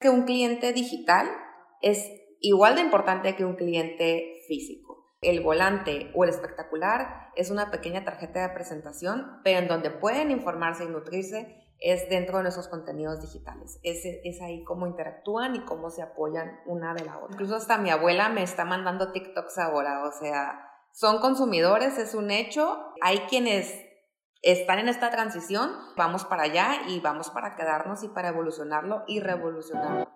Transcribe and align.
que 0.00 0.08
un 0.08 0.22
cliente 0.22 0.72
digital 0.72 1.28
es 1.82 2.10
igual 2.40 2.74
de 2.74 2.80
importante 2.80 3.36
que 3.36 3.44
un 3.44 3.56
cliente 3.56 4.42
físico. 4.48 5.06
El 5.20 5.42
volante 5.42 6.10
o 6.14 6.24
el 6.24 6.30
espectacular 6.30 7.30
es 7.36 7.50
una 7.50 7.70
pequeña 7.70 8.04
tarjeta 8.04 8.40
de 8.40 8.54
presentación, 8.54 9.40
pero 9.44 9.58
en 9.58 9.68
donde 9.68 9.90
pueden 9.90 10.30
informarse 10.30 10.84
y 10.84 10.88
nutrirse 10.88 11.56
es 11.78 12.08
dentro 12.08 12.38
de 12.38 12.44
nuestros 12.44 12.68
contenidos 12.68 13.20
digitales. 13.20 13.78
Es, 13.82 14.02
es 14.04 14.40
ahí 14.42 14.64
cómo 14.64 14.86
interactúan 14.86 15.54
y 15.56 15.64
cómo 15.64 15.90
se 15.90 16.02
apoyan 16.02 16.60
una 16.66 16.94
de 16.94 17.04
la 17.04 17.18
otra. 17.18 17.32
Incluso 17.32 17.56
hasta 17.56 17.78
mi 17.78 17.90
abuela 17.90 18.30
me 18.30 18.42
está 18.42 18.64
mandando 18.64 19.12
TikToks 19.12 19.58
ahora, 19.58 20.04
o 20.06 20.12
sea, 20.12 20.60
son 20.92 21.20
consumidores, 21.20 21.98
es 21.98 22.14
un 22.14 22.30
hecho. 22.30 22.78
Hay 23.00 23.20
quienes 23.20 23.74
están 24.42 24.78
en 24.78 24.88
esta 24.88 25.10
transición, 25.10 25.70
vamos 25.96 26.24
para 26.24 26.44
allá 26.44 26.88
y 26.88 27.00
vamos 27.00 27.28
para 27.30 27.56
quedarnos 27.56 28.02
y 28.02 28.08
para 28.08 28.28
evolucionarlo 28.28 29.04
y 29.06 29.20
revolucionarlo. 29.20 30.08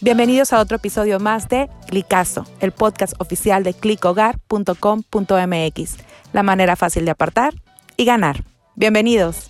Bienvenidos 0.00 0.54
a 0.54 0.60
otro 0.60 0.76
episodio 0.76 1.18
más 1.20 1.48
de 1.48 1.68
Clicazo, 1.86 2.46
el 2.60 2.72
podcast 2.72 3.14
oficial 3.20 3.62
de 3.64 3.74
clickhogar.com.mx, 3.74 5.96
la 6.32 6.42
manera 6.42 6.76
fácil 6.76 7.04
de 7.04 7.10
apartar 7.10 7.52
y 7.96 8.06
ganar. 8.06 8.44
Bienvenidos. 8.76 9.49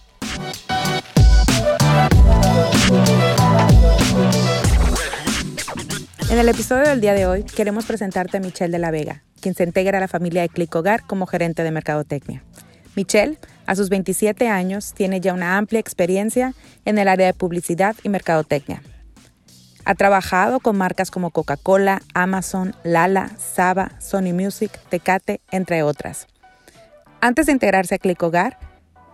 En 6.30 6.38
el 6.38 6.48
episodio 6.48 6.88
del 6.88 7.00
día 7.00 7.12
de 7.12 7.26
hoy 7.26 7.42
queremos 7.42 7.86
presentarte 7.86 8.36
a 8.36 8.40
Michelle 8.40 8.70
de 8.70 8.78
la 8.78 8.92
Vega, 8.92 9.24
quien 9.40 9.56
se 9.56 9.64
integra 9.64 9.98
a 9.98 10.00
la 10.00 10.06
familia 10.06 10.42
de 10.42 10.48
Click 10.48 10.72
Hogar 10.72 11.04
como 11.04 11.26
gerente 11.26 11.64
de 11.64 11.72
mercadotecnia. 11.72 12.44
Michelle, 12.94 13.36
a 13.66 13.74
sus 13.74 13.88
27 13.88 14.46
años, 14.46 14.94
tiene 14.94 15.20
ya 15.20 15.34
una 15.34 15.58
amplia 15.58 15.80
experiencia 15.80 16.54
en 16.84 16.98
el 16.98 17.08
área 17.08 17.26
de 17.26 17.34
publicidad 17.34 17.96
y 18.04 18.10
mercadotecnia. 18.10 18.80
Ha 19.84 19.96
trabajado 19.96 20.60
con 20.60 20.78
marcas 20.78 21.10
como 21.10 21.32
Coca-Cola, 21.32 22.00
Amazon, 22.14 22.76
Lala, 22.84 23.32
Saba, 23.36 23.90
Sony 23.98 24.32
Music, 24.32 24.70
Tecate, 24.88 25.40
entre 25.50 25.82
otras. 25.82 26.28
Antes 27.20 27.46
de 27.46 27.52
integrarse 27.52 27.96
a 27.96 27.98
Click 27.98 28.22
Hogar, 28.22 28.56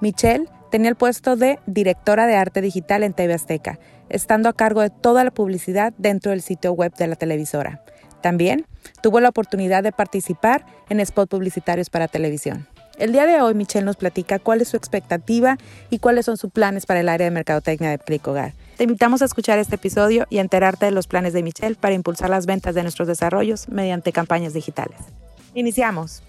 Michelle 0.02 0.50
tenía 0.76 0.90
el 0.90 0.96
puesto 0.96 1.36
de 1.36 1.58
directora 1.64 2.26
de 2.26 2.36
arte 2.36 2.60
digital 2.60 3.02
en 3.02 3.14
TV 3.14 3.32
Azteca, 3.32 3.78
estando 4.10 4.50
a 4.50 4.52
cargo 4.52 4.82
de 4.82 4.90
toda 4.90 5.24
la 5.24 5.30
publicidad 5.30 5.94
dentro 5.96 6.32
del 6.32 6.42
sitio 6.42 6.72
web 6.72 6.92
de 6.96 7.06
la 7.06 7.16
televisora. 7.16 7.82
También 8.20 8.66
tuvo 9.00 9.20
la 9.20 9.30
oportunidad 9.30 9.82
de 9.82 9.92
participar 9.92 10.66
en 10.90 11.04
spots 11.06 11.30
publicitarios 11.30 11.88
para 11.88 12.08
televisión. 12.08 12.68
El 12.98 13.12
día 13.12 13.24
de 13.24 13.40
hoy 13.40 13.54
Michelle 13.54 13.86
nos 13.86 13.96
platica 13.96 14.38
cuál 14.38 14.60
es 14.60 14.68
su 14.68 14.76
expectativa 14.76 15.56
y 15.88 15.98
cuáles 15.98 16.26
son 16.26 16.36
sus 16.36 16.52
planes 16.52 16.84
para 16.84 17.00
el 17.00 17.08
área 17.08 17.24
de 17.24 17.30
mercadotecnia 17.30 17.88
de 17.88 17.98
Click 17.98 18.28
Hogar. 18.28 18.52
Te 18.76 18.84
invitamos 18.84 19.22
a 19.22 19.24
escuchar 19.24 19.58
este 19.58 19.76
episodio 19.76 20.26
y 20.28 20.36
a 20.36 20.40
enterarte 20.42 20.84
de 20.84 20.92
los 20.92 21.06
planes 21.06 21.32
de 21.32 21.42
Michelle 21.42 21.76
para 21.76 21.94
impulsar 21.94 22.28
las 22.28 22.44
ventas 22.44 22.74
de 22.74 22.82
nuestros 22.82 23.08
desarrollos 23.08 23.70
mediante 23.70 24.12
campañas 24.12 24.52
digitales. 24.52 24.98
Iniciamos. 25.54 26.22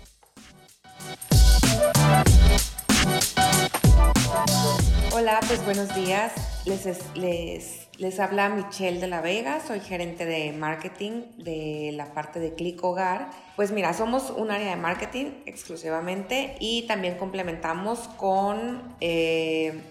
Hola, 5.20 5.40
pues 5.48 5.66
buenos 5.66 5.96
días. 5.96 6.32
Les, 6.66 6.86
les, 7.16 7.88
les 7.98 8.20
habla 8.20 8.50
Michelle 8.50 9.00
de 9.00 9.08
la 9.08 9.20
Vega, 9.20 9.60
soy 9.66 9.80
gerente 9.80 10.28
de 10.28 10.52
marketing 10.52 11.24
de 11.40 11.90
la 11.96 12.14
parte 12.14 12.40
de 12.40 12.54
Click 12.54 12.84
Hogar. 12.84 13.32
Pues 13.56 13.72
mira, 13.72 13.96
somos 13.96 14.30
un 14.30 14.52
área 14.52 14.70
de 14.70 14.76
marketing 14.76 15.32
exclusivamente 15.48 16.56
y 16.60 16.84
también 16.84 17.18
complementamos 17.18 17.98
con 18.18 18.96
eh, 19.02 19.82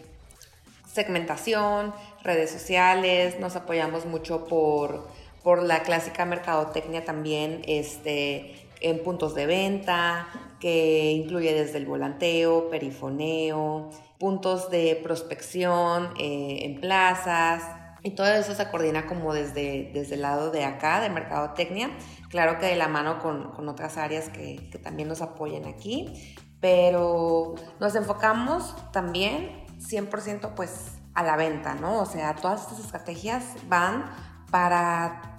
segmentación, 0.86 1.92
redes 2.22 2.52
sociales, 2.52 3.40
nos 3.40 3.56
apoyamos 3.56 4.06
mucho 4.06 4.44
por, 4.44 5.08
por 5.42 5.60
la 5.60 5.82
clásica 5.82 6.24
mercadotecnia 6.24 7.04
también 7.04 7.62
este, 7.66 8.54
en 8.80 9.02
puntos 9.02 9.34
de 9.34 9.46
venta, 9.46 10.28
que 10.60 11.10
incluye 11.10 11.52
desde 11.52 11.78
el 11.78 11.86
volanteo, 11.86 12.70
perifoneo, 12.70 13.90
puntos 14.18 14.70
de 14.70 15.00
prospección 15.02 16.14
eh, 16.18 16.58
en 16.62 16.80
plazas. 16.80 17.62
Y 18.02 18.12
todo 18.12 18.28
eso 18.28 18.54
se 18.54 18.70
coordina 18.70 19.06
como 19.06 19.34
desde, 19.34 19.90
desde 19.92 20.14
el 20.14 20.22
lado 20.22 20.50
de 20.50 20.64
acá, 20.64 21.00
de 21.00 21.10
Mercadotecnia. 21.10 21.90
Claro 22.30 22.58
que 22.58 22.66
de 22.66 22.76
la 22.76 22.88
mano 22.88 23.18
con, 23.18 23.52
con 23.52 23.68
otras 23.68 23.96
áreas 23.96 24.28
que, 24.28 24.68
que 24.70 24.78
también 24.78 25.08
nos 25.08 25.22
apoyan 25.22 25.64
aquí. 25.66 26.36
Pero 26.60 27.54
nos 27.80 27.94
enfocamos 27.96 28.74
también 28.92 29.64
100% 29.78 30.54
pues 30.54 30.92
a 31.14 31.22
la 31.22 31.36
venta, 31.36 31.74
¿no? 31.74 32.00
O 32.00 32.06
sea, 32.06 32.34
todas 32.36 32.62
estas 32.62 32.80
estrategias 32.80 33.44
van 33.68 34.04
para 34.50 35.36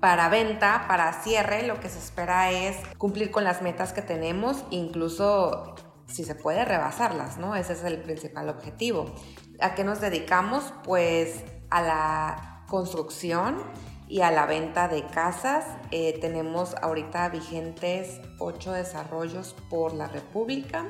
para 0.00 0.28
venta, 0.28 0.84
para 0.88 1.12
cierre, 1.22 1.66
lo 1.66 1.80
que 1.80 1.88
se 1.88 1.98
espera 1.98 2.50
es 2.50 2.76
cumplir 2.98 3.30
con 3.30 3.44
las 3.44 3.62
metas 3.62 3.92
que 3.92 4.02
tenemos, 4.02 4.64
incluso 4.70 5.74
si 6.06 6.24
se 6.24 6.34
puede 6.34 6.64
rebasarlas, 6.64 7.38
¿no? 7.38 7.54
Ese 7.56 7.72
es 7.74 7.84
el 7.84 7.98
principal 7.98 8.48
objetivo. 8.48 9.14
¿A 9.60 9.74
qué 9.74 9.84
nos 9.84 10.00
dedicamos? 10.00 10.72
Pues 10.84 11.42
a 11.70 11.82
la 11.82 12.64
construcción 12.68 13.62
y 14.08 14.20
a 14.20 14.30
la 14.30 14.46
venta 14.46 14.88
de 14.88 15.04
casas. 15.06 15.64
Eh, 15.90 16.18
tenemos 16.20 16.74
ahorita 16.76 17.28
vigentes 17.28 18.20
ocho 18.38 18.72
desarrollos 18.72 19.54
por 19.68 19.94
la 19.94 20.06
República 20.06 20.86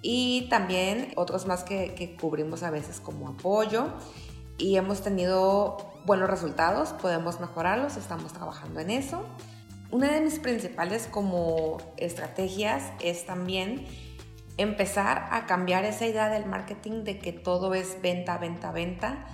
y 0.00 0.48
también 0.48 1.12
otros 1.16 1.46
más 1.46 1.64
que, 1.64 1.94
que 1.94 2.16
cubrimos 2.16 2.62
a 2.62 2.70
veces 2.70 3.00
como 3.00 3.28
apoyo 3.28 3.92
y 4.56 4.76
hemos 4.76 5.02
tenido 5.02 5.76
buenos 6.04 6.28
resultados, 6.28 6.92
podemos 6.94 7.40
mejorarlos, 7.40 7.96
estamos 7.96 8.32
trabajando 8.32 8.80
en 8.80 8.90
eso. 8.90 9.24
Una 9.90 10.12
de 10.12 10.20
mis 10.20 10.38
principales 10.38 11.06
como 11.06 11.78
estrategias 11.96 12.92
es 13.00 13.24
también 13.24 13.86
empezar 14.58 15.28
a 15.30 15.46
cambiar 15.46 15.84
esa 15.84 16.06
idea 16.06 16.28
del 16.28 16.44
marketing 16.44 17.04
de 17.04 17.18
que 17.18 17.32
todo 17.32 17.74
es 17.74 18.02
venta, 18.02 18.36
venta, 18.38 18.72
venta. 18.72 19.26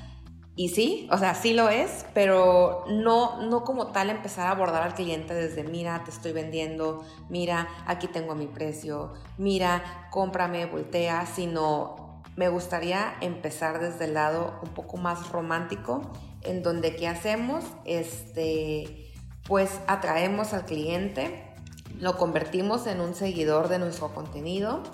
Y 0.54 0.68
sí, 0.68 1.08
o 1.10 1.18
sea, 1.18 1.34
sí 1.34 1.52
lo 1.52 1.68
es, 1.68 2.06
pero 2.14 2.84
no, 2.88 3.42
no 3.42 3.64
como 3.64 3.88
tal 3.88 4.10
empezar 4.10 4.46
a 4.46 4.50
abordar 4.52 4.84
al 4.84 4.94
cliente 4.94 5.34
desde, 5.34 5.64
mira, 5.64 6.04
te 6.04 6.12
estoy 6.12 6.32
vendiendo, 6.32 7.04
mira, 7.28 7.66
aquí 7.86 8.06
tengo 8.06 8.36
mi 8.36 8.46
precio, 8.46 9.14
mira, 9.36 10.06
cómprame, 10.12 10.66
voltea, 10.66 11.26
sino 11.26 12.22
me 12.36 12.48
gustaría 12.50 13.14
empezar 13.20 13.80
desde 13.80 14.04
el 14.04 14.14
lado 14.14 14.60
un 14.62 14.70
poco 14.74 14.96
más 14.96 15.30
romántico, 15.30 16.02
en 16.42 16.62
donde 16.62 16.94
qué 16.94 17.08
hacemos, 17.08 17.64
este, 17.84 19.12
pues 19.48 19.80
atraemos 19.88 20.52
al 20.52 20.66
cliente, 20.66 21.52
lo 21.98 22.16
convertimos 22.16 22.86
en 22.86 23.00
un 23.00 23.14
seguidor 23.14 23.68
de 23.68 23.80
nuestro 23.80 24.14
contenido 24.14 24.84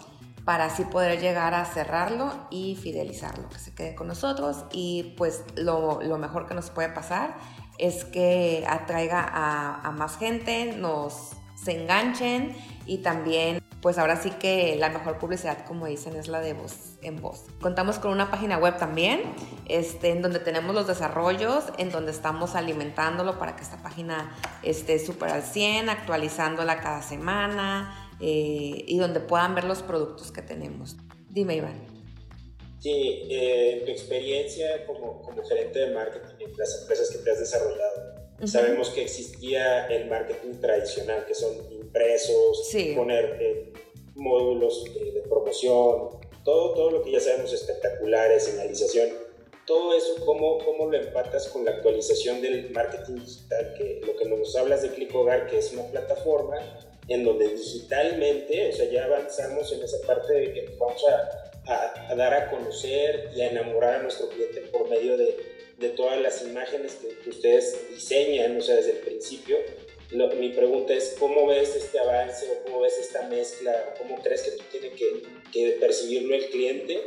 para 0.50 0.64
así 0.64 0.84
poder 0.84 1.20
llegar 1.20 1.54
a 1.54 1.64
cerrarlo 1.64 2.32
y 2.50 2.74
fidelizarlo, 2.74 3.48
que 3.50 3.60
se 3.60 3.72
quede 3.72 3.94
con 3.94 4.08
nosotros 4.08 4.64
y 4.72 5.14
pues 5.16 5.44
lo, 5.54 6.00
mejor 6.18 6.48
que 6.48 6.54
nos 6.54 6.70
puede 6.70 6.88
pasar 6.88 7.36
es 7.78 8.04
que 8.04 8.64
atraiga 8.68 9.30
a, 9.32 9.88
más 9.92 10.18
gente, 10.18 10.72
nos 10.76 11.36
se 11.54 11.80
enganchen 11.80 12.56
y 12.84 12.98
también 12.98 13.62
pues 13.80 13.96
ahora 13.96 14.16
sí 14.16 14.30
que 14.30 14.74
la 14.74 14.88
mejor 14.88 15.18
publicidad 15.18 15.64
como 15.66 15.86
dicen 15.86 16.16
es 16.16 16.26
la 16.26 16.40
de 16.40 16.52
voz 16.52 16.98
en 17.00 17.22
voz. 17.22 17.44
Contamos 17.60 18.00
con 18.00 18.10
una 18.10 18.32
página 18.32 18.58
web 18.58 18.76
también 18.76 19.20
este, 19.66 20.10
en 20.10 20.20
donde 20.20 20.40
tenemos 20.40 20.74
los 20.74 20.88
desarrollos, 20.88 21.66
en 21.78 21.92
donde 21.92 22.10
estamos 22.10 22.56
alimentándolo 22.56 23.38
para 23.38 23.54
que 23.54 23.62
esta 23.62 23.76
página 23.84 24.34
esté 24.64 24.98
súper 24.98 25.30
al 25.30 25.44
100, 25.44 25.90
actualizándola 25.90 26.80
cada 26.80 27.02
semana, 27.02 28.09
eh, 28.20 28.84
y 28.86 28.98
donde 28.98 29.20
puedan 29.20 29.54
ver 29.54 29.64
los 29.64 29.82
productos 29.82 30.30
que 30.30 30.42
tenemos. 30.42 30.96
Dime, 31.30 31.56
Iván. 31.56 31.90
Sí, 32.80 33.28
eh, 33.30 33.82
tu 33.84 33.92
experiencia 33.92 34.86
como, 34.86 35.20
como, 35.22 35.42
gerente 35.44 35.78
de 35.78 35.90
marketing 35.94 36.46
en 36.46 36.56
las 36.56 36.80
empresas 36.80 37.10
que 37.10 37.18
te 37.18 37.30
has 37.30 37.38
desarrollado. 37.38 38.20
Sabemos 38.46 38.88
que 38.88 39.02
existía 39.02 39.86
el 39.88 40.08
marketing 40.08 40.60
tradicional, 40.60 41.26
que 41.26 41.34
son 41.34 41.54
impresos, 41.70 42.70
poner 42.96 43.36
eh, 43.38 43.72
módulos 44.14 44.84
de 44.94 45.22
promoción, 45.28 46.20
todo, 46.42 46.72
todo 46.72 46.90
lo 46.90 47.02
que 47.02 47.12
ya 47.12 47.20
sabemos 47.20 47.52
espectaculares, 47.52 48.44
señalización. 48.44 49.10
Todo 49.66 49.94
eso, 49.94 50.24
¿cómo, 50.24 50.58
¿cómo 50.64 50.86
lo 50.86 50.96
empatas 50.96 51.48
con 51.48 51.66
la 51.66 51.72
actualización 51.72 52.40
del 52.40 52.70
marketing 52.70 53.16
digital? 53.16 53.74
Que 53.76 54.00
lo 54.06 54.16
que 54.16 54.24
nos 54.24 54.56
hablas 54.56 54.80
de 54.82 54.88
Click 54.88 55.14
Hogar, 55.14 55.46
que 55.48 55.58
es 55.58 55.72
una 55.74 55.84
plataforma 55.84 56.56
en 57.10 57.24
donde 57.24 57.48
digitalmente, 57.48 58.68
o 58.68 58.72
sea, 58.72 58.88
ya 58.88 59.04
avanzamos 59.04 59.70
en 59.72 59.82
esa 59.82 60.00
parte 60.06 60.32
de 60.32 60.52
que 60.52 60.76
vamos 60.78 61.04
a, 61.08 62.08
a, 62.08 62.14
dar 62.14 62.32
a 62.32 62.50
conocer 62.50 63.30
y 63.34 63.40
a 63.40 63.50
enamorar 63.50 63.96
a 63.96 64.02
nuestro 64.02 64.28
cliente 64.28 64.60
por 64.72 64.88
medio 64.88 65.16
de, 65.16 65.36
de 65.78 65.88
todas 65.88 66.20
las 66.20 66.42
imágenes 66.42 66.94
que, 66.94 67.28
ustedes 67.28 67.90
diseñan, 67.90 68.56
o 68.56 68.60
sea, 68.60 68.76
desde 68.76 68.92
el 68.92 68.98
principio. 68.98 69.56
mi 70.38 70.50
pregunta 70.50 70.94
es, 70.94 71.16
¿cómo 71.18 71.48
ves 71.48 71.74
este 71.74 71.98
avance 71.98 72.46
o 72.48 72.64
cómo 72.64 72.80
ves 72.82 72.96
esta 72.98 73.28
mezcla? 73.28 73.92
¿Cómo 73.98 74.22
crees 74.22 74.42
que 74.42 74.52
tú 74.52 74.62
tienes 74.70 74.92
que, 74.92 75.22
que 75.52 75.78
percibirlo 75.80 76.36
el 76.36 76.48
cliente? 76.48 77.00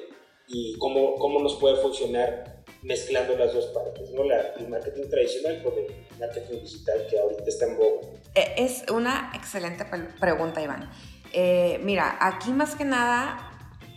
¿Y 0.50 0.78
cómo, 0.80 1.16
cómo 1.16 1.40
nos 1.40 1.56
puede 1.56 1.78
funcionar 1.78 2.63
mezclando 2.84 3.36
las 3.38 3.54
dos 3.54 3.66
partes, 3.68 4.12
¿no? 4.12 4.24
El 4.24 4.68
marketing 4.70 5.10
tradicional 5.10 5.64
con 5.64 5.74
el 5.74 6.20
marketing 6.20 6.62
digital 6.62 7.08
que 7.10 7.20
ahorita 7.20 7.44
está 7.48 7.66
en 7.66 7.78
boga. 7.78 8.08
Eh, 8.36 8.54
es 8.58 8.84
una 8.92 9.32
excelente 9.36 9.86
pregunta, 10.20 10.62
Iván. 10.62 10.90
Eh, 11.32 11.80
mira, 11.84 12.18
aquí 12.20 12.52
más 12.52 12.76
que 12.76 12.86
nada 12.86 13.50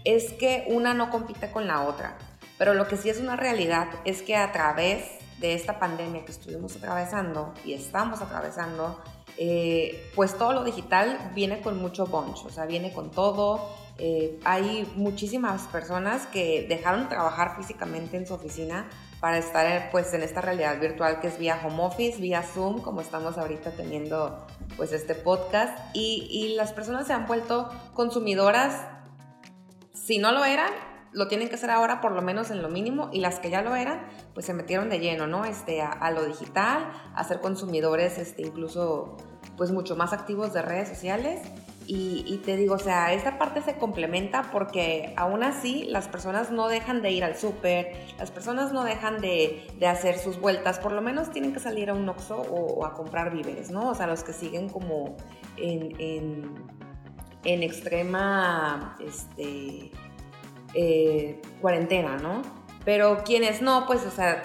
es 0.04 0.32
que 0.32 0.64
una 0.68 0.94
no 0.94 1.10
compite 1.10 1.50
con 1.50 1.66
la 1.66 1.82
otra, 1.82 2.16
pero 2.58 2.74
lo 2.74 2.86
que 2.86 2.96
sí 2.96 3.10
es 3.10 3.18
una 3.18 3.36
realidad 3.36 3.88
es 4.04 4.22
que 4.22 4.36
a 4.36 4.52
través 4.52 5.04
de 5.38 5.52
esta 5.52 5.78
pandemia 5.78 6.24
que 6.24 6.32
estuvimos 6.32 6.76
atravesando 6.76 7.52
y 7.64 7.74
estamos 7.74 8.22
atravesando, 8.22 9.02
eh, 9.36 10.10
pues 10.14 10.38
todo 10.38 10.52
lo 10.52 10.64
digital 10.64 11.32
viene 11.34 11.60
con 11.60 11.76
mucho 11.76 12.06
bunch, 12.06 12.46
o 12.46 12.50
sea, 12.50 12.64
viene 12.64 12.92
con 12.92 13.10
todo. 13.10 13.68
Eh, 13.98 14.38
hay 14.44 14.90
muchísimas 14.94 15.62
personas 15.68 16.26
que 16.26 16.66
dejaron 16.68 17.04
de 17.04 17.08
trabajar 17.08 17.56
físicamente 17.56 18.16
en 18.16 18.26
su 18.26 18.34
oficina 18.34 18.88
para 19.20 19.38
estar 19.38 19.90
pues 19.90 20.12
en 20.12 20.22
esta 20.22 20.42
realidad 20.42 20.78
virtual 20.78 21.20
que 21.20 21.28
es 21.28 21.38
vía 21.38 21.60
home 21.64 21.82
office, 21.82 22.20
vía 22.20 22.42
Zoom, 22.42 22.82
como 22.82 23.00
estamos 23.00 23.38
ahorita 23.38 23.70
teniendo 23.70 24.46
pues 24.76 24.92
este 24.92 25.14
podcast 25.14 25.78
y, 25.94 26.28
y 26.30 26.54
las 26.56 26.72
personas 26.72 27.06
se 27.06 27.14
han 27.14 27.26
vuelto 27.26 27.70
consumidoras, 27.94 28.86
si 29.94 30.18
no 30.18 30.32
lo 30.32 30.44
eran, 30.44 30.70
lo 31.16 31.28
tienen 31.28 31.48
que 31.48 31.54
hacer 31.54 31.70
ahora 31.70 32.02
por 32.02 32.12
lo 32.12 32.20
menos 32.20 32.50
en 32.50 32.60
lo 32.60 32.68
mínimo 32.68 33.08
y 33.10 33.20
las 33.20 33.40
que 33.40 33.48
ya 33.48 33.62
lo 33.62 33.74
eran, 33.74 34.06
pues 34.34 34.44
se 34.44 34.52
metieron 34.52 34.90
de 34.90 35.00
lleno, 35.00 35.26
¿no? 35.26 35.46
Este, 35.46 35.80
a, 35.80 36.10
lo 36.10 36.26
digital, 36.26 36.92
a 37.14 37.24
ser 37.24 37.40
consumidores 37.40 38.18
este, 38.18 38.42
incluso 38.42 39.16
pues 39.56 39.70
mucho 39.70 39.96
más 39.96 40.12
activos 40.12 40.52
de 40.52 40.60
redes 40.60 40.90
sociales. 40.90 41.40
Y, 41.88 42.40
te 42.44 42.56
digo, 42.56 42.74
o 42.74 42.78
sea, 42.78 43.12
esta 43.12 43.38
parte 43.38 43.62
se 43.62 43.76
complementa 43.76 44.50
porque 44.50 45.14
aún 45.16 45.44
así 45.44 45.84
las 45.84 46.08
personas 46.08 46.50
no 46.50 46.68
dejan 46.68 47.00
de 47.00 47.12
ir 47.12 47.22
al 47.22 47.36
súper, 47.36 47.92
las 48.18 48.32
personas 48.32 48.72
no 48.72 48.82
dejan 48.82 49.20
de, 49.20 49.68
hacer 49.86 50.18
sus 50.18 50.40
vueltas, 50.40 50.80
por 50.80 50.92
lo 50.92 51.00
menos 51.00 51.30
tienen 51.30 51.52
que 51.52 51.60
salir 51.60 51.90
a 51.90 51.94
un 51.94 52.08
Oxxo 52.08 52.38
o, 52.40 52.84
a 52.84 52.94
comprar 52.94 53.32
víveres, 53.32 53.70
¿no? 53.70 53.90
O 53.90 53.94
sea, 53.94 54.08
los 54.08 54.24
que 54.24 54.32
siguen 54.32 54.68
como 54.68 55.16
en, 55.56 55.94
en, 56.00 56.54
en 57.44 57.62
extrema, 57.62 58.96
este, 58.98 59.92
eh, 60.74 61.40
cuarentena, 61.60 62.16
¿no? 62.16 62.42
Pero 62.84 63.22
quienes 63.24 63.62
no, 63.62 63.86
pues, 63.86 64.04
o 64.04 64.10
sea, 64.10 64.42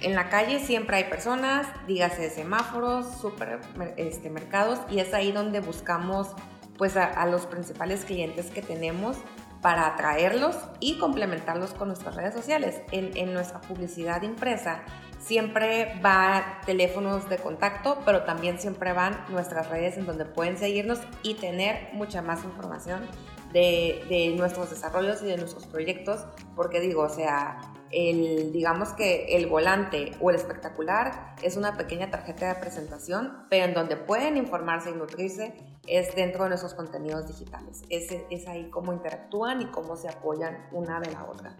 en 0.00 0.14
la 0.14 0.28
calle 0.28 0.58
siempre 0.60 0.96
hay 0.96 1.04
personas, 1.04 1.66
dígase 1.86 2.30
semáforos, 2.30 3.06
supermercados, 3.20 4.78
este, 4.80 4.94
y 4.94 5.00
es 5.00 5.14
ahí 5.14 5.32
donde 5.32 5.60
buscamos, 5.60 6.34
pues, 6.80 6.96
a, 6.96 7.26
los 7.26 7.44
principales 7.44 8.06
clientes 8.06 8.46
que 8.46 8.62
tenemos 8.62 9.18
para 9.60 9.86
atraerlos 9.86 10.56
y 10.80 10.96
complementarlos 10.96 11.74
con 11.74 11.88
nuestras 11.88 12.16
redes 12.16 12.32
sociales. 12.32 12.80
En, 12.90 13.14
en, 13.18 13.34
nuestra 13.34 13.60
publicidad 13.60 14.22
impresa 14.22 14.80
siempre 15.18 16.00
va 16.02 16.62
teléfonos 16.64 17.28
de 17.28 17.36
contacto, 17.36 17.98
pero 18.06 18.22
también 18.22 18.58
siempre 18.58 18.94
van 18.94 19.26
nuestras 19.28 19.68
redes 19.68 19.98
en 19.98 20.06
donde 20.06 20.24
pueden 20.24 20.56
seguirnos 20.56 21.00
y 21.22 21.34
tener 21.34 21.90
mucha 21.92 22.22
más 22.22 22.44
información 22.44 23.06
de, 23.52 24.34
nuestros 24.38 24.70
desarrollos 24.70 25.22
y 25.22 25.26
de 25.26 25.36
nuestros 25.36 25.66
proyectos, 25.66 26.24
porque 26.56 26.80
digo, 26.80 27.02
o 27.02 27.10
sea, 27.10 27.60
el, 27.92 28.52
digamos 28.52 28.90
que 28.90 29.36
el 29.36 29.46
volante 29.46 30.12
o 30.20 30.30
el 30.30 30.36
espectacular 30.36 31.34
es 31.42 31.56
una 31.56 31.76
pequeña 31.76 32.10
tarjeta 32.10 32.54
de 32.54 32.60
presentación, 32.60 33.46
pero 33.48 33.66
en 33.66 33.74
donde 33.74 33.96
pueden 33.96 34.36
informarse 34.36 34.90
y 34.90 34.94
nutrirse 34.94 35.54
es 35.86 36.14
dentro 36.14 36.44
de 36.44 36.50
nuestros 36.50 36.74
contenidos 36.74 37.26
digitales. 37.28 37.82
Es, 37.88 38.14
es 38.30 38.48
ahí 38.48 38.70
cómo 38.70 38.92
interactúan 38.92 39.62
y 39.62 39.66
cómo 39.66 39.96
se 39.96 40.08
apoyan 40.08 40.68
una 40.72 41.00
de 41.00 41.12
la 41.12 41.24
otra. 41.24 41.56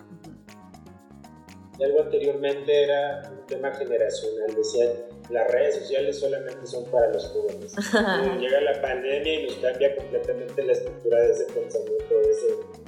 Y 1.78 1.82
algo 1.82 2.02
anteriormente 2.02 2.84
era 2.84 3.22
un 3.30 3.46
tema 3.46 3.72
generacional, 3.72 4.54
decían 4.54 4.90
las 5.30 5.50
redes 5.50 5.76
sociales 5.76 6.18
solamente 6.18 6.66
son 6.66 6.84
para 6.90 7.08
los 7.08 7.26
jóvenes. 7.28 7.74
llega 8.40 8.60
la 8.60 8.82
pandemia 8.82 9.40
y 9.40 9.46
nos 9.46 9.54
cambia 9.56 9.96
completamente 9.96 10.62
la 10.62 10.72
estructura 10.72 11.20
de 11.20 11.32
ese 11.32 11.44
pensamiento, 11.44 12.18
de 12.18 12.30
ese, 12.30 12.46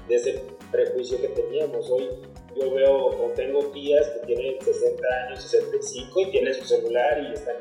de 0.09 0.15
ese 0.15 0.45
prejuicio 0.71 1.21
que 1.21 1.29
teníamos. 1.29 1.89
Hoy 1.89 2.09
yo 2.57 2.73
veo 2.73 3.07
o 3.07 3.33
tengo 3.35 3.67
tías 3.73 4.09
que 4.11 4.27
tienen 4.27 4.61
60 4.61 5.07
años, 5.27 5.43
65 5.43 6.21
y 6.21 6.31
tienen 6.31 6.55
su 6.55 6.65
celular 6.65 7.27
y 7.29 7.35
están 7.35 7.57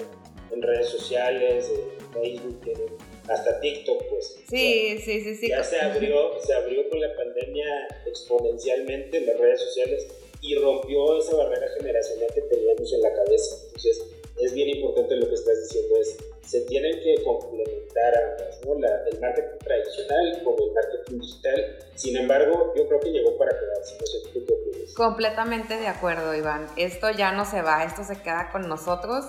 en 0.52 0.62
redes 0.62 0.88
sociales, 0.88 1.70
en 1.70 2.14
Facebook, 2.14 2.62
tienen 2.62 2.88
hasta 3.28 3.60
TikTok, 3.60 4.04
pues. 4.10 4.40
Sí, 4.50 5.00
sí, 5.00 5.22
sí, 5.22 5.36
sí. 5.36 5.50
Ya 5.50 5.64
se 5.64 5.80
abrió, 5.80 6.40
se 6.42 6.54
abrió 6.54 6.90
con 6.90 7.00
la 7.00 7.16
pandemia 7.16 7.88
exponencialmente 8.06 9.18
en 9.18 9.28
las 9.28 9.40
redes 9.40 9.62
sociales 9.62 10.08
y 10.42 10.56
rompió 10.56 11.18
esa 11.20 11.36
barrera 11.36 11.68
generacional 11.78 12.28
que 12.34 12.42
teníamos 12.42 12.92
en 12.94 13.02
la 13.02 13.14
cabeza. 13.14 13.56
Entonces, 13.68 14.06
es 14.42 14.54
bien 14.54 14.70
importante 14.70 15.16
lo 15.16 15.30
que 15.30 15.36
estás 15.36 15.62
diciendo, 15.62 15.98
es 15.98 16.18
se 16.44 16.62
tienen 16.62 17.00
que 17.00 17.24
complementar 17.24 18.14
ambas, 18.16 18.60
¿no? 18.66 18.74
el 18.74 19.20
marketing 19.20 19.58
tradicional 19.60 20.44
con 20.44 20.54
el 20.54 20.74
marketing 20.74 21.20
digital. 21.20 21.78
Sin 21.96 22.18
embargo, 22.18 22.74
yo 22.76 22.88
creo 22.88 23.00
que 23.00 23.12
llegó 23.12 23.38
para 23.38 23.52
quedarse. 23.52 23.98
No 24.00 24.06
sé 24.06 24.40
tú 24.40 24.54
opinas. 24.54 24.94
Completamente 24.94 25.78
de 25.78 25.88
acuerdo, 25.88 26.36
Iván. 26.36 26.68
Esto 26.78 27.12
ya 27.12 27.32
no 27.32 27.46
se 27.46 27.62
va, 27.62 27.84
esto 27.84 28.04
se 28.04 28.22
queda 28.22 28.50
con 28.52 28.68
nosotros. 28.68 29.26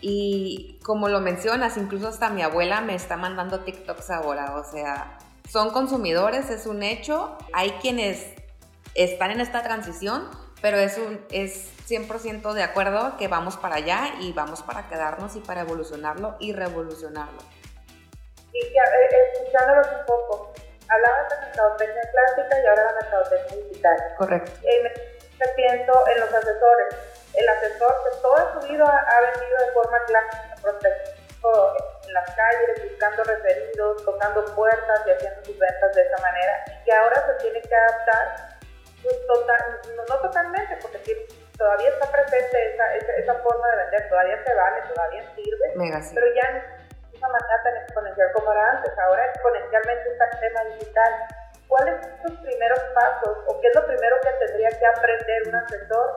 Y 0.00 0.78
como 0.84 1.08
lo 1.08 1.20
mencionas, 1.20 1.76
incluso 1.76 2.08
hasta 2.08 2.28
mi 2.30 2.42
abuela 2.42 2.80
me 2.80 2.94
está 2.94 3.16
mandando 3.16 3.60
TikToks 3.60 4.10
ahora. 4.10 4.56
O 4.56 4.64
sea, 4.64 5.18
son 5.50 5.70
consumidores, 5.70 6.50
es 6.50 6.66
un 6.66 6.82
hecho. 6.82 7.36
Hay 7.52 7.70
quienes 7.80 8.26
están 8.94 9.30
en 9.30 9.40
esta 9.40 9.62
transición, 9.62 10.28
pero 10.64 10.78
es, 10.78 10.96
un, 10.96 11.22
es 11.30 11.68
100% 11.90 12.54
de 12.54 12.62
acuerdo 12.62 13.18
que 13.18 13.28
vamos 13.28 13.58
para 13.58 13.76
allá 13.76 14.14
y 14.20 14.32
vamos 14.32 14.62
para 14.62 14.88
quedarnos 14.88 15.36
y 15.36 15.40
para 15.40 15.60
evolucionarlo 15.60 16.36
y 16.40 16.54
revolucionarlo. 16.54 17.36
Y 18.50 18.60
eh, 18.60 18.72
escuchándolos 19.34 19.86
un 19.88 20.06
poco, 20.06 20.54
hablabas 20.88 21.28
de 21.28 21.36
mercadotecnia 21.36 22.02
clásica 22.10 22.62
y 22.62 22.66
ahora 22.66 22.82
de 22.86 22.92
mercadotecnia 22.94 23.66
digital. 23.66 23.96
Correcto. 24.16 24.52
Eh, 24.62 24.82
me 25.38 25.48
pienso 25.48 25.92
en 26.08 26.20
los 26.20 26.32
asesores. 26.32 26.94
El 27.34 27.46
asesor 27.46 27.94
que 28.04 28.20
toda 28.22 28.54
su 28.54 28.66
vida 28.66 28.86
ha 28.86 29.20
vendido 29.20 29.58
de 29.66 29.72
forma 29.74 29.98
clásica, 30.06 30.56
protegido 30.62 31.76
en 32.06 32.14
las 32.14 32.30
calles, 32.36 32.90
buscando 32.90 33.22
referidos, 33.22 34.02
tocando 34.02 34.46
puertas 34.54 35.00
y 35.06 35.10
haciendo 35.10 35.44
sus 35.44 35.58
ventas 35.58 35.94
de 35.94 36.00
esa 36.00 36.22
manera, 36.22 36.64
y 36.68 36.84
que 36.84 36.92
ahora 36.94 37.22
se 37.26 37.42
tiene 37.42 37.60
que 37.60 37.74
adaptar 37.74 38.53
pues 39.04 39.26
total, 39.26 39.80
no, 40.08 40.18
totalmente, 40.18 40.78
porque 40.80 41.26
todavía 41.56 41.90
está 41.90 42.10
presente 42.10 42.74
esa, 42.74 42.94
esa, 42.94 43.34
forma 43.34 43.68
de 43.68 43.76
vender, 43.76 44.08
todavía 44.08 44.42
se 44.42 44.54
vale, 44.54 44.82
todavía 44.88 45.22
sirve, 45.36 45.72
pero 46.14 46.26
ya 46.34 46.50
no 46.50 46.58
es 46.58 47.18
una 47.18 47.28
manera 47.28 47.62
tan 47.62 47.76
exponencial 47.76 48.32
como 48.32 48.52
era 48.52 48.70
antes, 48.70 48.98
ahora 48.98 49.26
exponencialmente 49.26 50.10
está 50.10 50.24
el 50.24 50.40
tema 50.40 50.64
digital. 50.64 51.12
¿Cuáles 51.68 52.00
son 52.00 52.28
sus 52.28 52.40
primeros 52.40 52.78
pasos 52.94 53.38
o 53.46 53.60
qué 53.60 53.68
es 53.68 53.74
lo 53.74 53.86
primero 53.86 54.16
que 54.20 54.46
tendría 54.46 54.70
que 54.70 54.86
aprender 54.86 55.48
un 55.48 55.54
asesor 55.54 56.14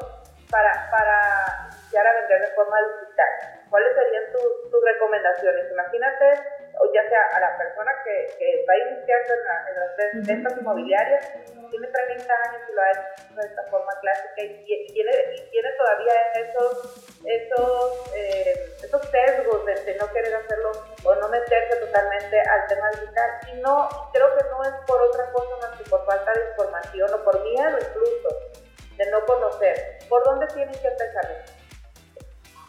para, 0.51 0.89
para 0.91 1.69
iniciar 1.71 2.07
a 2.07 2.13
vender 2.13 2.41
de 2.41 2.55
forma 2.55 2.77
digital? 2.81 3.29
¿Cuáles 3.69 3.95
serían 3.95 4.23
tus, 4.31 4.71
tus 4.71 4.83
recomendaciones? 4.83 5.71
Imagínate 5.71 6.56
ya 6.93 7.09
sea 7.09 7.21
a 7.33 7.39
la 7.39 7.57
persona 7.57 7.91
que, 8.03 8.27
que 8.37 8.65
va 8.67 8.77
iniciando 8.77 9.33
en, 9.33 9.41
en 9.69 9.79
las 9.79 10.27
ventas 10.27 10.53
inmobiliarias, 10.59 11.25
tiene 11.69 11.87
30 11.87 12.33
años 12.47 12.61
y 12.69 12.73
lo 12.73 12.81
ha 12.81 12.91
hecho 12.91 13.35
de 13.35 13.47
esta 13.47 13.63
forma 13.69 13.91
clásica 14.01 14.41
y, 14.41 14.87
tiene, 14.93 15.11
y 15.35 15.49
tiene 15.51 15.69
todavía 15.77 16.13
esos, 16.35 17.19
esos, 17.25 18.13
eh, 18.15 18.75
esos 18.83 19.01
sesgos 19.09 19.65
de, 19.65 19.95
no 19.95 20.11
querer 20.11 20.35
hacerlo 20.35 20.71
o 21.03 21.15
no 21.15 21.29
meterse 21.29 21.77
totalmente 21.77 22.39
al 22.39 22.67
tema 22.67 22.89
digital. 22.91 23.29
Y 23.51 23.61
no, 23.61 23.89
creo 24.13 24.37
que 24.37 24.43
no 24.49 24.63
es 24.63 24.73
por 24.85 25.01
otra 25.01 25.31
cosa 25.31 25.55
más 25.61 25.77
que 25.77 25.89
por 25.89 26.05
falta 26.05 26.31
de 26.33 26.49
información 26.49 27.13
o 27.13 27.23
por 27.23 27.43
miedo 27.43 27.77
incluso 27.77 28.29
de 28.97 29.11
no 29.11 29.25
conocer. 29.25 29.99
¿Por 30.09 30.23
dónde 30.23 30.47
tienen 30.47 30.73
que 30.79 30.87
empezar? 30.87 31.45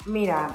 Mira, 0.06 0.48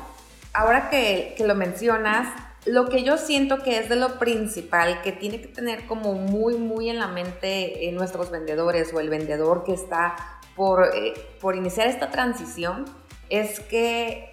ahora 0.53 0.89
que, 0.89 1.33
que 1.37 1.45
lo 1.45 1.55
mencionas, 1.55 2.27
lo 2.65 2.87
que 2.87 3.03
yo 3.03 3.17
siento 3.17 3.59
que 3.59 3.77
es 3.77 3.89
de 3.89 3.95
lo 3.95 4.19
principal 4.19 5.01
que 5.01 5.11
tiene 5.11 5.41
que 5.41 5.47
tener 5.47 5.85
como 5.85 6.13
muy, 6.13 6.57
muy 6.57 6.89
en 6.89 6.99
la 6.99 7.07
mente 7.07 7.87
eh, 7.87 7.91
nuestros 7.91 8.31
vendedores 8.31 8.93
o 8.93 8.99
el 8.99 9.09
vendedor 9.09 9.63
que 9.63 9.73
está 9.73 10.15
por, 10.55 10.89
eh, 10.95 11.13
por 11.41 11.55
iniciar 11.55 11.87
esta 11.87 12.09
transición 12.09 12.85
es 13.29 13.59
que 13.59 14.31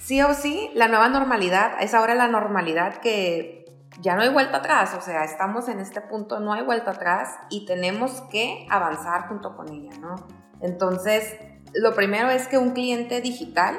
sí 0.00 0.22
o 0.22 0.32
sí 0.32 0.70
la 0.74 0.88
nueva 0.88 1.08
normalidad 1.08 1.72
es 1.80 1.92
ahora 1.92 2.14
la 2.14 2.28
normalidad 2.28 2.96
que 2.98 3.66
ya 4.00 4.14
no 4.14 4.22
hay 4.22 4.28
vuelta 4.28 4.58
atrás, 4.58 4.94
o 4.94 5.00
sea, 5.00 5.24
estamos 5.24 5.68
en 5.68 5.80
este 5.80 6.02
punto, 6.02 6.38
no 6.38 6.52
hay 6.52 6.62
vuelta 6.62 6.90
atrás 6.90 7.30
y 7.48 7.64
tenemos 7.64 8.20
que 8.30 8.66
avanzar 8.68 9.28
junto 9.28 9.56
con 9.56 9.72
ella, 9.72 9.96
¿no? 9.98 10.16
Entonces, 10.60 11.34
lo 11.72 11.94
primero 11.94 12.28
es 12.28 12.46
que 12.46 12.58
un 12.58 12.72
cliente 12.72 13.22
digital 13.22 13.74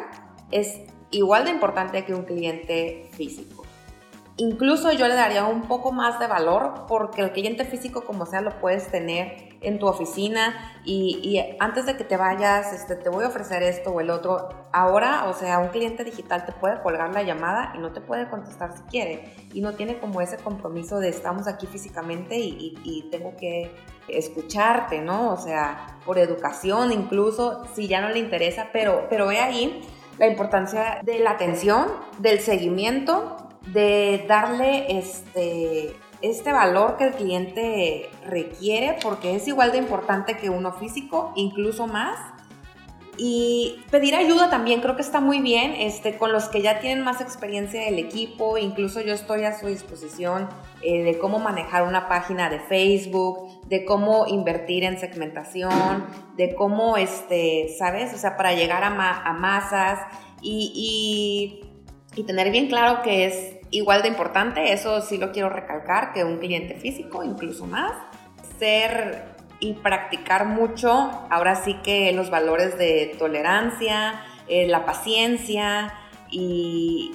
es 0.49 0.81
igual 1.11 1.45
de 1.45 1.51
importante 1.51 2.03
que 2.03 2.15
un 2.15 2.23
cliente 2.23 3.09
físico. 3.13 3.66
Incluso 4.39 4.91
yo 4.91 5.07
le 5.07 5.15
daría 5.15 5.45
un 5.45 5.63
poco 5.63 5.91
más 5.91 6.19
de 6.19 6.27
valor 6.27 6.85
porque 6.87 7.23
el 7.23 7.31
cliente 7.31 7.65
físico 7.65 8.03
como 8.03 8.27
sea 8.27 8.41
lo 8.41 8.59
puedes 8.59 8.87
tener 8.91 9.49
en 9.61 9.79
tu 9.79 9.87
oficina 9.87 10.79
y, 10.85 11.43
antes 11.59 11.87
de 11.87 11.97
que 11.97 12.03
te 12.03 12.17
vayas 12.17 12.71
este, 12.71 12.95
te 12.95 13.09
voy 13.09 13.25
a 13.25 13.29
ofrecer 13.29 13.63
esto 13.63 13.89
o 13.89 13.99
el 13.99 14.11
otro. 14.11 14.49
Ahora, 14.71 15.25
o 15.27 15.33
sea, 15.33 15.57
un 15.57 15.69
cliente 15.69 16.03
digital 16.03 16.45
te 16.45 16.51
puede 16.51 16.79
colgar 16.83 17.11
la 17.15 17.23
llamada 17.23 17.73
y 17.75 17.79
no 17.79 17.91
te 17.91 17.99
puede 17.99 18.29
contestar 18.29 18.77
si 18.77 18.83
quiere 18.83 19.33
y 19.55 19.61
no 19.61 19.73
tiene 19.73 19.97
como 19.97 20.21
ese 20.21 20.37
compromiso 20.37 20.99
de 20.99 21.09
estamos 21.09 21.47
aquí 21.47 21.65
físicamente 21.65 22.37
y, 22.37 22.75
y 22.83 23.09
tengo 23.09 23.35
que 23.37 23.75
escucharte, 24.07 25.01
¿no? 25.01 25.33
O 25.33 25.37
sea, 25.37 25.97
por 26.05 26.19
educación 26.19 26.91
incluso, 26.91 27.65
si 27.73 27.87
ya 27.87 28.01
no 28.01 28.09
le 28.09 28.19
interesa, 28.19 28.69
pero, 28.71 29.07
pero 29.09 29.25
ve 29.25 29.39
ahí 29.39 29.81
la 30.19 30.27
importancia 30.27 30.99
de 31.03 31.17
la 31.19 31.31
atención, 31.31 31.87
del 32.19 32.39
seguimiento 32.39 33.46
de 33.73 34.25
darle 34.27 34.97
este, 34.97 35.95
este 36.21 36.51
valor 36.51 36.97
que 36.97 37.05
el 37.05 37.13
cliente 37.13 38.09
requiere, 38.25 38.97
porque 39.01 39.35
es 39.35 39.47
igual 39.47 39.71
de 39.71 39.77
importante 39.77 40.37
que 40.37 40.49
uno 40.49 40.73
físico, 40.73 41.31
incluso 41.35 41.87
más. 41.87 42.17
Y 43.19 43.83
pedir 43.89 44.13
ayuda 44.15 44.51
también 44.51 44.79
creo 44.79 44.95
que 44.95 45.01
está 45.01 45.19
muy 45.19 45.41
bien, 45.41 45.73
este, 45.73 46.17
con 46.17 46.31
los 46.31 46.49
que 46.49 46.61
ya 46.61 46.79
tienen 46.79 47.03
más 47.03 47.19
experiencia 47.19 47.81
del 47.81 47.97
equipo, 47.97 48.59
incluso 48.59 49.01
yo 49.01 49.13
estoy 49.13 49.43
a 49.43 49.57
su 49.57 49.65
disposición 49.65 50.47
eh, 50.83 51.01
de 51.03 51.17
cómo 51.17 51.39
manejar 51.39 51.81
una 51.81 52.07
página 52.07 52.51
de 52.51 52.59
Facebook, 52.59 53.67
de 53.67 53.85
cómo 53.85 54.27
invertir 54.27 54.83
en 54.83 54.99
segmentación, 54.99 56.05
de 56.35 56.53
cómo, 56.53 56.95
este, 56.95 57.75
¿sabes? 57.79 58.13
O 58.13 58.17
sea, 58.17 58.37
para 58.37 58.53
llegar 58.53 58.83
a, 58.83 59.21
a 59.23 59.33
masas 59.33 59.99
y, 60.43 61.59
y, 62.15 62.21
y 62.21 62.23
tener 62.23 62.51
bien 62.51 62.67
claro 62.67 63.01
que 63.01 63.25
es 63.25 63.56
igual 63.71 64.01
de 64.01 64.07
importante, 64.07 64.73
eso 64.73 65.01
sí 65.01 65.17
lo 65.17 65.31
quiero 65.31 65.49
recalcar, 65.49 66.13
que 66.13 66.23
un 66.23 66.37
cliente 66.37 66.75
físico, 66.75 67.23
incluso 67.23 67.65
más. 67.65 67.93
Ser 68.59 69.35
y 69.59 69.73
practicar 69.73 70.45
mucho, 70.45 70.91
ahora 71.29 71.55
sí 71.55 71.75
que 71.83 72.11
los 72.13 72.29
valores 72.29 72.77
de 72.77 73.15
tolerancia, 73.17 74.21
eh, 74.47 74.67
la 74.67 74.85
paciencia 74.85 75.93
y, 76.29 77.11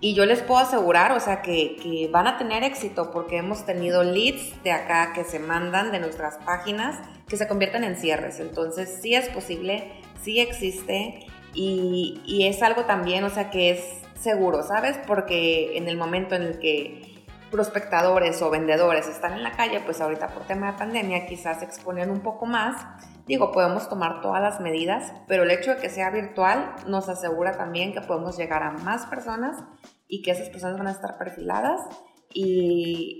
y 0.00 0.14
yo 0.14 0.26
les 0.26 0.42
puedo 0.42 0.60
asegurar, 0.60 1.12
o 1.12 1.20
sea, 1.20 1.42
que, 1.42 1.76
que, 1.76 2.08
van 2.10 2.26
a 2.26 2.38
tener 2.38 2.64
éxito 2.64 3.12
porque 3.12 3.36
hemos 3.36 3.64
tenido 3.64 4.02
leads 4.02 4.62
de 4.64 4.72
acá 4.72 5.12
que 5.14 5.24
se 5.24 5.38
mandan 5.38 5.92
de 5.92 6.00
nuestras 6.00 6.38
páginas 6.38 6.98
que 7.28 7.36
se 7.36 7.46
convierten 7.46 7.84
en 7.84 7.96
cierres. 7.96 8.40
Entonces, 8.40 8.98
sí 9.00 9.14
es 9.14 9.28
posible, 9.28 9.92
sí 10.22 10.40
existe 10.40 11.26
y, 11.54 12.20
y 12.26 12.46
es 12.46 12.62
algo 12.62 12.84
también, 12.84 13.22
o 13.24 13.30
sea, 13.30 13.50
que 13.50 13.70
es 13.70 14.01
seguro, 14.22 14.62
¿sabes? 14.62 14.98
Porque 15.06 15.76
en 15.76 15.88
el 15.88 15.96
momento 15.96 16.34
en 16.34 16.42
el 16.42 16.58
que 16.58 17.12
prospectadores 17.52 18.40
o 18.40 18.50
vendedores 18.50 19.06
están 19.08 19.34
en 19.34 19.42
la 19.42 19.52
calle, 19.52 19.80
pues 19.80 20.00
ahorita 20.00 20.28
por 20.28 20.44
tema 20.44 20.72
de 20.72 20.78
pandemia 20.78 21.26
quizás 21.26 21.58
se 21.58 21.66
exponen 21.66 22.10
un 22.10 22.20
poco 22.20 22.46
más. 22.46 22.82
Digo, 23.26 23.52
podemos 23.52 23.88
tomar 23.88 24.22
todas 24.22 24.40
las 24.40 24.60
medidas, 24.60 25.12
pero 25.28 25.42
el 25.42 25.50
hecho 25.50 25.74
de 25.74 25.80
que 25.80 25.90
sea 25.90 26.10
virtual 26.10 26.74
nos 26.86 27.10
asegura 27.10 27.52
también 27.52 27.92
que 27.92 28.00
podemos 28.00 28.38
llegar 28.38 28.62
a 28.62 28.72
más 28.72 29.06
personas 29.06 29.62
y 30.08 30.22
que 30.22 30.30
esas 30.30 30.48
personas 30.48 30.78
van 30.78 30.88
a 30.88 30.92
estar 30.92 31.18
perfiladas 31.18 31.80
y, 32.32 33.18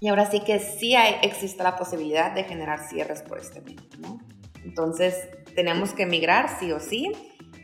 y 0.00 0.08
ahora 0.08 0.24
sí 0.30 0.40
que 0.40 0.58
sí 0.58 0.94
existe 1.22 1.62
la 1.62 1.76
posibilidad 1.76 2.32
de 2.32 2.44
generar 2.44 2.80
cierres 2.88 3.20
por 3.22 3.38
este 3.38 3.60
medio, 3.60 3.88
¿no? 3.98 4.18
Entonces 4.64 5.28
tenemos 5.54 5.92
que 5.92 6.06
migrar 6.06 6.58
sí 6.58 6.72
o 6.72 6.80
sí 6.80 7.12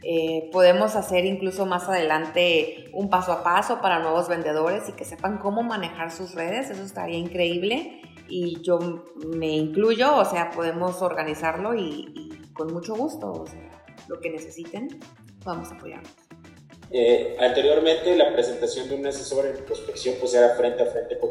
eh, 0.02 0.48
podemos 0.50 0.96
hacer 0.96 1.26
incluso 1.26 1.66
más 1.66 1.88
adelante 1.88 2.90
un 2.92 3.10
paso 3.10 3.32
a 3.32 3.42
paso 3.42 3.80
para 3.82 3.98
nuevos 3.98 4.28
vendedores 4.28 4.88
y 4.88 4.92
que 4.92 5.04
sepan 5.04 5.38
cómo 5.38 5.62
manejar 5.62 6.10
sus 6.10 6.34
redes, 6.34 6.70
eso 6.70 6.82
estaría 6.82 7.18
increíble 7.18 8.00
y 8.28 8.62
yo 8.62 8.78
me 9.26 9.48
incluyo, 9.48 10.16
o 10.16 10.24
sea, 10.24 10.50
podemos 10.50 11.02
organizarlo 11.02 11.74
y, 11.74 12.30
con 12.54 12.72
mucho 12.72 12.94
gusto, 12.94 13.30
o 13.30 13.46
sea, 13.46 13.84
lo 14.08 14.20
que 14.20 14.30
necesiten, 14.30 15.00
vamos 15.44 15.70
a 15.70 15.74
apoyarnos. 15.74 16.12
Eh, 16.92 17.36
anteriormente 17.38 18.16
la 18.16 18.32
presentación 18.32 18.88
de 18.88 18.96
un 18.96 19.06
asesor 19.06 19.46
en 19.46 19.64
prospección 19.64 20.16
pues 20.18 20.34
era 20.34 20.56
frente 20.56 20.82
a 20.82 20.86
frente 20.86 21.18
con 21.20 21.30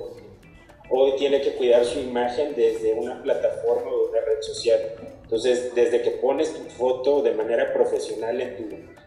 Hoy 0.92 1.16
tiene 1.18 1.40
que 1.42 1.54
cuidar 1.54 1.86
su 1.86 2.00
imagen 2.00 2.56
desde 2.56 2.94
una 2.94 3.22
plataforma 3.22 3.92
o 3.92 4.10
una 4.10 4.22
red 4.22 4.42
social. 4.42 4.80
Entonces, 5.30 5.76
desde 5.76 6.02
que 6.02 6.10
pones 6.10 6.52
tu 6.56 6.68
foto 6.72 7.22
de 7.22 7.34
manera 7.34 7.72
profesional 7.72 8.42
en 8.42 8.58
tu, 8.58 8.64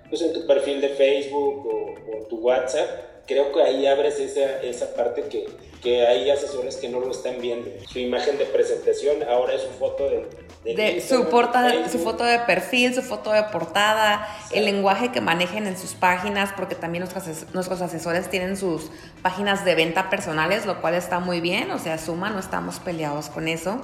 pues 0.08 0.22
en 0.22 0.32
tu 0.32 0.46
perfil 0.46 0.80
de 0.80 0.90
Facebook 0.90 1.66
o, 1.66 2.16
o 2.16 2.26
tu 2.28 2.36
WhatsApp, 2.36 2.88
creo 3.26 3.52
que 3.52 3.60
ahí 3.60 3.86
abres 3.86 4.20
esa, 4.20 4.62
esa 4.62 4.94
parte 4.94 5.22
que, 5.22 5.48
que, 5.82 6.06
hay 6.06 6.30
asesores 6.30 6.76
que 6.76 6.88
no 6.88 7.00
lo 7.00 7.10
están 7.10 7.40
viendo. 7.40 7.70
Su 7.88 7.98
imagen 7.98 8.38
de 8.38 8.44
presentación 8.44 9.22
ahora 9.28 9.54
es 9.54 9.62
su 9.62 9.70
foto 9.70 10.04
de... 10.08 10.74
de, 10.74 11.00
su, 11.00 11.28
porta, 11.28 11.88
su 11.88 11.98
foto 11.98 12.24
de 12.24 12.38
perfil, 12.40 12.94
su 12.94 13.02
foto 13.02 13.32
de 13.32 13.42
portada, 13.44 14.28
el 14.52 14.64
lenguaje 14.64 15.10
que 15.10 15.20
manejen 15.20 15.66
en 15.66 15.76
sus 15.76 15.94
páginas, 15.94 16.52
porque 16.56 16.74
también 16.74 17.04
nuestros, 17.04 17.52
nuestros 17.52 17.80
asesores 17.80 18.28
tienen 18.28 18.56
sus 18.56 18.90
páginas 19.22 19.64
de 19.64 19.74
venta 19.74 20.08
personales, 20.08 20.66
lo 20.66 20.80
cual 20.80 20.94
está 20.94 21.18
muy 21.18 21.40
bien, 21.40 21.70
o 21.70 21.78
sea, 21.78 21.98
suma, 21.98 22.30
no 22.30 22.38
estamos 22.38 22.78
peleados 22.78 23.28
con 23.28 23.48
eso. 23.48 23.80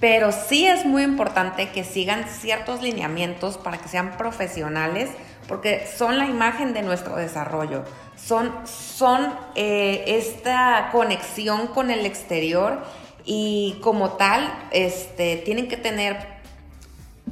Pero 0.00 0.30
sí 0.30 0.66
es 0.66 0.84
muy 0.84 1.02
importante 1.02 1.70
que 1.70 1.82
sigan 1.82 2.24
ciertos 2.28 2.82
lineamientos 2.82 3.56
para 3.56 3.78
que 3.78 3.88
sean 3.88 4.16
profesionales, 4.18 5.10
porque 5.48 5.86
son 5.86 6.18
la 6.18 6.26
imagen 6.26 6.74
de 6.74 6.82
nuestro 6.82 7.16
desarrollo, 7.16 7.84
son, 8.16 8.52
son 8.66 9.32
eh, 9.54 10.04
esta 10.06 10.90
conexión 10.92 11.68
con 11.68 11.90
el 11.90 12.04
exterior 12.04 12.82
y 13.24 13.78
como 13.80 14.10
tal 14.10 14.52
este, 14.70 15.36
tienen 15.38 15.68
que 15.68 15.76
tener 15.76 16.36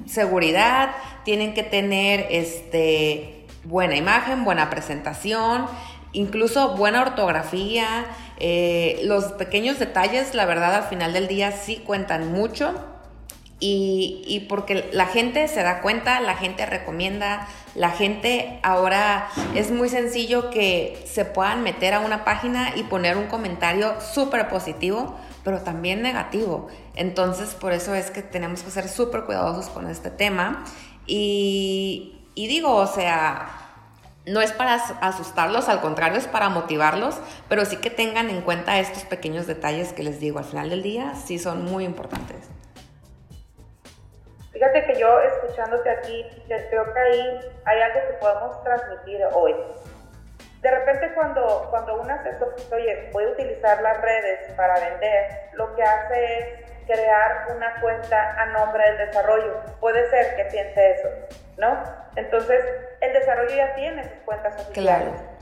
seguridad, 0.06 0.90
tienen 1.25 1.54
que 1.54 1.62
tener 1.62 2.26
este, 2.30 3.47
buena 3.64 3.97
imagen, 3.97 4.44
buena 4.44 4.71
presentación, 4.71 5.66
incluso 6.12 6.76
buena 6.76 7.02
ortografía, 7.02 8.06
eh, 8.38 9.00
los 9.05 9.33
pequeños 9.33 9.79
detalles, 9.79 10.35
la 10.35 10.47
verdad, 10.47 10.75
al 10.75 10.85
final 10.85 11.12
del 11.12 11.29
día 11.29 11.53
sí 11.53 11.76
cuentan 11.85 12.33
mucho. 12.33 12.75
Y, 13.67 14.45
porque 14.50 14.91
la 14.93 15.07
gente 15.07 15.49
se 15.49 15.62
da 15.62 15.81
cuenta, 15.81 16.21
la 16.21 16.37
gente 16.37 16.67
recomienda, 16.67 17.49
la 17.75 17.91
gente 17.91 18.59
ahora 18.62 19.29
es 19.55 19.71
muy 19.71 19.88
sencillo 19.88 20.50
que 20.50 21.03
se 21.07 21.25
puedan 21.25 21.62
meter 21.62 21.95
a 21.95 22.00
una 22.00 22.26
página 22.26 22.76
y 22.76 22.83
poner 22.83 23.17
un 23.17 23.25
comentario 23.26 23.95
súper 24.03 24.49
positivo, 24.49 25.19
pero 25.45 25.62
también 25.62 26.03
negativo. 26.03 26.69
Entonces, 26.95 27.55
por 27.55 27.73
eso 27.73 27.95
es 27.95 28.11
que 28.11 28.21
tenemos 28.21 28.62
que 28.62 28.71
ser 28.71 28.87
súper 28.87 29.25
cuidadosos 29.25 29.71
con 29.71 29.88
este 29.88 30.11
tema. 30.11 30.62
Y, 31.07 32.19
y 32.35 32.49
digo, 32.49 32.75
o 32.75 32.87
sea, 32.87 33.63
no 34.26 34.40
es 34.40 34.52
para 34.52 34.75
asustarlos, 34.75 35.69
al 35.69 35.81
contrario, 35.81 36.19
es 36.19 36.26
para 36.26 36.49
motivarlos, 36.49 37.21
pero 37.49 37.64
sí 37.64 37.76
que 37.76 37.90
tengan 37.90 38.31
en 38.31 38.40
cuenta 38.40 38.78
estos 38.78 39.04
pequeños 39.04 39.47
detalles 39.47 39.93
que 39.93 40.02
les 40.02 40.19
digo 40.19 40.38
al 40.38 40.45
final 40.45 40.71
del 40.71 40.83
día, 40.83 41.14
sí 41.14 41.38
son 41.38 41.64
muy 41.64 41.85
importantes. 41.85 42.49
Fíjate 44.52 44.85
que 44.85 44.99
yo 44.99 45.21
escuchándote 45.21 45.90
aquí, 45.90 46.25
creo 46.47 46.95
que 46.95 46.99
ahí 47.00 47.40
hay 47.64 47.81
algo 47.83 48.00
que 48.09 48.14
podemos 48.14 48.62
transmitir 48.62 49.21
hoy. 49.35 49.54
De 50.62 50.71
repente 50.71 51.12
cuando, 51.14 51.66
cuando 51.71 52.00
un 52.00 52.11
asesor 52.11 52.54
dice, 52.57 52.75
oye, 52.75 53.11
voy 53.12 53.25
a 53.25 53.28
utilizar 53.28 53.83
las 53.83 54.00
redes 54.00 54.52
para 54.57 54.75
vender, 54.81 55.50
lo 55.52 55.75
que 55.75 55.83
hace 55.83 56.38
es 56.38 56.63
crear 56.87 57.47
una 57.55 57.81
cuenta 57.81 58.41
a 58.41 58.47
nombre 58.47 58.85
del 58.85 58.99
desarrollo. 59.07 59.61
Puede 59.81 60.09
ser 60.11 60.37
que 60.37 60.45
piense 60.47 60.91
eso, 60.93 61.09
¿no? 61.59 61.83
Entonces, 62.17 62.64
el 63.00 63.12
desarrollo 63.12 63.55
ya 63.55 63.75
tiene 63.75 64.05
sus 64.05 64.19
cuentas 64.25 64.55
oficiales. 64.55 65.09
Claro. 65.09 65.35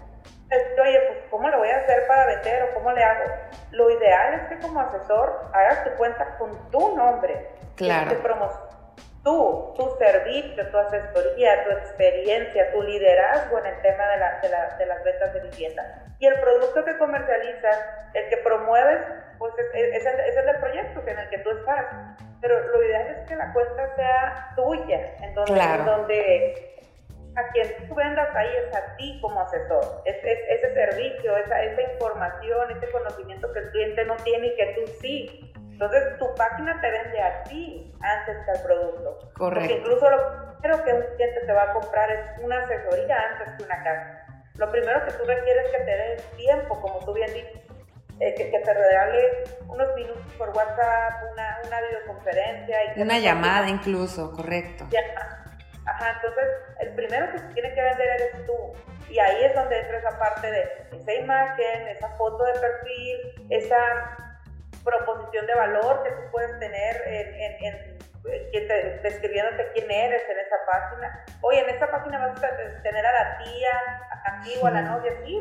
Oye, 0.83 1.01
pues 1.09 1.19
¿cómo 1.31 1.49
lo 1.49 1.59
voy 1.59 1.71
a 1.71 1.79
hacer 1.79 2.07
para 2.07 2.27
vender 2.27 2.63
o 2.65 2.75
cómo 2.75 2.93
le 2.93 3.03
hago? 3.03 3.25
Lo 3.71 3.91
ideal 3.91 4.35
es 4.35 4.43
que 4.49 4.59
como 4.59 4.81
asesor 4.81 5.49
hagas 5.53 5.85
tu 5.85 5.91
cuenta 5.97 6.37
con 6.37 6.71
tu 6.71 6.95
nombre. 6.95 7.49
Claro. 7.77 8.11
Que 8.11 8.17
tú, 9.23 9.73
tu 9.77 9.97
servicio, 9.99 10.69
tu 10.71 10.79
asesoría, 10.79 11.65
tu 11.65 11.71
experiencia, 11.71 12.73
tu 12.73 12.83
liderazgo 12.83 13.59
en 13.59 13.67
el 13.67 13.83
tema 13.83 14.07
de, 14.09 14.17
la, 14.19 14.41
de, 14.41 14.49
la, 14.49 14.77
de 14.77 14.87
las 14.87 15.05
ventas 15.05 15.33
de 15.35 15.41
vivienda. 15.41 16.05
Y 16.23 16.26
el 16.26 16.38
producto 16.38 16.85
que 16.85 16.97
comercializas, 16.99 17.79
el 18.14 18.29
que 18.29 18.37
promueves, 18.45 19.00
pues 19.41 19.52
es, 19.59 19.75
es, 19.75 20.07
el, 20.07 20.21
es 20.21 20.37
el 20.37 20.47
del 20.47 20.57
proyecto 20.59 21.02
en 21.05 21.19
el 21.19 21.29
que 21.31 21.38
tú 21.38 21.50
estás. 21.50 21.85
Pero 22.41 22.61
lo 22.69 22.81
ideal 22.81 23.09
es 23.09 23.29
que 23.29 23.35
la 23.35 23.52
cuenta 23.52 23.97
sea 23.97 24.52
tuya, 24.55 25.17
en 25.21 25.35
donde, 25.35 25.61
en 25.61 25.85
donde 25.85 26.81
a 27.35 27.49
quien 27.49 27.88
tú 27.88 27.97
vendas 27.97 28.29
ahí 28.37 28.50
es 28.55 28.73
a 28.73 28.97
ti 28.99 29.19
como 29.21 29.41
asesor. 29.41 30.02
Es, 30.05 30.14
ese 30.23 30.73
servicio, 30.73 31.37
esa, 31.38 31.61
esa 31.61 31.83
información, 31.93 32.71
ese 32.71 32.88
conocimiento 32.93 33.52
que 33.52 33.59
el 33.59 33.71
cliente 33.73 34.05
no 34.05 34.14
tiene 34.19 34.47
y 34.47 34.55
que 34.55 34.67
tú 34.76 34.93
sí. 35.00 35.52
Entonces 35.73 36.19
tu 36.21 36.33
página 36.37 36.81
te 36.81 36.88
vende 36.88 37.21
a 37.21 37.43
ti 37.43 37.93
antes 38.00 38.37
que 38.45 38.50
al 38.52 38.62
producto. 38.62 39.19
Correcto. 39.37 39.61
Porque 39.61 39.73
incluso 39.73 40.09
lo 40.09 40.57
primero 40.61 40.85
que 40.85 40.93
un 40.93 41.17
cliente 41.17 41.41
te 41.41 41.52
va 41.52 41.64
a 41.64 41.73
comprar 41.73 42.12
es 42.12 42.21
una 42.45 42.62
asesoría 42.62 43.17
antes 43.33 43.55
que 43.57 43.64
una 43.64 43.83
casa. 43.83 44.22
Lo 44.57 44.71
primero 44.71 45.05
que 45.05 45.13
tú 45.13 45.25
requieres 45.25 45.67
es 45.67 45.73
que 45.73 45.85
te 45.85 45.97
des 45.97 46.23
tiempo, 46.37 46.81
como 46.81 46.99
tú 47.05 47.15
bien 47.15 47.33
dices, 47.33 47.63
eh, 48.21 48.35
que, 48.35 48.45
te 48.45 48.75
regale 48.75 49.45
unos 49.67 49.95
minutos 49.95 50.23
por 50.39 50.51
WhatsApp, 50.51 51.33
una, 51.33 51.59
una 51.67 51.81
videoconferencia. 51.81 52.97
Y 52.97 53.03
una 53.03 53.19
llamada 53.19 53.69
incluso, 53.69 54.33
correcto. 54.33 54.87
Ajá, 55.85 56.13
entonces 56.15 56.45
el 56.81 56.95
primero 56.95 57.33
que 57.33 57.39
se 57.39 57.47
tiene 57.55 57.75
que 57.75 57.83
vender 57.83 58.09
eres 58.09 58.47
tú. 58.47 58.55
Y 59.11 59.19
ahí 59.19 59.45
es 59.45 59.55
donde 59.55 59.81
entra 59.81 59.99
esa 59.99 60.19
parte 60.19 60.51
de 60.51 60.87
esa 60.93 61.13
imagen, 61.15 61.89
esa 61.89 62.09
foto 62.11 62.45
de 62.45 62.53
perfil, 62.61 63.47
esa 63.51 63.77
proposición 64.85 65.47
de 65.47 65.55
valor 65.55 66.03
que 66.03 66.11
tú 66.11 66.23
puedes 66.31 66.59
tener 66.59 67.03
en, 67.07 67.65
en, 67.65 67.99
describiéndote 68.23 69.73
quién 69.75 69.91
eres 69.91 70.23
en 70.29 70.38
esa 70.38 70.57
página. 70.71 71.25
Oye, 71.41 71.61
en 71.61 71.71
esta 71.71 71.91
página 71.91 72.19
vas 72.19 72.38
a 72.43 72.83
tener 72.83 73.07
a 73.07 73.12
la 73.12 73.38
tía, 73.38 73.71
a 74.25 74.41
ti 74.43 74.52
o 74.61 74.67
a 74.67 74.71
la 74.71 74.83
novia, 74.83 75.12
sí, 75.25 75.41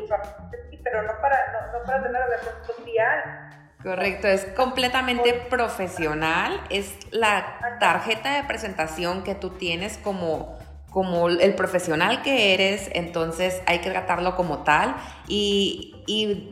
pero 0.82 1.02
no 1.02 1.20
para, 1.20 1.70
no, 1.72 1.84
para 1.84 2.02
tener 2.02 2.22
relación 2.22 2.54
social. 2.64 3.48
Correcto, 3.82 4.28
es 4.28 4.44
completamente 4.46 5.32
profesional, 5.50 6.60
es 6.70 6.96
la 7.12 7.76
tarjeta 7.80 8.36
de 8.36 8.44
presentación 8.44 9.24
que 9.24 9.34
tú 9.34 9.50
tienes 9.50 9.98
como 9.98 10.58
como 10.92 11.28
el 11.28 11.54
profesional 11.54 12.22
que 12.22 12.52
eres, 12.52 12.90
entonces 12.92 13.62
hay 13.66 13.78
que 13.80 13.90
tratarlo 13.90 14.36
como 14.36 14.58
tal. 14.58 14.94
Y, 15.26 15.88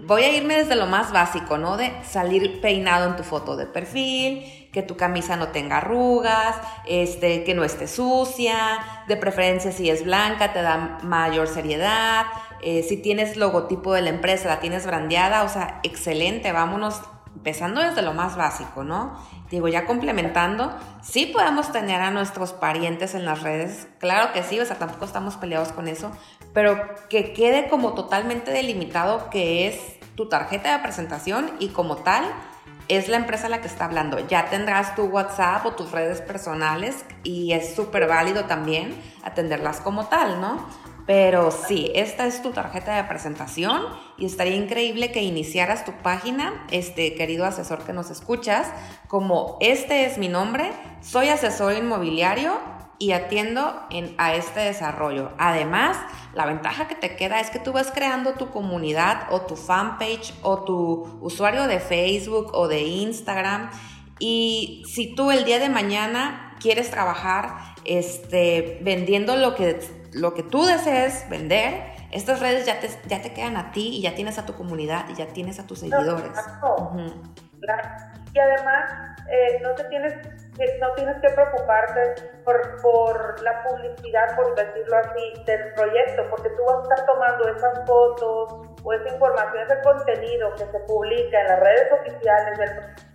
voy 0.07 0.23
a 0.23 0.33
irme 0.33 0.57
desde 0.57 0.77
lo 0.77 0.87
más 0.87 1.13
básico, 1.13 1.59
¿no? 1.59 1.77
De 1.77 1.93
salir 2.05 2.61
peinado 2.61 3.07
en 3.11 3.17
tu 3.17 3.23
foto 3.23 3.57
de 3.57 3.67
perfil, 3.67 4.60
que 4.73 4.83
tu 4.83 4.97
camisa 4.97 5.37
no 5.37 5.49
tenga 5.49 5.79
arrugas, 5.79 6.57
este, 6.87 7.45
que 7.45 7.55
no 7.55 7.65
esté 7.65 7.89
sucia, 7.89 8.79
de 9.09 9.17
preferencia 9.17 9.73
si 9.73 9.91
es 9.91 10.05
blanca 10.05 10.53
te 10.53 10.63
da 10.63 10.99
mayor 11.03 11.49
seriedad, 11.49 12.27
eh, 12.63 12.83
si 12.83 12.97
tienes 12.97 13.37
logotipo 13.37 13.93
de 13.93 14.03
la 14.03 14.11
empresa, 14.11 14.49
la 14.49 14.61
tienes 14.61 14.87
brandeada, 14.87 15.43
o 15.43 15.49
sea, 15.49 15.81
excelente, 15.83 16.53
vámonos 16.53 17.03
empezando 17.35 17.81
desde 17.81 18.03
lo 18.03 18.13
más 18.13 18.37
básico, 18.37 18.85
¿no? 18.85 19.17
Digo, 19.51 19.67
ya 19.67 19.87
complementando, 19.87 20.73
sí 21.03 21.27
podemos 21.27 21.73
tener 21.73 22.01
a 22.01 22.11
nuestros 22.11 22.53
parientes 22.53 23.15
en 23.15 23.25
las 23.25 23.43
redes, 23.43 23.89
claro 23.99 24.33
que 24.33 24.43
sí, 24.43 24.61
o 24.61 24.65
sea, 24.65 24.79
tampoco 24.79 25.05
estamos 25.05 25.37
peleados 25.37 25.73
con 25.73 25.89
eso, 25.89 26.13
pero 26.53 26.79
que 27.09 27.33
quede 27.33 27.69
como 27.69 27.95
totalmente 27.95 28.51
delimitado 28.51 29.31
que 29.31 29.67
es 29.67 29.99
tu 30.15 30.29
tarjeta 30.29 30.77
de 30.77 30.83
presentación 30.83 31.51
y 31.59 31.69
como 31.69 31.97
tal 31.97 32.25
es 32.91 33.09
la 33.09 33.17
empresa 33.17 33.49
la 33.49 33.61
que 33.61 33.69
está 33.69 33.85
hablando. 33.85 34.19
Ya 34.27 34.47
tendrás 34.47 34.95
tu 34.95 35.05
WhatsApp 35.05 35.65
o 35.65 35.73
tus 35.73 35.93
redes 35.93 36.21
personales 36.21 37.05
y 37.23 37.53
es 37.53 37.75
súper 37.75 38.07
válido 38.09 38.45
también 38.45 38.95
atenderlas 39.23 39.81
como 39.81 40.07
tal, 40.09 40.41
¿no? 40.41 40.67
Pero 41.07 41.51
sí, 41.51 41.91
esta 41.95 42.27
es 42.27 42.43
tu 42.43 42.51
tarjeta 42.51 42.97
de 42.97 43.05
presentación 43.05 43.83
y 44.17 44.27
estaría 44.27 44.55
increíble 44.55 45.11
que 45.13 45.23
iniciaras 45.23 45.85
tu 45.85 45.93
página, 45.93 46.67
este 46.71 47.15
querido 47.15 47.47
asesor 47.47 47.85
que 47.85 47.93
nos 47.93 48.11
escuchas, 48.11 48.69
como 49.09 49.57
este 49.61 50.07
es 50.07 50.19
mi 50.19 50.29
nombre, 50.29 50.71
soy 51.01 51.29
asesor 51.29 51.73
inmobiliario 51.77 52.53
y 53.01 53.13
atiendo 53.13 53.83
en, 53.91 54.15
a 54.19 54.35
este 54.35 54.61
desarrollo. 54.61 55.33
Además, 55.39 55.97
la 56.35 56.47
ventaja 56.47 56.87
que 56.87 56.95
te 56.95 57.17
queda 57.17 57.41
es 57.41 57.51
que 57.51 57.59
tú 57.59 57.73
vas 57.73 57.91
creando 57.91 58.35
tu 58.35 58.51
comunidad 58.51 59.27
o 59.31 59.41
tu 59.41 59.57
fanpage 59.57 60.35
o 60.43 60.63
tu 60.65 61.19
usuario 61.21 61.67
de 61.67 61.81
Facebook 61.81 62.51
o 62.53 62.69
de 62.69 62.83
Instagram 62.83 63.71
y 64.19 64.85
si 64.87 65.15
tú 65.15 65.31
el 65.31 65.45
día 65.45 65.59
de 65.59 65.71
mañana 65.71 66.55
quieres 66.61 66.91
trabajar 66.91 67.75
este, 67.87 68.79
vendiendo 68.83 69.35
lo 69.35 69.55
que 69.55 69.81
lo 70.13 70.35
que 70.35 70.43
tú 70.43 70.65
desees 70.65 71.29
vender, 71.31 71.83
estas 72.11 72.41
redes 72.41 72.67
ya 72.67 72.81
te, 72.81 72.89
ya 73.07 73.23
te 73.23 73.33
quedan 73.33 73.57
a 73.57 73.73
ti 73.73 73.91
y 73.97 74.03
ya 74.03 74.15
tienes 74.15 74.39
a 74.39 74.47
tu 74.47 74.55
comunidad 74.55 75.09
y 75.09 75.15
ya 75.15 75.27
tienes 75.29 75.59
a 75.61 75.67
tus 75.67 75.81
seguidores. 75.81 76.37
Y 78.33 78.39
además, 78.39 79.17
eh, 79.31 79.61
no, 79.63 79.75
te 79.75 79.85
tienes, 79.85 80.15
no 80.79 80.93
tienes 80.95 81.17
que 81.21 81.31
preocuparte 81.31 82.15
por, 82.45 82.81
por 82.83 83.43
la 83.43 83.63
publicidad, 83.63 84.37
por 84.37 84.55
decirlo 84.55 84.97
así, 84.97 85.45
del 85.45 85.73
proyecto, 85.75 86.29
porque 86.31 86.51
tú 86.51 86.65
vas 86.65 86.79
a 86.79 86.83
estar 86.83 87.07
tomando 87.07 87.49
esas 87.49 87.87
fotos 87.87 88.69
o 88.83 88.93
esa 88.93 89.09
información, 89.09 89.63
ese 89.63 89.81
contenido 89.83 90.55
que 90.55 90.67
se 90.67 90.81
publica 90.81 91.41
en 91.41 91.47
las 91.47 91.61
redes 91.61 91.93
oficiales 91.93 92.59
del 92.59 92.71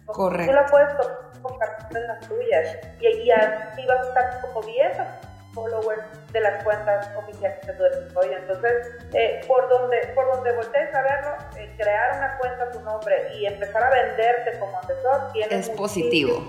Correcto. 0.06 0.52
Tú 0.52 0.54
la 0.54 0.66
puedes 0.68 0.94
compartir 1.42 1.98
en 1.98 2.08
las 2.08 2.28
tuyas 2.28 2.78
y, 3.00 3.08
y 3.08 3.32
así 3.32 3.86
vas 3.88 4.00
a 4.00 4.08
estar 4.08 4.42
como 4.42 4.62
viendo 4.62 5.04
followers 5.56 6.04
de 6.32 6.40
las 6.42 6.64
cuentas 6.64 7.10
oficiales 7.18 7.66
de 7.66 7.74
tu 7.74 7.84
desarrollo. 7.84 8.38
Entonces, 8.38 8.74
eh, 9.14 9.42
por 9.48 9.68
donde 9.70 9.98
por 10.14 10.28
donde 10.28 10.52
voltees 10.52 10.94
a 10.94 11.02
verlo, 11.02 11.32
eh, 11.58 11.74
crear 11.78 12.18
una 12.18 12.38
cuenta 12.38 12.66
a 12.66 12.72
tu 12.72 12.82
nombre 12.82 13.30
y 13.34 13.46
empezar 13.46 13.84
a 13.84 13.90
venderte 13.90 14.60
como 14.60 14.78
asesor 14.78 15.32
tiene 15.32 15.56
es 15.56 15.70
positivo. 15.70 16.44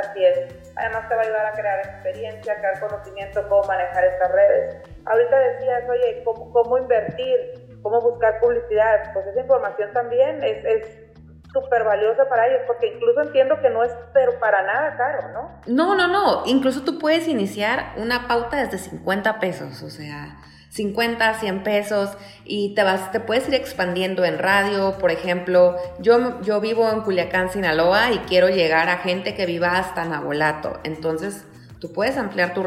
Así 0.00 0.24
es. 0.24 0.72
Además 0.76 1.08
te 1.08 1.14
va 1.14 1.22
a 1.22 1.24
ayudar 1.24 1.46
a 1.46 1.52
crear 1.52 1.78
experiencia, 1.80 2.52
a 2.52 2.56
crear 2.56 2.80
conocimiento, 2.80 3.48
cómo 3.48 3.64
manejar 3.64 4.04
estas 4.04 4.32
redes. 4.32 4.76
Ahorita 5.04 5.38
decías, 5.38 5.84
oye, 5.88 6.22
¿cómo, 6.24 6.52
cómo 6.52 6.78
invertir? 6.78 7.78
¿Cómo 7.82 8.00
buscar 8.00 8.40
publicidad? 8.40 9.12
Pues 9.12 9.26
esa 9.26 9.40
información 9.40 9.92
también 9.92 10.42
es, 10.42 11.06
súper 11.52 11.84
valiosa 11.84 12.28
para 12.28 12.48
ellos, 12.48 12.60
porque 12.66 12.88
incluso 12.88 13.22
entiendo 13.22 13.58
que 13.62 13.70
no 13.70 13.82
es 13.82 13.90
pero 14.12 14.38
para 14.38 14.62
nada 14.62 14.94
caro, 14.94 15.28
¿no? 15.32 15.60
No, 15.66 15.94
no, 15.94 16.06
no, 16.06 16.42
incluso 16.44 16.82
tú 16.82 16.98
puedes 16.98 17.28
iniciar 17.28 17.94
una 17.96 18.28
pauta 18.28 18.58
desde 18.58 18.76
50 18.76 19.40
pesos, 19.40 19.82
o 19.82 19.88
sea, 19.88 20.36
50, 20.76 21.40
100 21.40 21.62
pesos 21.62 22.10
y 22.44 22.74
te 22.74 22.82
vas, 22.82 23.10
te 23.10 23.20
puedes 23.20 23.48
ir 23.48 23.54
expandiendo 23.54 24.24
en 24.24 24.38
radio, 24.38 24.98
por 24.98 25.10
ejemplo, 25.10 25.76
yo, 25.98 26.40
yo 26.42 26.60
vivo 26.60 26.88
en 26.90 27.00
Culiacán, 27.00 27.50
Sinaloa 27.50 28.12
y 28.12 28.18
quiero 28.20 28.48
llegar 28.50 28.88
a 28.88 28.98
gente 28.98 29.34
que 29.34 29.46
viva 29.46 29.78
hasta 29.78 30.04
Nabolato, 30.04 30.78
entonces 30.84 31.44
tú 31.80 31.92
puedes 31.92 32.16
ampliar 32.18 32.52
tu, 32.52 32.64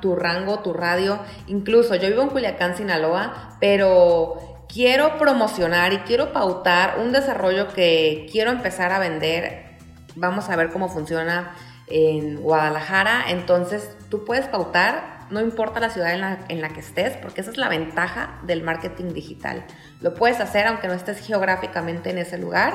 tu 0.00 0.16
rango, 0.16 0.58
tu 0.58 0.72
radio, 0.72 1.20
incluso 1.46 1.94
yo 1.94 2.08
vivo 2.08 2.22
en 2.22 2.30
Culiacán, 2.30 2.76
Sinaloa, 2.76 3.56
pero 3.60 4.66
quiero 4.68 5.18
promocionar 5.18 5.92
y 5.92 5.98
quiero 5.98 6.32
pautar 6.32 6.98
un 6.98 7.12
desarrollo 7.12 7.68
que 7.68 8.26
quiero 8.30 8.50
empezar 8.50 8.90
a 8.92 8.98
vender. 8.98 9.76
Vamos 10.16 10.48
a 10.48 10.56
ver 10.56 10.70
cómo 10.70 10.88
funciona 10.88 11.54
en 11.88 12.40
Guadalajara. 12.40 13.24
Entonces, 13.28 13.96
tú 14.08 14.24
puedes 14.24 14.48
pautar, 14.48 15.21
no 15.32 15.40
importa 15.40 15.80
la 15.80 15.90
ciudad 15.90 16.12
en 16.48 16.60
la, 16.60 16.68
que 16.68 16.80
estés, 16.80 17.16
porque 17.16 17.40
esa 17.40 17.50
es 17.50 17.56
la 17.56 17.68
ventaja 17.68 18.38
del 18.42 18.62
marketing 18.62 19.12
digital. 19.12 19.64
Lo 20.00 20.14
puedes 20.14 20.40
hacer 20.40 20.66
aunque 20.66 20.88
no 20.88 20.94
estés 20.94 21.18
geográficamente 21.26 22.10
en 22.10 22.18
ese 22.18 22.38
lugar. 22.38 22.74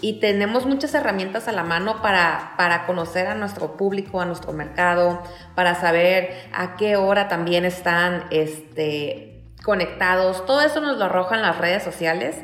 Y 0.00 0.18
tenemos 0.18 0.66
muchas 0.66 0.94
herramientas 0.94 1.46
a 1.46 1.52
la 1.52 1.62
mano 1.62 2.02
para, 2.02 2.54
para 2.56 2.86
conocer 2.86 3.28
a 3.28 3.36
nuestro 3.36 3.76
público, 3.76 4.20
a 4.20 4.24
nuestro 4.24 4.52
mercado, 4.52 5.22
para 5.54 5.76
saber 5.76 6.34
a 6.52 6.76
qué 6.76 6.96
hora 6.96 7.28
también 7.28 7.64
están 7.64 8.24
este, 8.30 9.44
conectados, 9.62 10.44
todo 10.44 10.60
eso 10.60 10.80
nos 10.80 10.98
lo 10.98 11.04
arrojan 11.04 11.40
las 11.40 11.58
redes 11.58 11.84
sociales 11.84 12.36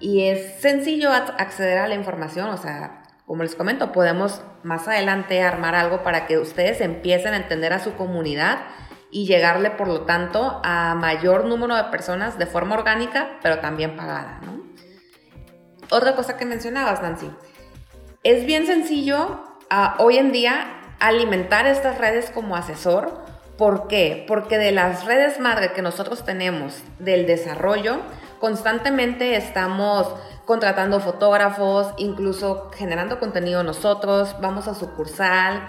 y 0.00 0.28
es 0.28 0.60
sencillo 0.60 1.12
acceder 1.12 1.78
a 1.78 1.86
la 1.86 1.94
información, 1.94 2.48
o 2.48 2.56
sea, 2.56 3.02
como 3.26 3.42
les 3.42 3.54
comento, 3.54 3.92
podemos 3.92 4.42
más 4.62 4.88
adelante 4.88 5.42
armar 5.42 5.74
algo 5.74 6.02
para 6.02 6.26
que 6.26 6.38
ustedes 6.38 6.80
empiecen 6.80 7.34
a 7.34 7.36
entender 7.36 7.72
a 7.72 7.78
su 7.78 7.94
comunidad 7.94 8.58
y 9.12 9.26
llegarle, 9.26 9.70
por 9.70 9.86
lo 9.86 10.00
tanto, 10.00 10.60
a 10.64 10.96
mayor 10.96 11.44
número 11.44 11.76
de 11.76 11.84
personas 11.84 12.38
de 12.38 12.46
forma 12.46 12.74
orgánica, 12.74 13.38
pero 13.42 13.60
también 13.60 13.94
pagada, 13.94 14.40
¿no? 14.42 14.62
Otra 15.90 16.16
cosa 16.16 16.36
que 16.36 16.46
mencionabas, 16.46 17.02
Nancy, 17.02 17.30
es 18.24 18.44
bien 18.46 18.66
sencillo 18.66 19.44
ah, 19.70 19.94
hoy 19.98 20.16
en 20.16 20.32
día 20.32 20.80
alimentar 20.98 21.66
estas 21.66 21.98
redes 21.98 22.30
como 22.30 22.56
asesor 22.56 23.22
¿Por 23.62 23.86
qué? 23.86 24.24
Porque 24.26 24.58
de 24.58 24.72
las 24.72 25.04
redes 25.04 25.38
madre 25.38 25.72
que 25.72 25.82
nosotros 25.82 26.24
tenemos 26.24 26.82
del 26.98 27.26
desarrollo, 27.26 27.98
constantemente 28.40 29.36
estamos 29.36 30.12
contratando 30.46 31.00
fotógrafos, 31.00 31.94
incluso 31.98 32.70
generando 32.74 33.20
contenido 33.20 33.62
nosotros, 33.62 34.34
vamos 34.40 34.68
a 34.68 34.74
sucursal, 34.74 35.68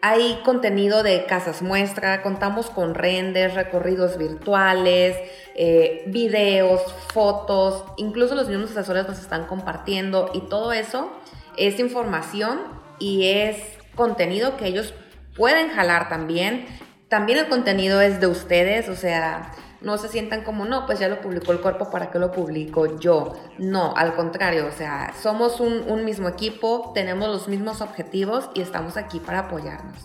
hay 0.00 0.40
contenido 0.44 1.02
de 1.02 1.24
casas 1.24 1.62
muestra, 1.62 2.22
contamos 2.22 2.70
con 2.70 2.94
renders, 2.94 3.54
recorridos 3.54 4.16
virtuales, 4.16 5.16
eh, 5.54 6.04
videos, 6.06 6.80
fotos, 7.12 7.84
incluso 7.96 8.34
los 8.34 8.48
mismos 8.48 8.70
asesores 8.70 9.08
nos 9.08 9.18
están 9.18 9.46
compartiendo 9.46 10.30
y 10.34 10.42
todo 10.42 10.72
eso 10.72 11.10
es 11.56 11.80
información 11.80 12.60
y 12.98 13.26
es 13.28 13.56
contenido 13.94 14.56
que 14.56 14.66
ellos 14.66 14.94
pueden 15.36 15.70
jalar 15.70 16.08
también. 16.08 16.66
También 17.08 17.38
el 17.38 17.48
contenido 17.48 18.00
es 18.00 18.20
de 18.20 18.26
ustedes, 18.26 18.88
o 18.88 18.94
sea, 18.94 19.52
no 19.80 19.96
se 19.98 20.08
sientan 20.08 20.42
como, 20.42 20.64
no, 20.64 20.86
pues 20.86 20.98
ya 20.98 21.08
lo 21.08 21.20
publicó 21.20 21.52
el 21.52 21.60
cuerpo, 21.60 21.90
¿para 21.90 22.10
qué 22.10 22.18
lo 22.18 22.32
publico 22.32 22.98
yo? 22.98 23.34
No, 23.58 23.94
al 23.96 24.14
contrario, 24.14 24.66
o 24.66 24.72
sea, 24.72 25.14
somos 25.20 25.60
un, 25.60 26.04
mismo 26.04 26.28
equipo, 26.28 26.92
tenemos 26.94 27.28
los 27.28 27.48
mismos 27.48 27.80
objetivos 27.80 28.48
y 28.54 28.60
estamos 28.60 28.96
aquí 28.96 29.20
para 29.20 29.40
apoyarnos. 29.40 29.96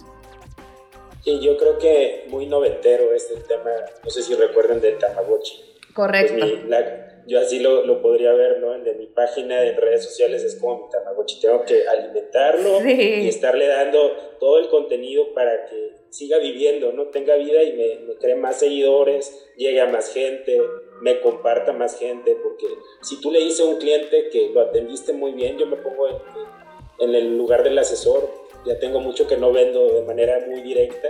Sí, 1.23 1.39
yo 1.41 1.57
creo 1.57 1.77
que 1.77 2.25
muy 2.29 2.45
noventero 2.45 3.13
es 3.13 3.31
el 3.31 3.43
tema, 3.43 3.71
no 4.03 4.09
sé 4.09 4.21
si 4.21 4.35
recuerdan 4.35 4.81
del 4.81 4.97
Tamagotchi. 4.97 5.73
Correcto. 5.93 6.35
Pues 6.39 6.85
yo 7.25 7.39
así 7.39 7.59
lo, 7.59 7.85
lo, 7.85 8.01
podría 8.01 8.33
ver, 8.33 8.59
¿no? 8.59 8.73
El 8.73 8.83
de 8.83 8.95
mi 8.95 9.05
página 9.05 9.63
en 9.63 9.77
redes 9.77 10.03
sociales 10.03 10.43
es 10.43 10.55
como 10.55 10.85
mi 10.85 10.89
Tamagotchi. 10.89 11.39
Tengo 11.39 11.63
que 11.63 11.87
alimentarlo 11.87 12.83
y 12.85 13.29
estarle 13.29 13.67
dando 13.67 14.11
todo 14.39 14.59
el 14.59 14.67
contenido 14.67 15.33
para 15.33 15.65
que 15.65 16.02
siga 16.13 16.37
viviendo, 16.37 16.93
¿no? 16.93 17.07
Tenga 17.07 17.35
vida 17.35 17.63
y 17.63 17.73
me, 17.73 18.07
me 18.07 18.15
cree 18.15 18.35
más 18.35 18.59
seguidores, 18.59 19.47
llegue 19.57 19.81
a 19.81 19.87
más 19.87 20.13
gente, 20.13 20.61
me 21.01 21.19
comparta 21.21 21.73
más 21.73 21.97
gente, 21.97 22.37
porque 22.43 22.67
si 23.01 23.19
tú 23.19 23.31
le 23.31 23.39
dices 23.39 23.61
a 23.61 23.65
un 23.65 23.77
cliente 23.77 24.29
que 24.29 24.49
lo 24.49 24.61
atendiste 24.61 25.11
muy 25.11 25.31
bien, 25.31 25.57
yo 25.57 25.65
me 25.65 25.77
pongo 25.77 26.07
en, 26.07 26.15
en 26.99 27.15
el 27.15 27.35
lugar 27.35 27.63
del 27.63 27.79
asesor, 27.79 28.29
ya 28.63 28.77
tengo 28.79 28.99
mucho 28.99 29.27
que 29.27 29.37
no 29.37 29.51
vendo 29.51 29.91
de 29.91 30.03
manera 30.03 30.45
muy 30.47 30.61
directa, 30.61 31.09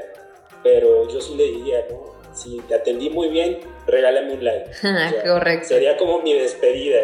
pero 0.64 1.10
yo 1.10 1.20
sí 1.20 1.36
le 1.36 1.48
diría, 1.48 1.86
¿no? 1.90 2.14
si 2.34 2.58
te 2.68 2.76
atendí 2.76 3.10
muy 3.10 3.28
bien, 3.28 3.60
regálame 3.86 4.34
un 4.34 4.44
like. 4.44 4.72
Correcto. 5.28 5.68
Sería 5.68 5.98
como 5.98 6.22
mi 6.22 6.34
despedida. 6.34 7.02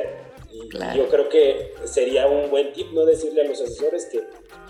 Y 0.51 0.97
yo 0.97 1.07
creo 1.09 1.29
que 1.29 1.73
sería 1.85 2.27
un 2.27 2.49
buen 2.49 2.73
tip, 2.73 2.91
¿no? 2.91 3.05
Decirle 3.05 3.41
a 3.41 3.43
los 3.45 3.61
asesores 3.61 4.05
que 4.05 4.23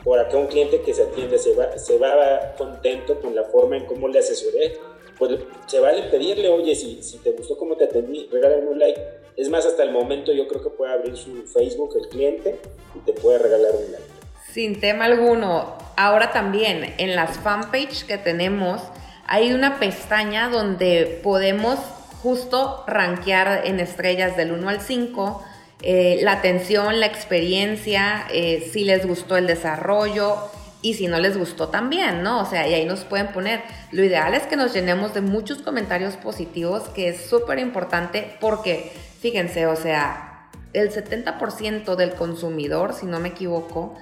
por 0.04 0.20
acá 0.20 0.38
un 0.38 0.48
cliente 0.48 0.82
que 0.82 0.94
se 0.94 1.04
atiende 1.04 1.38
se 1.38 1.54
va, 1.56 1.78
se 1.78 1.98
va 1.98 2.56
contento 2.58 3.20
con 3.20 3.36
la 3.36 3.44
forma 3.44 3.78
en 3.78 3.86
cómo 3.86 4.08
le 4.08 4.20
asesoré, 4.20 4.78
pues 5.18 5.40
se 5.68 5.80
vale 5.80 6.04
pedirle, 6.04 6.50
oye, 6.50 6.76
si, 6.76 7.04
si 7.04 7.18
te 7.18 7.32
gustó 7.32 7.58
cómo 7.58 7.76
te 7.76 7.86
atendí, 7.86 8.28
regálame 8.32 8.68
un 8.68 8.80
like. 8.80 9.02
Es 9.36 9.50
más, 9.50 9.66
hasta 9.66 9.84
el 9.84 9.92
momento 9.92 10.32
yo 10.32 10.48
creo 10.48 10.64
que 10.64 10.70
puede 10.70 10.94
abrir 10.94 11.18
su 11.18 11.44
Facebook 11.44 11.96
el 12.02 12.08
cliente 12.08 12.60
y 12.96 13.00
te 13.00 13.14
puede 13.14 13.40
regalar 13.40 13.72
un 13.76 13.92
like. 13.92 14.06
Sin 14.54 14.80
tema 14.80 15.06
alguno. 15.06 15.78
Ahora 15.98 16.32
también 16.32 16.96
en 16.98 17.16
las 17.16 17.38
fanpage 17.38 18.06
que 18.06 18.18
tenemos, 18.18 18.82
hay 19.28 19.52
una 19.54 19.80
pestaña 19.80 20.50
donde 20.50 21.20
podemos 21.22 21.78
justo 22.24 22.84
rankear 22.88 23.66
en 23.66 23.80
estrellas 23.80 24.36
del 24.36 24.52
1 24.52 24.70
al 24.70 24.82
5 24.82 25.44
eh, 25.82 26.20
la 26.22 26.34
atención, 26.34 27.00
la 27.00 27.06
experiencia, 27.06 28.28
eh, 28.32 28.70
si 28.72 28.84
les 28.84 29.06
gustó 29.06 29.38
el 29.38 29.48
desarrollo 29.48 30.38
y 30.82 30.96
si 30.96 31.08
no 31.08 31.20
les 31.20 31.38
gustó 31.38 31.70
también, 31.70 32.22
¿no? 32.22 32.42
O 32.42 32.46
sea, 32.46 32.68
y 32.68 32.74
ahí 32.74 32.86
nos 32.86 33.06
pueden 33.06 33.28
poner. 33.28 33.62
Lo 33.92 34.04
ideal 34.04 34.34
es 34.34 34.44
que 34.44 34.56
nos 34.56 34.74
llenemos 34.74 35.14
de 35.14 35.22
muchos 35.22 35.60
comentarios 35.62 36.16
positivos, 36.16 36.84
que 36.90 37.10
es 37.10 37.26
súper 37.26 37.60
importante 37.60 38.38
porque, 38.42 38.92
fíjense, 39.22 39.68
o 39.68 39.76
sea, 39.76 40.50
el 40.74 40.92
70% 40.92 41.96
del 41.96 42.14
consumidor, 42.14 42.94
si 42.94 43.06
no 43.06 43.20
me 43.20 43.30
equivoco, 43.30 43.98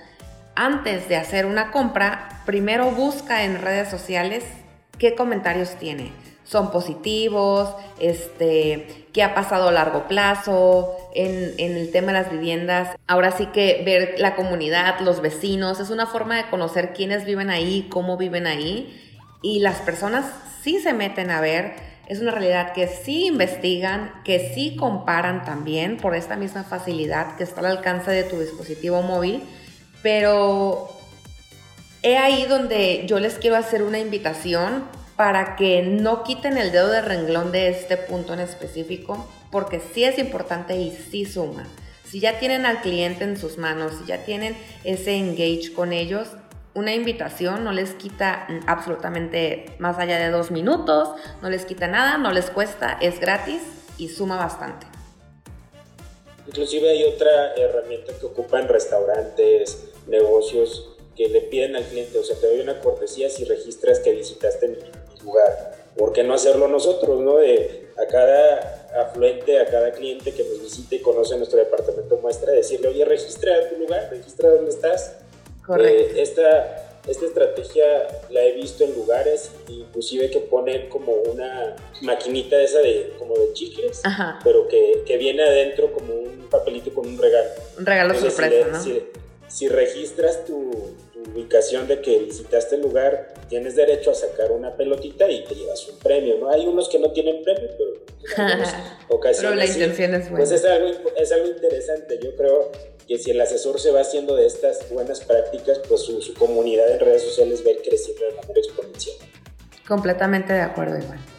antes 0.55 1.07
de 1.07 1.15
hacer 1.15 1.45
una 1.45 1.71
compra, 1.71 2.41
primero 2.45 2.89
busca 2.89 3.43
en 3.43 3.61
redes 3.61 3.89
sociales 3.89 4.43
qué 4.97 5.13
comentarios 5.13 5.75
tiene. 5.75 6.11
Son 6.47 6.71
positivos, 6.71 7.69
este, 7.99 9.07
qué 9.13 9.23
ha 9.23 9.33
pasado 9.33 9.67
a 9.67 9.71
largo 9.71 10.07
plazo, 10.07 10.95
en, 11.13 11.59
el 11.59 11.91
tema 11.91 12.07
de 12.07 12.19
las 12.21 12.31
viviendas. 12.31 12.95
Ahora 13.05 13.31
sí 13.31 13.47
que 13.47 13.81
ver 13.85 14.15
la 14.19 14.35
comunidad, 14.35 14.99
los 15.01 15.21
vecinos, 15.21 15.79
es 15.79 15.89
una 15.89 16.07
forma 16.07 16.37
de 16.37 16.49
conocer 16.49 16.93
quiénes 16.93 17.25
viven 17.25 17.49
ahí, 17.49 17.87
cómo 17.89 18.17
viven 18.17 18.47
ahí. 18.47 19.03
Y 19.41 19.59
las 19.59 19.77
personas 19.81 20.25
sí 20.63 20.79
se 20.79 20.93
meten 20.93 21.31
a 21.31 21.41
ver, 21.41 21.73
es 22.07 22.21
una 22.21 22.31
realidad 22.31 22.71
que 22.73 22.87
sí 22.87 23.25
investigan, 23.25 24.13
que 24.23 24.53
sí 24.53 24.77
comparan 24.77 25.43
también 25.43 25.97
por 25.97 26.15
esta 26.15 26.37
misma 26.37 26.63
facilidad 26.63 27.35
que 27.35 27.43
está 27.43 27.59
al 27.59 27.65
alcance 27.65 28.11
de 28.11 28.23
tu 28.23 28.39
dispositivo 28.39 29.01
móvil, 29.01 29.43
pero 30.01 30.89
He 32.03 32.17
ahí 32.17 32.45
donde 32.45 33.05
yo 33.07 33.19
les 33.19 33.35
quiero 33.35 33.55
hacer 33.55 33.81
una 33.83 33.99
invitación 33.99 34.83
para 35.17 35.55
que 35.55 35.81
no 35.81 36.23
quiten 36.23 36.57
el 36.57 36.71
dedo 36.71 36.89
de 36.89 37.01
renglón 37.01 37.51
de 37.51 37.69
este 37.69 37.97
punto 37.97 38.33
en 38.33 38.39
específico, 38.39 39.27
porque 39.51 39.81
sí 39.93 40.03
es 40.03 40.19
importante 40.19 40.77
y 40.77 40.91
sí 40.91 41.25
suma. 41.25 41.67
Si 42.05 42.19
ya 42.19 42.39
tienen 42.39 42.65
al 42.65 42.81
cliente 42.81 43.23
en 43.23 43.35
sus 43.35 43.57
manos, 43.57 43.93
si 43.99 44.05
ya 44.05 44.23
tienen 44.23 44.55
ese 44.83 45.15
engage 45.17 45.73
con 45.73 45.91
ellos, 45.91 46.29
una 46.75 46.93
invitación 46.93 47.63
no 47.63 47.71
les 47.71 47.93
quita 47.93 48.47
absolutamente 48.67 49.65
más 49.79 49.97
allá 49.97 50.19
de 50.19 50.29
dos 50.29 50.51
minutos, 50.51 51.09
no 51.41 51.49
les 51.49 51.65
quita 51.65 51.87
nada, 51.87 52.19
no 52.19 52.31
les 52.31 52.51
cuesta, 52.51 52.99
es 53.01 53.19
gratis 53.19 53.61
y 53.97 54.09
suma 54.09 54.37
bastante. 54.37 54.85
Inclusive 56.45 56.89
hay 56.89 57.03
otra 57.05 57.55
herramienta 57.55 58.13
que 58.17 58.25
ocupan 58.27 58.67
restaurantes, 58.67 59.89
negocios, 60.05 60.93
que 61.15 61.27
le 61.29 61.41
piden 61.41 61.75
al 61.75 61.83
cliente, 61.83 62.19
o 62.19 62.23
sea, 62.23 62.37
te 62.37 62.45
doy 62.45 62.59
una 62.59 62.79
cortesía 62.79 63.29
si 63.29 63.43
registras 63.43 63.99
que 63.99 64.11
visitaste 64.11 64.67
mi, 64.67 64.77
lugar. 65.27 65.75
¿Por 65.95 66.13
qué 66.13 66.23
no 66.23 66.33
hacerlo 66.33 66.67
nosotros, 66.67 67.21
no? 67.21 67.37
De 67.37 67.87
a 67.97 68.05
cada 68.07 68.87
afluente, 69.01 69.59
a 69.59 69.65
cada 69.65 69.91
cliente 69.91 70.31
que 70.31 70.43
nos 70.43 70.61
visite 70.61 70.97
y 70.97 71.01
conoce 71.01 71.35
nuestro 71.37 71.57
departamento 71.59 72.17
muestra, 72.17 72.51
decirle, 72.51 72.89
oye, 72.89 73.05
registra 73.05 73.69
tu 73.69 73.77
lugar, 73.77 74.07
registra 74.11 74.49
dónde 74.49 74.69
estás. 74.69 75.17
Correcto. 75.65 76.15
Eh, 76.15 76.21
esta, 76.21 77.01
esta 77.07 77.25
estrategia 77.25 78.07
la 78.29 78.43
he 78.43 78.53
visto 78.53 78.83
en 78.83 78.93
lugares, 78.93 79.51
inclusive 79.67 80.29
que 80.29 80.39
ponen 80.39 80.89
como 80.89 81.13
una 81.13 81.75
maquinita 82.01 82.61
esa 82.61 82.79
de 82.79 83.13
como 83.17 83.35
de 83.35 83.53
chicles, 83.53 84.01
pero 84.43 84.67
que, 84.67 85.03
que, 85.05 85.17
viene 85.17 85.43
adentro 85.43 85.91
como 85.91 86.13
un 86.13 86.47
papelito 86.49 86.93
con 86.93 87.07
un 87.07 87.17
regalo. 87.17 87.49
Un 87.77 87.85
regalo 87.85 88.13
sorpresa, 88.13 88.67
¿no? 88.67 88.79
si 89.47 89.69
registras 89.69 90.45
tu, 90.45 90.71
ubicación 91.33 91.87
de 91.87 92.01
que 92.01 92.19
visitaste 92.19 92.75
el 92.75 92.81
lugar, 92.81 93.33
tienes 93.49 93.75
derecho 93.75 94.11
a 94.11 94.13
sacar 94.13 94.51
una 94.51 94.75
pelotita 94.75 95.29
y 95.29 95.43
te 95.43 95.55
llevas 95.55 95.87
un 95.87 95.97
premio, 95.99 96.37
¿no? 96.39 96.49
Hay 96.49 96.65
unos 96.65 96.89
que 96.89 96.99
no 96.99 97.11
tienen 97.11 97.43
premio, 97.43 97.69
pero 97.77 98.47
en 98.49 98.61
ocasiones 99.09 99.41
pero 99.41 99.55
la 99.55 99.65
intención 99.65 100.13
es 100.15 100.29
buena. 100.29 100.37
Pues 100.37 100.51
es 100.51 100.65
algo, 100.65 101.11
es 101.15 101.31
algo 101.31 101.47
interesante. 101.47 102.19
Yo 102.21 102.35
creo 102.35 102.71
que 103.07 103.17
si 103.17 103.31
el 103.31 103.41
asesor 103.41 103.79
se 103.79 103.91
va 103.91 104.01
haciendo 104.01 104.35
de 104.35 104.45
estas 104.45 104.89
buenas 104.89 105.21
prácticas, 105.21 105.79
pues 105.87 106.01
su, 106.01 106.21
su 106.21 106.33
comunidad 106.33 106.89
en 106.91 106.99
redes 106.99 107.23
sociales 107.23 107.63
va 107.65 107.69
a 107.69 107.73
ir 107.73 107.81
creciendo 107.81 108.25
de 108.25 108.31
manera 108.33 108.59
exponencial. 108.59 109.15
Completamente 109.87 110.53
de 110.53 110.61
acuerdo, 110.61 110.97
Iván. 110.97 111.36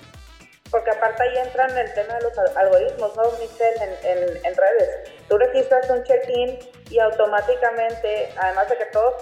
Porque 0.70 0.90
aparte 0.90 1.22
ahí 1.22 1.38
entran 1.38 1.76
el 1.76 1.92
tema 1.94 2.14
de 2.14 2.22
los 2.22 2.57
algoritmos, 2.57 3.16
¿no, 3.16 3.22
Michelle? 3.40 3.96
En, 4.02 4.44
en, 4.44 4.54
redes. 4.54 5.11
Tú 5.28 5.38
registras 5.38 5.88
un 5.88 6.02
check-in 6.04 6.59
y 6.90 6.98
automáticamente, 6.98 8.33
además 8.37 8.68
de 8.68 8.76
que 8.76 8.85
todos 8.87 9.14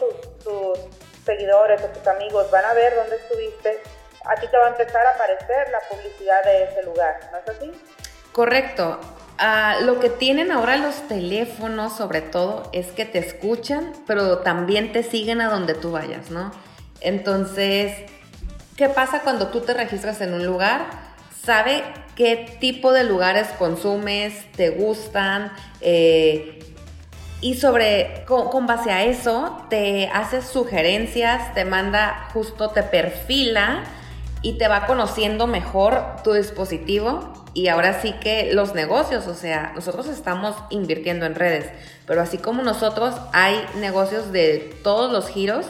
tus, 0.42 0.78
seguidores 1.24 1.82
o 1.82 1.86
tus 1.88 2.06
amigos 2.06 2.50
van 2.50 2.64
a 2.64 2.72
ver 2.72 2.94
dónde 2.94 3.16
estuviste, 3.16 3.82
a 4.24 4.34
ti 4.36 4.46
te 4.48 4.56
va 4.56 4.66
a 4.66 4.68
empezar 4.70 5.04
a 5.06 5.10
aparecer 5.10 5.70
la 5.70 5.80
publicidad 5.90 6.44
de 6.44 6.64
ese 6.64 6.82
lugar, 6.84 7.18
¿no 7.32 7.38
es 7.38 7.48
así? 7.48 7.72
Correcto. 8.32 9.00
Ah, 9.38 9.78
lo 9.82 9.98
que 10.00 10.08
tienen 10.08 10.50
ahora 10.50 10.76
los 10.76 11.08
teléfonos, 11.08 11.96
sobre 11.96 12.22
todo, 12.22 12.70
es 12.72 12.86
que 12.92 13.04
te 13.04 13.18
escuchan, 13.18 13.92
pero 14.06 14.38
también 14.38 14.92
te 14.92 15.02
siguen 15.02 15.40
a 15.40 15.50
donde 15.50 15.74
tú 15.74 15.92
vayas, 15.92 16.30
¿no? 16.30 16.52
Entonces, 17.00 17.92
¿qué 18.76 18.88
pasa 18.88 19.20
cuando 19.20 19.48
tú 19.48 19.60
te 19.60 19.74
registras 19.74 20.20
en 20.20 20.32
un 20.32 20.46
lugar? 20.46 21.05
Sabe 21.46 21.82
qué 22.16 22.56
tipo 22.60 22.92
de 22.92 23.04
lugares 23.04 23.46
consumes, 23.58 24.34
te 24.52 24.70
gustan, 24.70 25.52
eh, 25.80 26.58
y 27.40 27.54
sobre, 27.54 28.24
con, 28.26 28.66
base 28.66 28.90
a 28.90 29.04
eso, 29.04 29.64
te 29.68 30.08
hace 30.08 30.42
sugerencias, 30.42 31.54
te 31.54 31.64
manda 31.64 32.28
justo, 32.32 32.70
te 32.70 32.82
perfila 32.82 33.84
y 34.42 34.58
te 34.58 34.68
va 34.68 34.86
conociendo 34.86 35.46
mejor 35.46 36.02
tu 36.24 36.32
dispositivo. 36.32 37.32
Y 37.52 37.68
ahora 37.68 38.00
sí 38.00 38.14
que 38.20 38.52
los 38.52 38.74
negocios, 38.74 39.26
o 39.26 39.34
sea, 39.34 39.72
nosotros 39.74 40.08
estamos 40.08 40.56
invirtiendo 40.70 41.24
en 41.24 41.34
redes, 41.34 41.70
pero 42.06 42.20
así 42.20 42.38
como 42.38 42.62
nosotros, 42.62 43.14
hay 43.32 43.64
negocios 43.76 44.32
de 44.32 44.74
todos 44.82 45.12
los 45.12 45.28
giros 45.28 45.66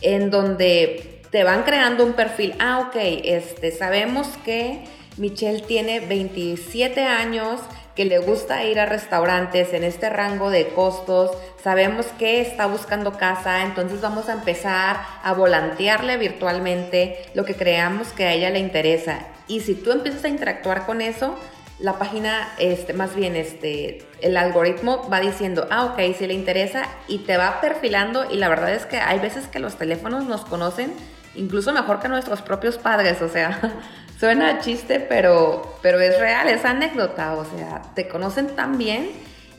en 0.00 0.30
donde 0.30 1.22
te 1.30 1.44
van 1.44 1.64
creando 1.64 2.04
un 2.04 2.14
perfil. 2.14 2.54
Ah, 2.60 2.86
ok, 2.88 2.96
este, 3.24 3.72
sabemos 3.72 4.28
que 4.44 4.84
Michelle 5.16 5.60
tiene 5.62 6.00
27 6.00 7.04
años, 7.04 7.60
que 7.94 8.04
le 8.04 8.18
gusta 8.18 8.64
ir 8.64 8.80
a 8.80 8.86
restaurantes 8.86 9.72
en 9.72 9.84
este 9.84 10.10
rango 10.10 10.50
de 10.50 10.68
costos, 10.68 11.30
sabemos 11.62 12.06
que 12.18 12.40
está 12.40 12.66
buscando 12.66 13.12
casa, 13.12 13.62
entonces 13.62 14.00
vamos 14.00 14.28
a 14.28 14.32
empezar 14.32 15.00
a 15.22 15.32
volantearle 15.34 16.16
virtualmente 16.16 17.26
lo 17.34 17.44
que 17.44 17.54
creamos 17.54 18.08
que 18.08 18.24
a 18.24 18.32
ella 18.32 18.50
le 18.50 18.58
interesa. 18.58 19.20
Y 19.46 19.60
si 19.60 19.74
tú 19.74 19.92
empiezas 19.92 20.24
a 20.24 20.28
interactuar 20.28 20.86
con 20.86 21.00
eso, 21.00 21.38
la 21.78 21.98
página, 21.98 22.52
este, 22.58 22.92
más 22.92 23.14
bien 23.14 23.36
este, 23.36 24.04
el 24.20 24.36
algoritmo 24.36 25.08
va 25.08 25.20
diciendo, 25.20 25.66
ah, 25.70 25.84
ok, 25.86 26.16
si 26.16 26.26
le 26.26 26.34
interesa 26.34 26.88
y 27.08 27.18
te 27.18 27.36
va 27.36 27.60
perfilando 27.60 28.30
y 28.30 28.36
la 28.36 28.48
verdad 28.48 28.72
es 28.72 28.86
que 28.86 28.98
hay 28.98 29.18
veces 29.18 29.46
que 29.46 29.58
los 29.58 29.76
teléfonos 29.76 30.24
nos 30.24 30.44
conocen 30.44 30.92
incluso 31.34 31.72
mejor 31.72 32.00
que 32.00 32.08
nuestros 32.08 32.42
propios 32.42 32.78
padres, 32.78 33.20
o 33.22 33.28
sea, 33.28 33.60
Suena 34.18 34.60
chiste, 34.60 35.00
pero, 35.00 35.76
pero 35.82 36.00
es 36.00 36.18
real, 36.20 36.48
es 36.48 36.64
anécdota, 36.64 37.34
o 37.34 37.44
sea, 37.44 37.82
te 37.94 38.06
conocen 38.06 38.54
tan 38.54 38.78
bien 38.78 39.10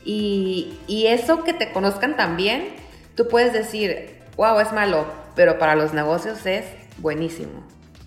y, 0.04 0.78
y 0.86 1.06
eso 1.08 1.44
que 1.44 1.52
te 1.52 1.72
conozcan 1.72 2.16
tan 2.16 2.36
bien, 2.36 2.74
tú 3.14 3.28
puedes 3.28 3.52
decir, 3.52 4.22
wow, 4.36 4.58
es 4.58 4.72
malo, 4.72 5.06
pero 5.34 5.58
para 5.58 5.76
los 5.76 5.92
negocios 5.92 6.46
es 6.46 6.64
buenísimo. 6.98 7.62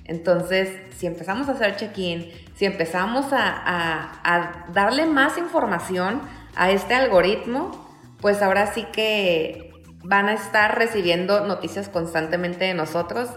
Entonces, 0.06 0.76
si 0.98 1.06
empezamos 1.06 1.48
a 1.50 1.52
hacer 1.52 1.76
check-in, 1.76 2.32
si 2.56 2.66
empezamos 2.66 3.28
a, 3.32 4.66
darle 4.74 5.06
más 5.06 5.38
información 5.38 6.22
a 6.56 6.72
este 6.72 6.96
algoritmo, 6.96 7.88
pues 8.20 8.42
ahora 8.42 8.74
sí 8.74 8.86
que 8.92 9.72
van 10.04 10.28
a 10.30 10.34
estar 10.34 10.78
recibiendo 10.78 11.46
noticias 11.46 11.90
constantemente 11.90 12.66
de 12.66 12.74
nosotros 12.74 13.30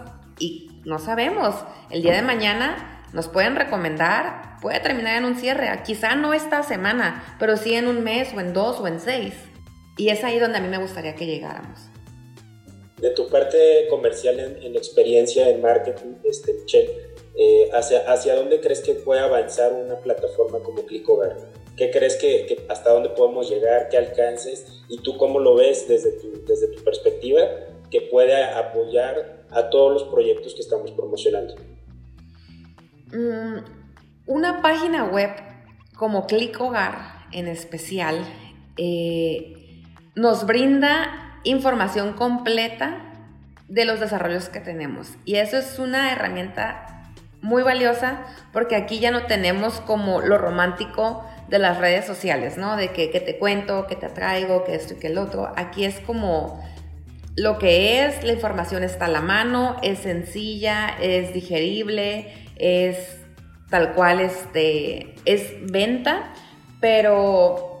y 0.43 0.81
no 0.85 0.99
sabemos, 0.99 1.55
el 1.89 2.01
día 2.01 2.13
de 2.13 2.21
mañana 2.21 3.05
nos 3.13 3.27
pueden 3.27 3.55
recomendar, 3.55 4.57
puede 4.61 4.79
terminar 4.79 5.17
en 5.17 5.25
un 5.25 5.35
cierre, 5.35 5.69
quizá 5.85 6.15
no 6.15 6.33
esta 6.33 6.63
semana, 6.63 7.35
pero 7.39 7.57
sí 7.57 7.75
en 7.75 7.87
un 7.87 8.03
mes 8.03 8.33
o 8.35 8.39
en 8.39 8.53
dos 8.53 8.79
o 8.79 8.87
en 8.87 8.99
seis. 8.99 9.33
Y 9.97 10.09
es 10.09 10.23
ahí 10.23 10.39
donde 10.39 10.57
a 10.57 10.61
mí 10.61 10.67
me 10.67 10.79
gustaría 10.79 11.15
que 11.15 11.25
llegáramos 11.25 11.93
de 13.03 13.09
tu 13.09 13.27
parte 13.27 13.85
comercial 13.89 14.39
en, 14.39 14.75
experiencia 14.77 15.49
en 15.49 15.61
marketing, 15.61 16.15
este, 16.23 16.53
Michelle, 16.53 16.89
eh, 17.37 17.69
hacia, 17.73 18.09
¿hacia 18.09 18.33
dónde 18.33 18.61
crees 18.61 18.79
que 18.79 18.93
puede 18.95 19.19
avanzar 19.19 19.73
una 19.73 19.99
plataforma 19.99 20.59
como 20.59 20.85
ClickOgar? 20.85 21.35
¿Qué 21.75 21.91
crees 21.91 22.15
que, 22.15 22.65
hasta 22.69 22.91
dónde 22.91 23.09
podemos 23.09 23.49
llegar, 23.49 23.89
qué 23.89 23.97
alcances 23.97 24.83
y 24.87 24.99
tú 24.99 25.17
cómo 25.17 25.39
lo 25.39 25.55
ves 25.55 25.85
desde 25.89 26.11
tu, 26.11 26.45
desde 26.45 26.67
tu 26.67 26.81
perspectiva 26.81 27.41
que 27.91 27.99
puede 27.99 28.41
apoyar 28.41 29.42
a 29.53 29.69
todos 29.69 29.93
los 29.93 30.03
proyectos 30.03 30.53
que 30.53 30.61
estamos 30.61 30.91
promocionando? 30.91 31.55
Mm, 33.11 33.57
una 34.27 34.61
página 34.61 35.05
web 35.05 35.31
como 35.95 36.25
ClickOgar 36.27 37.27
en 37.31 37.47
especial 37.47 38.19
eh, 38.77 39.83
nos 40.15 40.45
brinda 40.45 41.39
información 41.43 42.13
completa 42.13 43.13
de 43.67 43.85
los 43.85 43.99
desarrollos 43.99 44.49
que 44.49 44.59
tenemos. 44.59 45.09
Y 45.25 45.35
eso 45.35 45.57
es 45.57 45.79
una 45.79 46.11
herramienta 46.11 47.11
muy 47.41 47.63
valiosa 47.63 48.21
porque 48.51 48.75
aquí 48.75 48.99
ya 48.99 49.11
no 49.11 49.25
tenemos 49.25 49.81
como 49.81 50.21
lo 50.21 50.37
romántico 50.37 51.25
de 51.49 51.59
las 51.59 51.77
redes 51.77 52.05
sociales, 52.05 52.57
¿no? 52.57 52.77
De 52.77 52.91
que, 52.91 53.07
te 53.07 53.37
cuento, 53.37 53.85
que 53.87 53.95
te 53.95 54.09
traigo, 54.09 54.63
que 54.63 54.75
esto 54.75 54.93
y 54.93 54.97
que 54.97 55.07
el 55.07 55.17
otro. 55.17 55.51
Aquí 55.55 55.85
es 55.85 55.99
como 55.99 56.63
lo 57.35 57.57
que 57.57 58.05
es, 58.05 58.23
la 58.23 58.33
información 58.33 58.83
está 58.83 59.05
a 59.05 59.09
la 59.09 59.21
mano, 59.21 59.77
es 59.81 59.99
sencilla, 59.99 60.89
es 61.01 61.33
digerible, 61.33 62.31
es 62.57 63.17
tal 63.69 63.93
cual, 63.93 64.19
este, 64.19 65.15
es 65.25 65.53
venta, 65.71 66.33
pero 66.79 67.73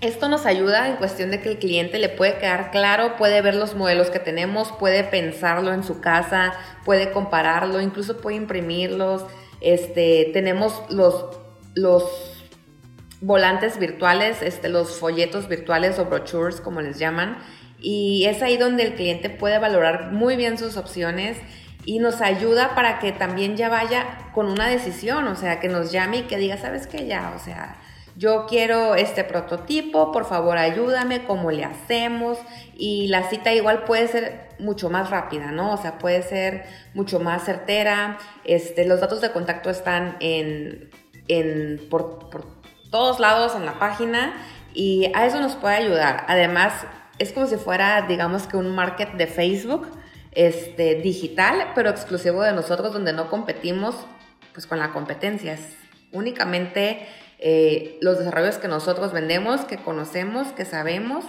esto 0.00 0.28
nos 0.28 0.46
ayuda 0.46 0.88
en 0.88 0.96
cuestión 0.96 1.30
de 1.30 1.40
que 1.40 1.48
el 1.48 1.58
cliente 1.58 1.98
le 1.98 2.08
puede 2.08 2.38
quedar 2.38 2.70
claro, 2.70 3.16
puede 3.16 3.40
ver 3.40 3.54
los 3.54 3.74
modelos 3.74 4.10
que 4.10 4.18
tenemos, 4.18 4.72
puede 4.72 5.04
pensarlo 5.04 5.72
en 5.72 5.82
su 5.82 6.00
casa, 6.00 6.52
puede 6.84 7.10
compararlo, 7.10 7.80
incluso 7.80 8.18
puede 8.18 8.36
imprimirlos. 8.36 9.24
Este, 9.60 10.30
tenemos 10.32 10.82
los, 10.90 11.40
los 11.74 12.04
volantes 13.20 13.78
virtuales, 13.78 14.42
este, 14.42 14.68
los 14.68 14.98
folletos 14.98 15.48
virtuales 15.48 15.98
o 15.98 16.04
brochures, 16.04 16.60
como 16.60 16.80
les 16.80 16.98
llaman, 16.98 17.38
y 17.80 18.26
es 18.26 18.42
ahí 18.42 18.56
donde 18.56 18.82
el 18.82 18.94
cliente 18.94 19.30
puede 19.30 19.58
valorar 19.58 20.10
muy 20.12 20.36
bien 20.36 20.58
sus 20.58 20.76
opciones 20.76 21.36
y 21.84 22.00
nos 22.00 22.20
ayuda 22.20 22.74
para 22.74 22.98
que 22.98 23.12
también 23.12 23.56
ya 23.56 23.68
vaya 23.68 24.30
con 24.34 24.46
una 24.46 24.68
decisión, 24.68 25.26
o 25.28 25.36
sea, 25.36 25.60
que 25.60 25.68
nos 25.68 25.90
llame 25.92 26.18
y 26.18 26.22
que 26.22 26.36
diga, 26.36 26.58
¿sabes 26.58 26.86
qué? 26.86 27.06
Ya, 27.06 27.32
o 27.34 27.38
sea, 27.38 27.76
yo 28.18 28.46
quiero 28.46 28.96
este 28.96 29.22
prototipo, 29.22 30.10
por 30.10 30.26
favor 30.26 30.58
ayúdame, 30.58 31.24
cómo 31.24 31.52
le 31.52 31.64
hacemos 31.64 32.36
y 32.76 33.06
la 33.06 33.30
cita 33.30 33.54
igual 33.54 33.84
puede 33.84 34.08
ser 34.08 34.48
mucho 34.58 34.90
más 34.90 35.10
rápida, 35.10 35.52
¿no? 35.52 35.72
O 35.72 35.76
sea, 35.76 35.98
puede 35.98 36.22
ser 36.22 36.64
mucho 36.94 37.20
más 37.20 37.44
certera. 37.44 38.18
Este, 38.44 38.84
los 38.84 39.00
datos 39.00 39.20
de 39.20 39.30
contacto 39.30 39.70
están 39.70 40.16
en, 40.18 40.90
en 41.28 41.80
por, 41.88 42.28
por 42.28 42.44
todos 42.90 43.20
lados 43.20 43.54
en 43.54 43.64
la 43.64 43.78
página 43.78 44.34
y 44.74 45.12
a 45.14 45.24
eso 45.24 45.40
nos 45.40 45.54
puede 45.54 45.76
ayudar. 45.76 46.24
Además, 46.26 46.72
es 47.18 47.32
como 47.32 47.46
si 47.46 47.56
fuera, 47.56 48.06
digamos 48.06 48.46
que 48.46 48.56
un 48.56 48.74
market 48.74 49.12
de 49.14 49.26
Facebook 49.26 49.88
este, 50.32 50.96
digital, 50.96 51.72
pero 51.74 51.90
exclusivo 51.90 52.42
de 52.42 52.52
nosotros, 52.52 52.92
donde 52.92 53.12
no 53.12 53.28
competimos 53.28 53.96
pues 54.52 54.66
con 54.66 54.78
la 54.78 54.92
competencia. 54.92 55.54
Es 55.54 55.76
únicamente 56.12 57.06
eh, 57.38 57.98
los 58.00 58.18
desarrollos 58.18 58.58
que 58.58 58.68
nosotros 58.68 59.12
vendemos, 59.12 59.62
que 59.62 59.78
conocemos, 59.78 60.48
que 60.48 60.64
sabemos. 60.64 61.24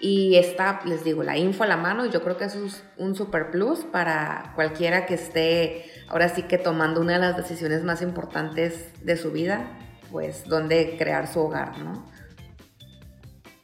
Y 0.00 0.34
está, 0.34 0.80
les 0.84 1.04
digo, 1.04 1.22
la 1.22 1.38
info 1.38 1.62
a 1.62 1.68
la 1.68 1.76
mano 1.76 2.04
y 2.04 2.10
yo 2.10 2.22
creo 2.22 2.36
que 2.36 2.46
eso 2.46 2.64
es 2.66 2.82
un 2.96 3.14
super 3.14 3.52
plus 3.52 3.84
para 3.84 4.52
cualquiera 4.56 5.06
que 5.06 5.14
esté 5.14 5.84
ahora 6.08 6.28
sí 6.28 6.42
que 6.42 6.58
tomando 6.58 7.00
una 7.00 7.14
de 7.14 7.20
las 7.20 7.36
decisiones 7.36 7.84
más 7.84 8.02
importantes 8.02 8.92
de 9.04 9.16
su 9.16 9.30
vida, 9.30 9.78
pues 10.10 10.44
dónde 10.46 10.96
crear 10.98 11.26
su 11.26 11.40
hogar, 11.40 11.78
¿no? 11.78 12.11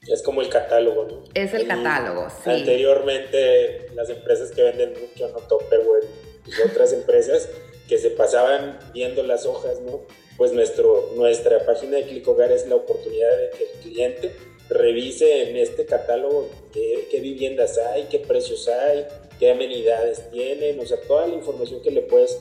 Es 0.09 0.23
como 0.23 0.41
el 0.41 0.49
catálogo, 0.49 1.05
¿no? 1.05 1.25
Es 1.35 1.55
el 1.55 1.67
catálogo, 1.67 2.29
sí. 2.31 2.51
Anteriormente, 2.51 3.89
las 3.95 4.11
empresas 4.11 4.51
que 4.51 4.63
venden 4.63 4.95
mucho, 4.95 5.29
¿no? 5.29 5.39
Y 6.47 6.71
otras 6.71 6.93
empresas 6.93 7.49
que 7.89 7.99
se 7.99 8.11
pasaban 8.11 8.79
viendo 8.93 9.23
las 9.23 9.47
hojas, 9.47 9.81
¿no? 9.81 10.03
pues 10.39 10.53
nuestro, 10.53 11.11
nuestra 11.17 11.67
página 11.67 11.97
de 11.97 12.05
ClickHogar 12.05 12.53
es 12.53 12.67
la 12.69 12.77
oportunidad 12.77 13.37
de 13.37 13.51
que 13.51 13.65
el 13.65 13.71
cliente 13.81 14.33
revise 14.71 15.51
en 15.51 15.57
este 15.57 15.85
catálogo 15.85 16.49
qué, 16.73 17.21
viviendas 17.21 17.77
hay, 17.77 18.05
qué 18.05 18.21
precios 18.21 18.69
hay, 18.69 19.05
qué 19.41 19.51
amenidades 19.51 20.31
tienen, 20.31 20.79
o 20.79 20.87
sea, 20.87 21.01
toda 21.01 21.27
la 21.27 21.35
información 21.35 21.83
que 21.83 21.91
le 21.91 22.03
puedes 22.03 22.39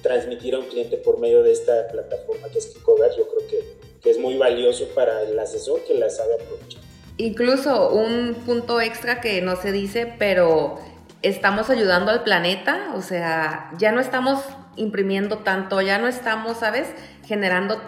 transmitir 0.00 0.54
a 0.54 0.60
un 0.60 0.66
cliente 0.66 0.96
por 0.96 1.18
medio 1.18 1.42
de 1.42 1.50
esta 1.50 1.88
plataforma 1.88 2.48
que 2.50 2.58
es 2.58 2.68
ClickHogar, 2.68 3.10
yo 3.16 3.26
creo 3.26 3.48
que, 3.48 3.64
que 4.02 4.10
es 4.10 4.18
muy 4.18 4.36
valioso 4.36 4.88
para 4.94 5.22
el 5.22 5.38
asesor 5.38 5.84
que 5.84 5.94
la 5.94 6.10
sabe 6.10 6.34
aprovechar. 6.34 6.82
Incluso 7.16 7.90
un 7.90 8.34
punto 8.46 8.80
extra 8.80 9.20
que 9.20 9.42
no 9.42 9.56
se 9.56 9.72
dice, 9.72 10.12
pero 10.18 10.78
estamos 11.22 11.68
ayudando 11.68 12.12
al 12.12 12.22
planeta, 12.22 12.92
o 12.94 13.02
sea, 13.02 13.70
ya 13.78 13.90
no 13.92 14.00
estamos 14.00 14.40
imprimiendo 14.76 15.38
tanto, 15.38 15.80
ya 15.80 15.98
no 15.98 16.06
estamos, 16.06 16.58
¿sabes? 16.58 16.88
Generando 17.26 17.80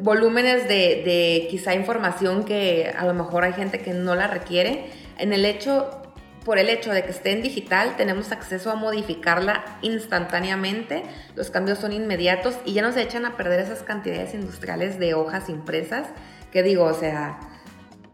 volúmenes 0.00 0.68
de, 0.68 1.46
quizá 1.50 1.74
información 1.74 2.44
que 2.44 2.92
a 2.96 3.06
lo 3.06 3.14
mejor 3.14 3.44
hay 3.44 3.52
gente 3.52 3.80
que 3.80 3.92
no 3.92 4.14
la 4.14 4.26
requiere. 4.26 4.90
En 5.18 5.32
el 5.32 5.44
hecho, 5.44 6.02
por 6.46 6.58
el 6.58 6.70
hecho 6.70 6.92
de 6.92 7.02
que 7.02 7.10
esté 7.10 7.32
en 7.32 7.42
digital, 7.42 7.96
tenemos 7.96 8.30
acceso 8.30 8.70
a 8.70 8.76
modificarla 8.76 9.64
instantáneamente, 9.82 11.02
los 11.34 11.50
cambios 11.50 11.80
son 11.80 11.92
inmediatos 11.92 12.54
y 12.64 12.72
ya 12.72 12.82
no 12.82 12.92
se 12.92 13.02
echan 13.02 13.26
a 13.26 13.36
perder 13.36 13.58
esas 13.58 13.82
cantidades 13.82 14.32
industriales 14.32 15.00
de 15.00 15.14
hojas 15.14 15.48
impresas, 15.48 16.06
que 16.52 16.62
digo, 16.62 16.84
o 16.84 16.94
sea, 16.94 17.40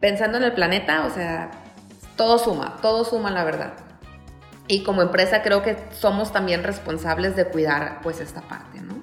pensando 0.01 0.39
en 0.39 0.45
el 0.45 0.53
planeta, 0.53 1.05
o 1.05 1.11
sea, 1.11 1.51
todo 2.17 2.39
suma, 2.39 2.79
todo 2.81 3.05
suma 3.05 3.31
la 3.31 3.45
verdad 3.45 3.75
y 4.67 4.83
como 4.83 5.03
empresa 5.03 5.43
creo 5.43 5.63
que 5.63 5.77
somos 5.91 6.33
también 6.33 6.63
responsables 6.63 7.37
de 7.37 7.45
cuidar 7.45 8.01
pues 8.03 8.21
esta 8.21 8.41
parte, 8.41 8.81
¿no? 8.81 8.95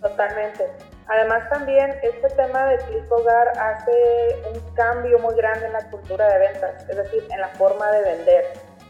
Totalmente. 0.00 0.64
Además 1.06 1.48
también 1.50 1.94
este 2.02 2.28
tema 2.30 2.66
de 2.66 2.78
Click 2.78 3.12
Hogar 3.12 3.48
hace 3.58 4.36
un 4.52 4.74
cambio 4.74 5.18
muy 5.18 5.34
grande 5.34 5.66
en 5.66 5.72
la 5.72 5.90
cultura 5.90 6.26
de 6.28 6.38
ventas, 6.38 6.88
es 6.88 6.96
decir, 6.96 7.26
en 7.30 7.40
la 7.40 7.48
forma 7.48 7.90
de 7.92 8.02
vender. 8.02 8.44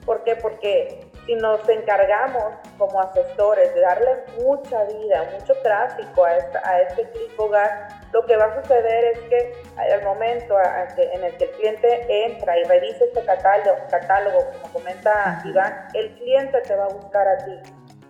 ¿Por 0.07 0.23
qué? 0.23 0.37
Porque 0.37 1.11
si 1.27 1.35
nos 1.35 1.67
encargamos 1.69 2.55
como 2.79 3.01
asesores 3.01 3.75
de 3.75 3.81
darle 3.81 4.11
mucha 4.39 4.85
vida, 4.85 5.25
mucho 5.33 5.55
tráfico 5.63 6.25
a, 6.25 6.37
este 6.37 7.09
Click 7.11 7.41
Hogar, 7.41 7.89
lo 8.13 8.25
que 8.27 8.37
va 8.37 8.45
a 8.45 8.63
suceder 8.63 9.05
es 9.05 9.19
que 9.21 9.53
al 9.77 10.03
momento 10.03 10.57
en 10.99 11.25
el 11.25 11.37
que 11.37 11.45
el 11.45 11.51
cliente 11.53 12.27
entra 12.27 12.59
y 12.59 12.65
revisa 12.65 13.05
este 13.05 13.25
catálogo, 13.25 13.79
catálogo 13.91 14.45
como 14.53 14.73
comenta 14.75 15.43
Iván, 15.45 15.89
el 15.95 16.15
cliente 16.17 16.61
te 16.61 16.77
va 16.77 16.85
a 16.85 16.89
buscar 16.89 17.27
a 17.27 17.39
ti. 17.39 17.59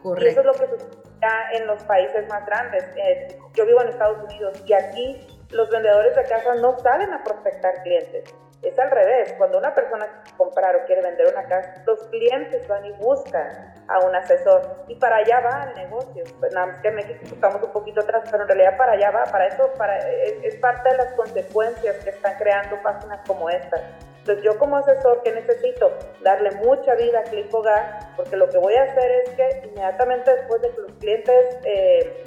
Correcto. 0.02 0.24
Y 0.24 0.28
eso 0.28 0.40
es 0.40 0.46
lo 0.46 0.52
que 0.52 1.03
sucede 1.24 1.62
en 1.62 1.66
los 1.66 1.82
países 1.84 2.28
más 2.28 2.44
grandes. 2.46 2.84
Eh, 2.96 3.38
yo 3.54 3.66
vivo 3.66 3.82
en 3.82 3.88
Estados 3.88 4.22
Unidos 4.24 4.62
y 4.66 4.72
aquí 4.72 5.26
los 5.50 5.70
vendedores 5.70 6.14
de 6.16 6.24
casa 6.24 6.54
no 6.56 6.78
salen 6.78 7.12
a 7.12 7.22
prospectar 7.22 7.82
clientes 7.82 8.34
es 8.64 8.78
al 8.78 8.90
revés, 8.90 9.34
cuando 9.36 9.58
una 9.58 9.74
persona 9.74 10.06
quiere 10.06 10.36
comprar 10.36 10.76
o 10.76 10.84
quiere 10.86 11.02
vender 11.02 11.26
una 11.32 11.44
casa, 11.46 11.82
los 11.86 12.02
clientes 12.04 12.66
van 12.66 12.84
y 12.86 12.92
buscan 12.92 13.74
a 13.88 13.98
un 14.00 14.14
asesor 14.14 14.84
y 14.88 14.94
para 14.96 15.16
allá 15.16 15.40
va 15.40 15.64
el 15.68 15.74
negocio. 15.74 16.24
Pues 16.40 16.52
nada 16.52 16.66
más 16.66 16.80
que 16.80 16.88
en 16.88 16.94
México 16.94 17.20
estamos 17.24 17.62
un 17.62 17.72
poquito 17.72 18.00
atrás, 18.00 18.22
pero 18.30 18.42
en 18.42 18.48
realidad 18.48 18.76
para 18.76 18.92
allá 18.92 19.10
va, 19.10 19.24
para 19.24 19.46
eso 19.48 19.70
para, 19.76 19.98
es, 19.98 20.56
parte 20.56 20.88
de 20.90 20.96
las 20.96 21.12
consecuencias 21.14 21.96
que 21.96 22.10
están 22.10 22.36
creando 22.38 22.80
páginas 22.82 23.20
como 23.26 23.50
esta. 23.50 23.76
Entonces 24.24 24.42
yo 24.42 24.58
como 24.58 24.78
asesor, 24.78 25.20
¿qué 25.22 25.32
necesito? 25.32 25.92
Darle 26.22 26.50
mucha 26.52 26.94
vida 26.94 27.18
a 27.20 27.22
Click 27.24 27.52
Hogar, 27.52 28.14
porque 28.16 28.38
lo 28.38 28.48
que 28.48 28.56
voy 28.56 28.74
a 28.74 28.84
hacer 28.84 29.10
es 29.10 29.30
que 29.34 29.68
inmediatamente 29.68 30.34
después 30.34 30.62
de 30.62 30.70
que 30.70 30.80
los 30.80 30.92
clientes 30.92 31.58
eh, 31.64 32.24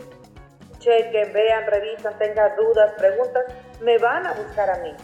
chequen, 0.78 1.34
vean, 1.34 1.66
revisan, 1.66 2.16
tengan 2.20 2.56
dudas, 2.56 2.94
preguntas, 3.00 3.46
me 3.82 3.98
van 3.98 4.28
a 4.28 4.34
buscar 4.34 4.70
a 4.70 4.78
mí 4.84 4.96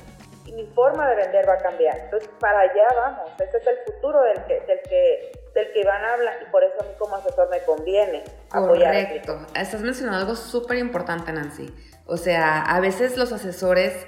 mi 0.55 0.65
forma 0.67 1.09
de 1.09 1.15
vender 1.15 1.47
va 1.47 1.53
a 1.53 1.57
cambiar. 1.57 1.97
Entonces, 1.97 2.29
para 2.39 2.59
allá 2.59 2.87
vamos. 2.95 3.31
Ese 3.39 3.57
es 3.57 3.67
el 3.67 3.77
futuro 3.85 4.21
del 4.21 4.43
que, 4.45 4.59
del 4.61 4.79
que, 4.87 5.31
del 5.53 5.71
que 5.71 5.79
Iván 5.81 6.03
habla 6.03 6.31
y 6.41 6.51
por 6.51 6.63
eso 6.63 6.75
a 6.79 6.83
mí 6.83 6.91
como 6.97 7.15
asesor 7.15 7.49
me 7.49 7.61
conviene 7.63 8.23
apoyar. 8.51 8.93
Correcto. 8.93 9.39
Estás 9.55 9.81
mencionando 9.81 10.19
algo 10.19 10.35
súper 10.35 10.77
importante, 10.77 11.31
Nancy. 11.31 11.73
O 12.05 12.17
sea, 12.17 12.61
a 12.61 12.79
veces 12.79 13.17
los 13.17 13.31
asesores 13.31 14.05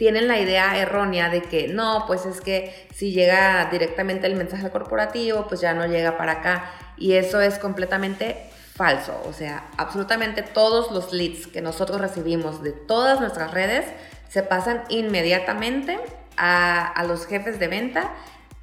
tienen 0.00 0.28
la 0.28 0.40
idea 0.40 0.78
errónea 0.78 1.28
de 1.28 1.42
que 1.42 1.68
no, 1.68 2.04
pues 2.06 2.24
es 2.24 2.40
que 2.40 2.88
si 2.94 3.12
llega 3.12 3.68
directamente 3.70 4.26
el 4.26 4.34
mensaje 4.34 4.70
corporativo, 4.70 5.46
pues 5.46 5.60
ya 5.60 5.74
no 5.74 5.84
llega 5.84 6.16
para 6.16 6.32
acá. 6.32 6.70
Y 6.96 7.12
eso 7.12 7.38
es 7.42 7.58
completamente 7.58 8.48
falso. 8.74 9.12
O 9.26 9.34
sea, 9.34 9.66
absolutamente 9.76 10.40
todos 10.40 10.90
los 10.90 11.12
leads 11.12 11.46
que 11.48 11.60
nosotros 11.60 12.00
recibimos 12.00 12.62
de 12.62 12.72
todas 12.72 13.20
nuestras 13.20 13.50
redes 13.50 13.84
se 14.30 14.42
pasan 14.42 14.84
inmediatamente 14.88 16.00
a, 16.38 16.86
a 16.86 17.04
los 17.04 17.26
jefes 17.26 17.58
de 17.58 17.68
venta 17.68 18.10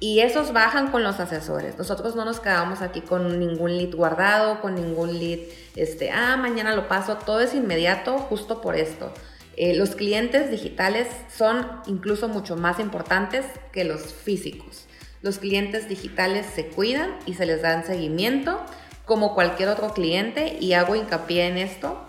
y 0.00 0.18
esos 0.18 0.52
bajan 0.52 0.90
con 0.90 1.04
los 1.04 1.20
asesores. 1.20 1.78
Nosotros 1.78 2.16
no 2.16 2.24
nos 2.24 2.40
quedamos 2.40 2.82
aquí 2.82 3.00
con 3.00 3.38
ningún 3.38 3.78
lead 3.78 3.94
guardado, 3.94 4.60
con 4.60 4.74
ningún 4.74 5.16
lead, 5.16 5.38
este, 5.76 6.10
ah, 6.10 6.36
mañana 6.36 6.74
lo 6.74 6.88
paso, 6.88 7.16
todo 7.18 7.38
es 7.38 7.54
inmediato 7.54 8.18
justo 8.18 8.60
por 8.60 8.74
esto. 8.74 9.12
Eh, 9.60 9.74
los 9.74 9.96
clientes 9.96 10.52
digitales 10.52 11.08
son 11.36 11.66
incluso 11.88 12.28
mucho 12.28 12.54
más 12.54 12.78
importantes 12.78 13.44
que 13.72 13.82
los 13.82 14.14
físicos. 14.14 14.86
Los 15.20 15.38
clientes 15.38 15.88
digitales 15.88 16.46
se 16.46 16.66
cuidan 16.66 17.16
y 17.26 17.34
se 17.34 17.44
les 17.44 17.60
dan 17.60 17.84
seguimiento 17.84 18.64
como 19.04 19.34
cualquier 19.34 19.70
otro 19.70 19.92
cliente 19.92 20.58
y 20.60 20.74
hago 20.74 20.94
hincapié 20.94 21.48
en 21.48 21.58
esto 21.58 22.06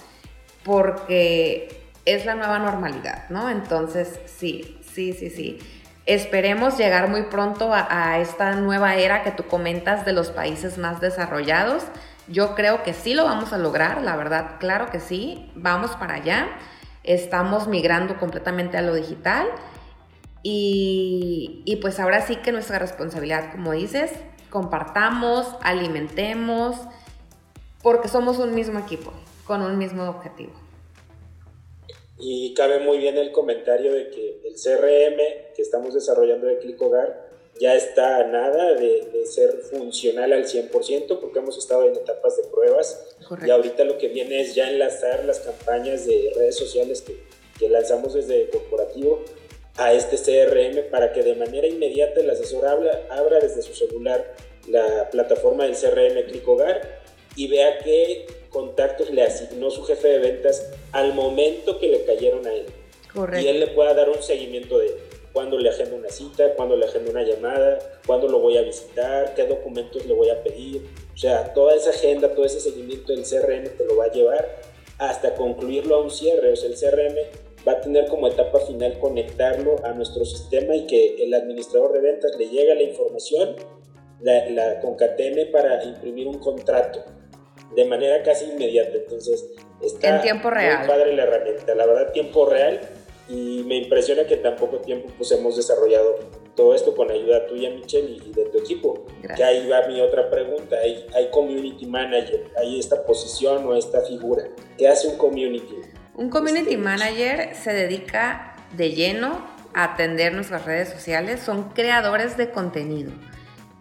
porque 0.63 1.81
es 2.05 2.23
la 2.27 2.35
nueva 2.35 2.59
normalidad, 2.59 3.27
¿no? 3.29 3.49
Entonces, 3.49 4.19
sí, 4.27 4.77
sí, 4.93 5.13
sí, 5.13 5.31
sí. 5.31 5.57
Esperemos 6.05 6.77
llegar 6.77 7.09
muy 7.09 7.23
pronto 7.23 7.71
a, 7.73 8.19
esta 8.19 8.51
nueva 8.57 8.95
era 8.95 9.23
que 9.23 9.31
tú 9.31 9.47
comentas 9.47 10.05
de 10.05 10.13
los 10.13 10.29
países 10.29 10.77
más 10.77 11.01
desarrollados. 11.01 11.81
Yo 12.27 12.53
creo 12.53 12.83
que 12.83 12.93
sí 12.93 13.15
lo 13.15 13.23
vamos 13.25 13.53
a 13.53 13.57
lograr, 13.57 14.03
la 14.03 14.15
verdad, 14.15 14.57
claro 14.59 14.91
que 14.91 14.99
sí, 14.99 15.51
vamos 15.55 15.95
para 15.95 16.13
allá. 16.13 16.47
Estamos 17.03 17.67
migrando 17.67 18.17
completamente 18.17 18.77
a 18.77 18.81
lo 18.81 18.93
digital 18.93 19.47
y, 20.43 21.63
y 21.65 21.77
pues 21.77 21.99
ahora 21.99 22.25
sí 22.25 22.37
que 22.37 22.51
nuestra 22.51 22.79
responsabilidad, 22.79 23.51
como 23.51 23.71
dices, 23.71 24.11
compartamos, 24.49 25.47
alimentemos, 25.61 26.75
porque 27.81 28.07
somos 28.07 28.39
un 28.39 28.53
mismo 28.53 28.79
equipo, 28.79 29.13
con 29.45 29.61
un 29.61 29.77
mismo 29.77 30.03
objetivo. 30.09 30.53
Y 32.17 32.53
cabe 32.53 32.79
muy 32.79 32.97
bien 32.97 33.17
el 33.17 33.31
comentario 33.31 33.93
de 33.93 34.09
que 34.09 34.41
el 34.45 34.55
CRM 34.55 35.17
que 35.55 35.61
estamos 35.61 35.93
desarrollando 35.93 36.47
de 36.47 36.59
Click 36.59 36.81
Hogar 36.81 37.28
ya 37.59 37.75
está 37.75 38.17
a 38.17 38.23
nada 38.23 38.73
de, 38.73 39.25
ser 39.25 39.51
funcional 39.69 40.33
al 40.33 40.45
100% 40.45 41.19
porque 41.19 41.39
hemos 41.39 41.57
estado 41.57 41.85
en 41.85 41.95
etapas 41.95 42.37
de 42.37 42.43
pruebas. 42.43 43.15
Y 43.45 43.49
ahorita 43.49 43.83
lo 43.83 43.97
que 43.97 44.07
viene 44.07 44.41
es 44.41 44.55
ya 44.55 44.69
enlazar 44.69 45.23
las 45.25 45.39
campañas 45.39 46.05
de 46.05 46.31
redes 46.35 46.55
sociales 46.55 47.01
que, 47.01 47.19
que 47.59 47.69
lanzamos 47.69 48.15
desde 48.15 48.43
el 48.43 48.49
corporativo 48.49 49.23
a 49.75 49.93
este 49.93 50.17
CRM 50.17 50.89
para 50.89 51.13
que 51.13 51.21
de 51.21 51.35
manera 51.35 51.67
inmediata 51.67 52.21
el 52.21 52.29
asesor 52.29 52.65
abra, 52.65 53.05
abra 53.09 53.39
desde 53.39 53.61
su 53.61 53.73
celular 53.75 54.35
la 54.67 55.09
plataforma 55.09 55.65
del 55.65 55.75
CRM 55.75 56.27
Click 56.27 56.47
Hogar 56.47 57.01
y 57.35 57.47
vea 57.47 57.77
qué 57.79 58.25
contactos 58.49 59.11
le 59.11 59.21
asignó 59.21 59.69
su 59.69 59.83
jefe 59.83 60.07
de 60.07 60.19
ventas 60.19 60.71
al 60.91 61.13
momento 61.13 61.79
que 61.79 61.87
le 61.87 62.03
cayeron 62.03 62.45
a 62.47 62.53
él. 62.53 62.65
Y 63.41 63.47
él 63.47 63.59
le 63.59 63.67
pueda 63.67 63.93
dar 63.93 64.09
un 64.09 64.21
seguimiento 64.21 64.77
de 64.79 65.08
cuándo 65.33 65.57
le 65.57 65.69
agendo 65.69 65.95
una 65.95 66.09
cita, 66.09 66.53
cuándo 66.55 66.75
le 66.75 66.85
agendo 66.85 67.11
una 67.11 67.23
llamada, 67.23 67.79
cuándo 68.05 68.27
lo 68.27 68.39
voy 68.39 68.57
a 68.57 68.61
visitar, 68.61 69.33
qué 69.35 69.45
documentos 69.45 70.05
le 70.05 70.13
voy 70.13 70.29
a 70.29 70.43
pedir. 70.43 70.87
O 71.13 71.17
sea, 71.17 71.53
toda 71.53 71.75
esa 71.75 71.91
agenda, 71.91 72.33
todo 72.33 72.45
ese 72.45 72.59
seguimiento 72.59 73.13
del 73.13 73.23
CRM 73.23 73.77
te 73.77 73.85
lo 73.85 73.97
va 73.97 74.05
a 74.05 74.11
llevar 74.11 74.61
hasta 74.97 75.35
concluirlo 75.35 75.95
a 75.95 76.01
un 76.01 76.11
cierre. 76.11 76.51
O 76.51 76.55
sea, 76.55 76.69
el 76.69 76.75
CRM 76.75 77.15
va 77.67 77.73
a 77.73 77.81
tener 77.81 78.07
como 78.07 78.27
etapa 78.27 78.59
final 78.61 78.97
conectarlo 78.99 79.75
a 79.83 79.91
nuestro 79.91 80.25
sistema 80.25 80.75
y 80.75 80.87
que 80.87 81.23
el 81.23 81.33
administrador 81.33 81.93
de 81.93 82.01
ventas 82.01 82.31
le 82.37 82.47
llegue 82.47 82.75
la 82.75 82.83
información, 82.83 83.55
la, 84.21 84.49
la 84.49 84.79
concatene 84.79 85.47
para 85.47 85.83
imprimir 85.83 86.27
un 86.27 86.39
contrato 86.39 87.03
de 87.75 87.85
manera 87.85 88.23
casi 88.23 88.45
inmediata. 88.45 88.97
Entonces, 88.97 89.45
está 89.81 90.15
en 90.15 90.21
tiempo 90.21 90.49
real. 90.49 90.79
muy 90.79 90.87
padre 90.87 91.15
la 91.15 91.23
herramienta, 91.23 91.75
la 91.75 91.85
verdad, 91.85 92.11
tiempo 92.11 92.45
real. 92.45 92.79
Y 93.29 93.63
me 93.67 93.77
impresiona 93.77 94.25
que 94.25 94.33
en 94.33 94.41
tan 94.41 94.55
poco 94.55 94.77
tiempo 94.77 95.07
pues 95.15 95.31
hemos 95.31 95.55
desarrollado 95.55 96.17
todo 96.55 96.73
esto 96.73 96.95
con 96.95 97.09
ayuda 97.11 97.45
tuya, 97.45 97.69
Michelle, 97.69 98.17
y 98.25 98.31
de 98.33 98.45
tu 98.45 98.57
equipo. 98.57 99.05
Que 99.35 99.43
ahí 99.43 99.69
va 99.69 99.87
mi 99.87 100.01
otra 100.01 100.29
pregunta. 100.29 100.75
Hay, 100.77 101.05
hay 101.15 101.29
community 101.29 101.85
manager, 101.85 102.51
hay 102.57 102.79
esta 102.79 103.03
posición 103.05 103.65
o 103.67 103.75
esta 103.75 104.01
figura. 104.01 104.43
¿Qué 104.77 104.87
hace 104.87 105.07
un 105.07 105.17
community? 105.17 105.75
Un 106.15 106.29
community 106.29 106.75
manager 106.75 107.55
se 107.55 107.71
dedica 107.71 108.55
de 108.75 108.91
lleno 108.91 109.47
a 109.73 109.83
atender 109.85 110.33
nuestras 110.33 110.65
redes 110.65 110.89
sociales. 110.89 111.39
Son 111.39 111.69
creadores 111.69 112.35
de 112.35 112.49
contenido. 112.49 113.11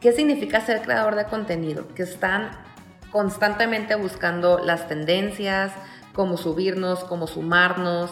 ¿Qué 0.01 0.13
significa 0.13 0.61
ser 0.61 0.83
creador 0.83 1.17
de 1.17 1.25
contenido? 1.25 1.89
Que 1.95 2.05
están 2.05 2.51
constantemente 3.11 3.97
buscando 3.97 4.59
las 4.59 4.87
tendencias, 4.87 5.73
cómo 6.13 6.37
subirnos, 6.37 7.03
cómo 7.05 7.27
sumarnos. 7.27 8.11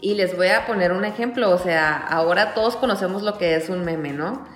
Y 0.00 0.14
les 0.14 0.36
voy 0.36 0.48
a 0.48 0.66
poner 0.66 0.92
un 0.92 1.04
ejemplo, 1.04 1.50
o 1.50 1.58
sea, 1.58 1.96
ahora 1.96 2.54
todos 2.54 2.76
conocemos 2.76 3.22
lo 3.22 3.36
que 3.36 3.54
es 3.54 3.68
un 3.68 3.84
meme, 3.84 4.12
¿no? 4.12 4.46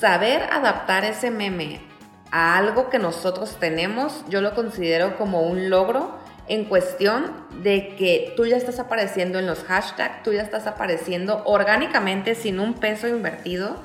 Saber 0.00 0.42
adaptar 0.52 1.04
ese 1.04 1.30
meme 1.30 1.80
a 2.30 2.56
algo 2.56 2.90
que 2.90 2.98
nosotros 2.98 3.56
tenemos, 3.58 4.24
yo 4.28 4.40
lo 4.40 4.54
considero 4.54 5.16
como 5.16 5.42
un 5.42 5.70
logro 5.70 6.18
en 6.48 6.64
cuestión 6.64 7.32
de 7.62 7.94
que 7.96 8.34
tú 8.36 8.46
ya 8.46 8.56
estás 8.56 8.78
apareciendo 8.80 9.38
en 9.38 9.46
los 9.46 9.64
hashtags, 9.64 10.22
tú 10.22 10.32
ya 10.32 10.42
estás 10.42 10.66
apareciendo 10.66 11.42
orgánicamente 11.46 12.34
sin 12.34 12.60
un 12.60 12.74
peso 12.74 13.08
invertido 13.08 13.76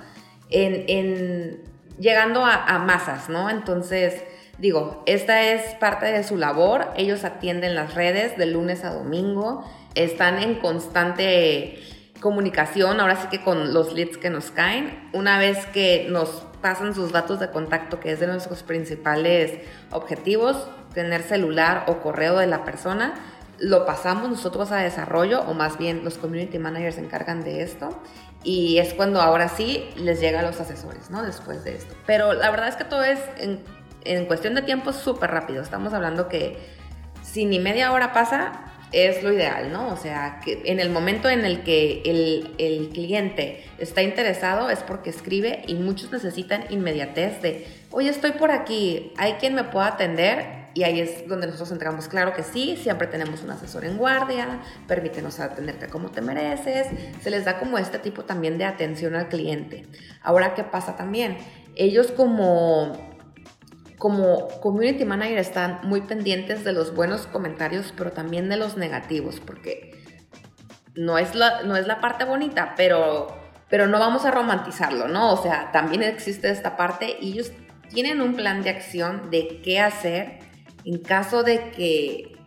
en, 0.49 1.63
llegando 1.99 2.45
a, 2.45 2.65
a 2.65 2.79
masas, 2.79 3.29
¿no? 3.29 3.49
Entonces, 3.49 4.23
Digo, 4.57 5.03
esta 5.05 5.43
es 5.43 5.75
parte 5.75 6.07
de 6.07 6.23
su 6.23 6.35
labor. 6.35 6.87
Ellos 6.95 7.23
atienden 7.23 7.75
las 7.75 7.93
redes 7.93 8.37
de 8.37 8.47
lunes 8.47 8.83
a 8.83 8.91
domingo. 8.91 9.63
Están 10.03 10.39
en 10.39 10.55
constante 10.55 11.81
comunicación, 12.19 12.99
ahora 12.99 13.15
sí 13.15 13.27
que 13.29 13.43
con 13.43 13.73
los 13.73 13.93
leads 13.93 14.17
que 14.17 14.29
nos 14.29 14.51
caen. 14.51 15.09
Una 15.13 15.37
vez 15.39 15.65
que 15.67 16.07
nos 16.09 16.45
pasan 16.61 16.95
sus 16.95 17.11
datos 17.11 17.39
de 17.39 17.49
contacto, 17.51 17.99
que 17.99 18.11
es 18.11 18.19
de 18.19 18.27
nuestros 18.27 18.63
principales 18.63 19.59
objetivos, 19.91 20.67
tener 20.93 21.21
celular 21.21 21.85
o 21.87 21.99
correo 22.01 22.37
de 22.37 22.47
la 22.47 22.63
persona, 22.63 23.13
lo 23.59 23.85
pasamos 23.85 24.29
nosotros 24.29 24.71
a 24.71 24.77
desarrollo, 24.77 25.41
o 25.41 25.53
más 25.53 25.77
bien 25.77 26.03
los 26.03 26.17
community 26.17 26.59
managers 26.59 26.95
se 26.95 27.01
encargan 27.01 27.43
de 27.43 27.61
esto. 27.61 27.89
Y 28.43 28.77
es 28.77 28.93
cuando 28.93 29.21
ahora 29.21 29.49
sí 29.49 29.89
les 29.95 30.19
llega 30.19 30.39
a 30.39 30.43
los 30.43 30.59
asesores, 30.59 31.09
¿no? 31.09 31.23
Después 31.23 31.63
de 31.63 31.75
esto. 31.75 31.95
Pero 32.05 32.33
la 32.33 32.51
verdad 32.51 32.67
es 32.69 32.75
que 32.75 32.83
todo 32.83 33.03
es 33.03 33.19
en 34.03 34.25
cuestión 34.25 34.53
de 34.55 34.61
tiempo 34.61 34.93
súper 34.93 35.31
rápido. 35.31 35.61
Estamos 35.61 35.93
hablando 35.93 36.27
que 36.29 36.57
si 37.23 37.45
ni 37.45 37.59
media 37.59 37.91
hora 37.91 38.13
pasa, 38.13 38.53
es 38.91 39.23
lo 39.23 39.33
ideal, 39.33 39.71
¿no? 39.71 39.89
O 39.89 39.97
sea, 39.97 40.39
que 40.43 40.61
en 40.65 40.79
el 40.79 40.89
momento 40.89 41.29
en 41.29 41.45
el 41.45 41.63
que 41.63 42.01
el, 42.05 42.55
el, 42.57 42.89
cliente 42.89 43.65
está 43.77 44.01
interesado 44.01 44.69
es 44.69 44.79
porque 44.79 45.09
escribe 45.09 45.63
y 45.67 45.75
muchos 45.75 46.11
necesitan 46.11 46.63
inmediatez 46.69 47.41
de, 47.41 47.67
oye, 47.91 48.09
estoy 48.09 48.31
por 48.31 48.51
aquí, 48.51 49.11
¿hay 49.17 49.33
quien 49.33 49.55
me 49.55 49.65
pueda 49.65 49.87
atender? 49.87 50.57
Y 50.73 50.83
ahí 50.83 51.01
es 51.01 51.27
donde 51.27 51.47
nosotros 51.47 51.71
entramos, 51.71 52.07
claro 52.07 52.33
que 52.33 52.43
sí, 52.43 52.77
siempre 52.77 53.07
tenemos 53.07 53.41
un 53.41 53.49
asesor 53.49 53.83
en 53.83 53.97
guardia, 53.97 54.59
permítenos 54.87 55.39
atenderte 55.39 55.87
como 55.87 56.11
te 56.11 56.21
mereces, 56.21 56.87
se 57.21 57.29
les 57.31 57.45
da 57.45 57.57
como 57.59 57.79
este 57.79 57.97
tipo 57.97 58.25
también 58.25 58.57
de 58.57 58.65
atención 58.65 59.15
al 59.15 59.27
cliente. 59.27 59.87
Ahora, 60.21 60.53
¿qué 60.53 60.63
pasa 60.63 60.95
también? 60.95 61.37
Ellos 61.75 62.11
como 62.11 63.16
como 63.97 64.47
community 64.61 65.05
manager 65.05 65.39
están 65.39 65.79
muy 65.83 66.01
pendientes 66.01 66.63
de 66.63 66.73
los 66.73 66.93
buenos 66.93 67.25
comentarios, 67.27 67.93
pero 67.97 68.11
también 68.11 68.49
de 68.49 68.57
los 68.57 68.77
negativos, 68.77 69.39
porque 69.39 69.91
no 70.95 71.17
es 71.17 71.35
la, 71.35 71.63
no 71.63 71.75
es 71.75 71.87
la 71.87 71.99
parte 71.99 72.25
bonita, 72.25 72.73
pero, 72.75 73.27
pero 73.69 73.87
no 73.87 73.99
vamos 73.99 74.25
a 74.25 74.31
romantizarlo, 74.31 75.07
¿no? 75.07 75.33
O 75.33 75.41
sea, 75.41 75.71
también 75.71 76.03
existe 76.03 76.49
esta 76.49 76.77
parte 76.77 77.17
y 77.19 77.33
ellos 77.33 77.51
tienen 77.89 78.21
un 78.21 78.35
plan 78.35 78.63
de 78.63 78.69
acción 78.69 79.29
de 79.31 79.61
qué 79.63 79.79
hacer 79.79 80.39
en 80.85 80.99
caso 80.99 81.43
de 81.43 81.71
que 81.71 82.37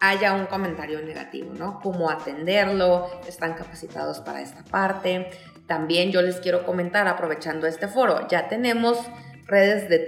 haya 0.00 0.34
un 0.34 0.46
comentario 0.46 1.00
negativo, 1.02 1.52
¿no? 1.54 1.80
Cómo 1.80 2.10
atenderlo, 2.10 3.08
están 3.26 3.54
capacitados 3.54 4.20
para 4.20 4.40
esta 4.40 4.64
parte. 4.64 5.30
También 5.66 6.12
yo 6.12 6.22
les 6.22 6.36
quiero 6.36 6.64
comentar, 6.64 7.08
aprovechando 7.08 7.66
este 7.66 7.88
foro, 7.88 8.26
ya 8.28 8.48
tenemos 8.48 8.98
redes 9.46 9.88
de 9.88 9.98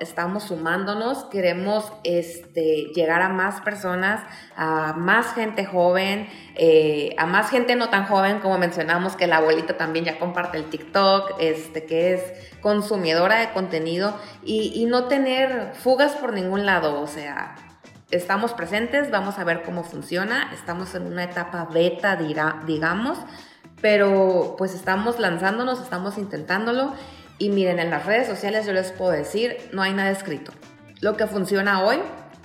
Estamos 0.00 0.44
sumándonos, 0.44 1.24
queremos 1.24 1.92
este, 2.02 2.92
llegar 2.94 3.20
a 3.20 3.28
más 3.28 3.60
personas, 3.60 4.22
a 4.56 4.94
más 4.94 5.34
gente 5.34 5.66
joven, 5.66 6.26
eh, 6.56 7.14
a 7.18 7.26
más 7.26 7.50
gente 7.50 7.76
no 7.76 7.90
tan 7.90 8.06
joven, 8.06 8.38
como 8.38 8.56
mencionamos, 8.56 9.16
que 9.16 9.26
la 9.26 9.36
abuelita 9.36 9.76
también 9.76 10.06
ya 10.06 10.18
comparte 10.18 10.56
el 10.56 10.70
TikTok, 10.70 11.34
este, 11.38 11.84
que 11.84 12.14
es 12.14 12.22
consumidora 12.62 13.38
de 13.40 13.50
contenido 13.50 14.16
y, 14.42 14.72
y 14.74 14.86
no 14.86 15.08
tener 15.08 15.74
fugas 15.74 16.12
por 16.12 16.32
ningún 16.32 16.64
lado, 16.64 16.98
o 16.98 17.06
sea, 17.06 17.54
estamos 18.10 18.54
presentes, 18.54 19.10
vamos 19.10 19.38
a 19.38 19.44
ver 19.44 19.62
cómo 19.62 19.84
funciona, 19.84 20.50
estamos 20.54 20.94
en 20.94 21.06
una 21.06 21.24
etapa 21.24 21.66
beta, 21.66 22.16
digamos, 22.16 23.18
pero 23.82 24.54
pues 24.56 24.72
estamos 24.72 25.18
lanzándonos, 25.18 25.82
estamos 25.82 26.16
intentándolo 26.16 26.94
y 27.40 27.48
miren, 27.48 27.80
en 27.80 27.90
las 27.90 28.06
redes 28.06 28.28
sociales 28.28 28.66
yo 28.66 28.72
les 28.72 28.92
puedo 28.92 29.10
decir, 29.10 29.56
no 29.72 29.82
hay 29.82 29.94
nada 29.94 30.10
escrito. 30.10 30.52
Lo 31.00 31.16
que 31.16 31.26
funciona 31.26 31.82
hoy 31.84 31.96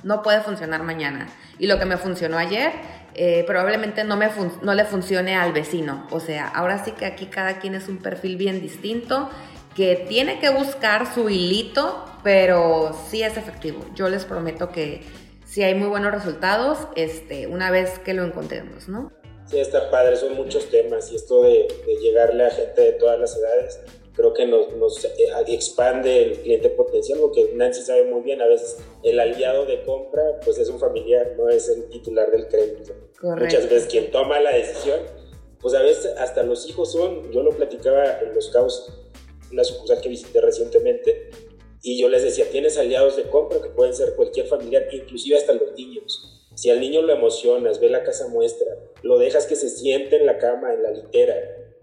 no 0.03 0.23
puede 0.23 0.39
funcionar 0.41 0.81
mañana 0.83 1.27
y 1.59 1.67
lo 1.67 1.77
que 1.77 1.85
me 1.85 1.97
funcionó 1.97 2.37
ayer 2.37 2.71
eh, 3.13 3.43
probablemente 3.45 4.05
no, 4.05 4.15
me 4.15 4.29
no 4.61 4.73
le 4.73 4.85
funcione 4.85 5.35
al 5.35 5.51
vecino. 5.51 6.07
O 6.11 6.21
sea, 6.21 6.47
ahora 6.47 6.83
sí 6.83 6.91
que 6.91 7.05
aquí 7.05 7.25
cada 7.25 7.59
quien 7.59 7.75
es 7.75 7.89
un 7.89 7.97
perfil 7.97 8.37
bien 8.37 8.61
distinto 8.61 9.29
que 9.75 10.05
tiene 10.07 10.39
que 10.39 10.49
buscar 10.49 11.13
su 11.13 11.29
hilito, 11.29 12.05
pero 12.23 12.97
sí 13.09 13.21
es 13.21 13.35
efectivo. 13.35 13.85
Yo 13.95 14.07
les 14.07 14.23
prometo 14.23 14.69
que 14.69 15.01
si 15.45 15.61
hay 15.63 15.75
muy 15.75 15.89
buenos 15.89 16.13
resultados 16.13 16.79
este, 16.95 17.47
una 17.47 17.69
vez 17.69 17.99
que 17.99 18.13
lo 18.13 18.23
encontremos, 18.23 18.87
¿no? 18.87 19.11
Sí, 19.45 19.59
está 19.59 19.91
padre, 19.91 20.15
son 20.15 20.35
muchos 20.35 20.69
temas 20.71 21.11
y 21.11 21.15
esto 21.15 21.43
de, 21.43 21.67
llegarle 22.01 22.45
a 22.45 22.49
gente 22.49 22.81
de 22.81 22.91
todas 22.93 23.19
las 23.19 23.37
edades 23.37 23.79
creo 24.15 24.33
que 24.33 24.45
nos, 24.45 24.73
nos, 24.75 25.03
eh, 25.05 25.27
expande 25.47 26.23
el 26.23 26.39
cliente 26.39 26.69
potencial, 26.69 27.19
porque 27.19 27.51
Nancy 27.53 27.81
sabe 27.81 28.03
muy 28.03 28.21
bien, 28.21 28.41
a 28.41 28.47
veces 28.47 28.77
el 29.03 29.19
aliado 29.19 29.65
de 29.65 29.83
compra 29.83 30.39
pues 30.43 30.57
es 30.57 30.69
un 30.69 30.79
familiar, 30.79 31.33
no 31.37 31.49
es 31.49 31.69
el 31.69 31.89
titular 31.89 32.31
del 32.31 32.47
crédito. 32.47 32.93
Muchas 33.21 33.69
veces 33.69 33.87
quien 33.87 34.11
toma 34.11 34.39
la 34.39 34.55
decisión, 34.55 34.99
pues 35.59 35.73
a 35.73 35.81
veces 35.81 36.13
hasta 36.17 36.43
los 36.43 36.67
hijos 36.69 36.91
son, 36.91 37.31
yo 37.31 37.43
lo 37.43 37.51
platicaba 37.51 38.19
en 38.19 38.33
los 38.33 38.49
caos, 38.49 38.91
una 39.51 39.63
sucursal 39.63 40.01
que 40.01 40.09
visité 40.09 40.41
recientemente, 40.41 41.29
y 41.81 41.99
yo 42.01 42.09
les 42.09 42.23
decía, 42.23 42.49
tienes 42.49 42.77
aliados 42.77 43.15
de 43.15 43.23
compra 43.29 43.61
que 43.61 43.69
pueden 43.69 43.93
ser 43.93 44.15
cualquier 44.15 44.47
familiar, 44.47 44.87
inclusive 44.91 45.37
hasta 45.37 45.53
los 45.53 45.73
niños. 45.73 46.49
Si 46.55 46.71
al 46.71 46.79
niño 46.79 47.01
lo 47.01 47.13
emocionas, 47.13 47.79
ve 47.79 47.89
la 47.89 48.03
casa 48.03 48.27
muestra, 48.27 48.75
lo 49.03 49.19
dejas 49.19 49.45
que 49.45 49.55
se 49.55 49.69
siente 49.69 50.15
en 50.15 50.25
la 50.25 50.37
cama, 50.37 50.73
en 50.73 50.81
la 50.81 50.91
litera, 50.91 51.35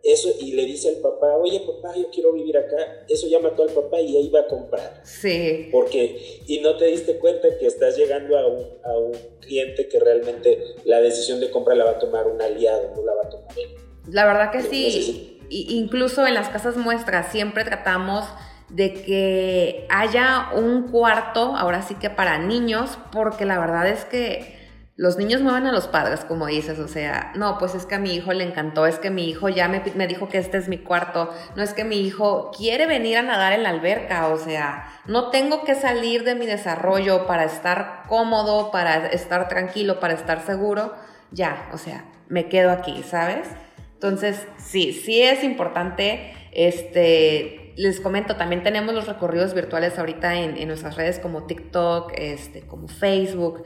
eso 0.03 0.31
y 0.41 0.53
le 0.53 0.65
dice 0.65 0.89
al 0.89 0.97
papá, 0.97 1.37
oye 1.37 1.61
papá, 1.61 1.97
yo 1.97 2.11
quiero 2.11 2.33
vivir 2.33 2.57
acá, 2.57 3.05
eso 3.09 3.29
ya 3.29 3.39
mató 3.39 3.63
al 3.63 3.71
papá 3.71 4.01
y 4.01 4.17
ahí 4.17 4.29
va 4.31 4.41
a 4.41 4.47
comprar. 4.49 5.01
Sí. 5.05 5.69
Porque, 5.71 6.41
y 6.47 6.61
no 6.61 6.77
te 6.77 6.87
diste 6.87 7.19
cuenta 7.19 7.57
que 7.59 7.67
estás 7.67 7.97
llegando 7.97 8.37
a 8.37 8.47
un, 8.47 8.67
a 8.85 8.99
un 8.99 9.13
cliente 9.41 9.89
que 9.89 10.01
realmente 10.01 10.59
la 10.85 11.01
decisión 11.01 11.39
de 11.41 11.51
compra 11.51 11.75
la 11.75 11.85
va 11.85 11.91
a 11.93 11.99
tomar 11.99 12.27
un 12.27 12.41
aliado, 12.43 12.93
no 12.97 13.05
la 13.05 13.15
va 13.15 13.23
a 13.25 13.29
tomar 13.29 13.59
él. 13.59 13.77
La 14.09 14.27
verdad 14.27 14.51
que 14.51 14.63
sí. 14.63 15.39
incluso 15.49 16.27
en 16.27 16.35
las 16.35 16.49
casas 16.49 16.77
muestras 16.77 17.31
siempre 17.31 17.63
tratamos 17.65 18.25
de 18.69 18.95
que 18.95 19.87
haya 19.91 20.51
un 20.57 20.89
cuarto, 20.91 21.55
ahora 21.55 21.83
sí 21.83 21.95
que 21.95 22.11
para 22.11 22.39
niños, 22.39 22.99
porque 23.13 23.45
la 23.45 23.59
verdad 23.59 23.87
es 23.87 24.05
que 24.05 24.62
los 25.03 25.19
niños 25.19 25.41
mueven 25.41 25.67
a 25.67 25.73
los 25.73 25.89
padres, 25.89 26.21
como 26.21 26.47
dices, 26.47 26.79
o 26.79 26.87
sea, 26.87 27.33
no, 27.35 27.59
pues 27.59 27.75
es 27.75 27.87
que 27.87 27.97
a 27.97 27.99
mi 27.99 28.15
hijo 28.15 28.33
le 28.33 28.45
encantó, 28.45 28.87
es 28.87 29.01
que 29.01 29.11
mi 29.11 29.29
hijo 29.29 29.49
ya 29.49 29.67
me, 29.67 29.83
me, 29.97 30.07
dijo 30.07 30.29
que 30.29 30.39
este 30.39 30.59
es 30.59 30.69
mi 30.69 30.79
cuarto, 30.79 31.29
no 31.57 31.63
es 31.65 31.75
que 31.75 31.83
mi 31.83 32.07
hijo 32.07 32.53
quiere 32.57 32.87
venir 32.87 33.17
a 33.17 33.23
nadar 33.23 33.53
en 33.53 33.65
la 33.65 33.71
alberca, 33.71 34.29
o 34.29 34.39
sea, 34.39 34.87
no 35.07 35.31
tengo 35.31 35.65
que 35.65 35.75
salir 35.75 36.23
de 36.23 36.37
mi 36.37 36.47
desarrollo 36.47 37.27
para 37.27 37.43
estar 37.43 38.05
cómodo, 38.09 38.71
para 38.71 39.09
estar 39.09 39.49
tranquilo, 39.49 39.99
para 39.99 40.15
estar 40.15 40.47
seguro, 40.47 40.95
ya, 41.33 41.69
o 41.73 41.79
sea, 41.79 42.05
me 42.29 42.49
quedo 42.49 42.71
aquí, 42.71 43.03
¿sabes? 43.03 43.49
Entonces, 43.95 44.47
sí, 44.59 44.93
sí 44.93 45.21
es 45.21 45.43
importante, 45.43 46.33
este, 46.53 47.73
les 47.77 47.99
comento, 47.99 48.37
también 48.37 48.63
tenemos 48.63 48.95
los 48.95 49.09
recorridos 49.09 49.53
virtuales 49.53 49.99
ahorita 49.99 50.37
en, 50.37 50.57
en 50.59 50.69
nuestras 50.69 50.95
redes 50.95 51.19
como 51.19 51.47
TikTok, 51.47 52.13
este, 52.15 52.61
como 52.61 52.87
Facebook, 52.87 53.65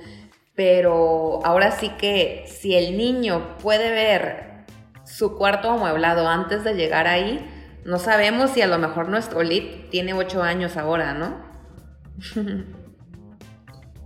pero 0.56 1.44
ahora 1.44 1.70
sí 1.70 1.90
que 1.98 2.44
si 2.46 2.74
el 2.74 2.96
niño 2.96 3.56
puede 3.62 3.90
ver 3.90 4.64
su 5.04 5.36
cuarto 5.36 5.70
amueblado 5.70 6.26
antes 6.26 6.64
de 6.64 6.74
llegar 6.74 7.06
ahí, 7.06 7.46
no 7.84 7.98
sabemos 7.98 8.50
si 8.50 8.62
a 8.62 8.66
lo 8.66 8.78
mejor 8.78 9.08
nuestro 9.08 9.42
lead 9.42 9.90
tiene 9.90 10.14
ocho 10.14 10.42
años 10.42 10.76
ahora, 10.76 11.14
¿no? 11.14 11.46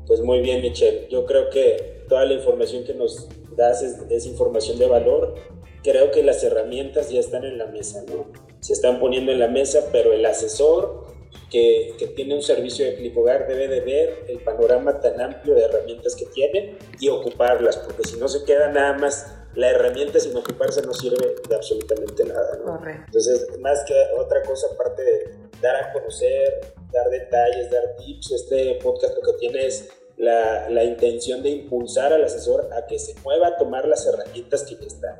Pues 0.06 0.22
muy 0.22 0.40
bien, 0.40 0.60
Michelle. 0.60 1.06
Yo 1.08 1.24
creo 1.24 1.50
que 1.50 2.04
toda 2.08 2.24
la 2.24 2.32
información 2.32 2.82
que 2.82 2.94
nos 2.94 3.28
das 3.56 3.80
es, 3.80 3.96
es, 4.10 4.26
información 4.26 4.76
de 4.76 4.88
valor. 4.88 5.36
Creo 5.84 6.10
que 6.10 6.24
las 6.24 6.42
herramientas 6.42 7.10
ya 7.10 7.20
están 7.20 7.44
en 7.44 7.58
la 7.58 7.66
mesa, 7.66 8.02
¿no? 8.08 8.26
Se 8.58 8.72
están 8.72 8.98
poniendo 8.98 9.30
en 9.30 9.38
la 9.38 9.46
mesa, 9.46 9.84
pero 9.92 10.12
el 10.12 10.26
asesor 10.26 11.06
que, 11.50 12.12
tiene 12.16 12.34
un 12.34 12.42
servicio 12.42 12.84
de 12.84 12.94
Clipogar 12.94 13.46
debe 13.46 13.68
de 13.68 13.80
ver 13.80 14.24
el 14.28 14.38
panorama 14.40 15.00
tan 15.00 15.20
amplio 15.20 15.54
de 15.54 15.64
herramientas 15.64 16.14
que 16.14 16.26
tiene 16.26 16.78
y 16.98 17.08
ocuparlas, 17.08 17.76
porque 17.78 18.04
si 18.04 18.16
no 18.18 18.28
se 18.28 18.44
queda 18.44 18.68
nada 18.68 18.96
más 18.96 19.36
la 19.54 19.70
herramienta 19.70 20.20
sin 20.20 20.36
ocuparse 20.36 20.80
no 20.82 20.94
sirve 20.94 21.34
de 21.48 21.54
absolutamente 21.54 22.24
nada. 22.24 22.58
Entonces, 23.06 23.48
más 23.58 23.82
que 23.84 23.94
otra 24.16 24.42
cosa, 24.42 24.68
aparte 24.72 25.02
de 25.02 25.34
dar 25.60 25.76
a 25.76 25.92
conocer, 25.92 26.72
dar 26.92 27.10
detalles, 27.10 27.70
dar 27.70 27.96
tips, 27.96 28.30
este 28.32 28.78
podcast 28.82 29.16
lo 29.16 29.22
que 29.22 29.38
tiene 29.38 29.66
es 29.66 29.88
la, 30.16 30.68
la 30.70 30.84
intención 30.84 31.42
de 31.42 31.50
impulsar 31.50 32.12
al 32.12 32.22
asesor 32.22 32.68
a 32.72 32.86
que 32.86 32.98
se 32.98 33.14
mueva 33.22 33.48
a 33.48 33.56
tomar 33.56 33.88
las 33.88 34.06
herramientas 34.06 34.62
que 34.62 34.76
ya 34.76 34.86
están. 34.86 35.16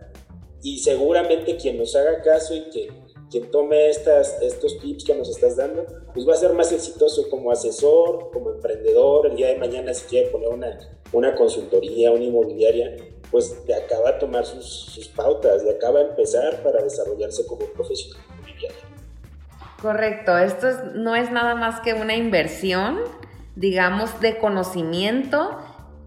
Y 0.62 0.78
seguramente 0.78 1.56
quien 1.56 1.78
nos 1.78 1.96
haga 1.96 2.22
caso 2.22 2.54
y 2.54 2.70
que 2.70 2.90
quien 3.30 3.50
tome 3.50 3.88
estas, 3.88 4.42
estos 4.42 4.78
tips 4.80 5.04
que 5.04 5.14
nos 5.14 5.28
estás 5.28 5.56
dando, 5.56 5.86
pues 6.12 6.28
va 6.28 6.32
a 6.34 6.36
ser 6.36 6.52
más 6.52 6.72
exitoso 6.72 7.30
como 7.30 7.50
asesor, 7.50 8.30
como 8.32 8.50
emprendedor, 8.50 9.26
el 9.26 9.36
día 9.36 9.48
de 9.48 9.56
mañana 9.56 9.94
si 9.94 10.06
quiere 10.06 10.28
poner 10.30 10.48
una, 10.48 10.78
una 11.12 11.34
consultoría, 11.34 12.10
una 12.10 12.24
inmobiliaria, 12.24 12.96
pues 13.30 13.64
de 13.66 13.74
acá 13.74 14.00
va 14.04 14.10
a 14.10 14.18
tomar 14.18 14.44
sus, 14.44 14.66
sus 14.66 15.08
pautas, 15.08 15.64
de 15.64 15.70
acá 15.70 15.90
va 15.90 16.00
a 16.00 16.02
empezar 16.02 16.62
para 16.62 16.82
desarrollarse 16.82 17.46
como 17.46 17.66
profesional 17.66 18.20
inmobiliario. 18.34 18.78
Correcto, 19.80 20.36
esto 20.36 20.68
no 20.94 21.14
es 21.14 21.30
nada 21.30 21.54
más 21.54 21.80
que 21.80 21.94
una 21.94 22.16
inversión, 22.16 22.98
digamos, 23.54 24.20
de 24.20 24.38
conocimiento 24.38 25.56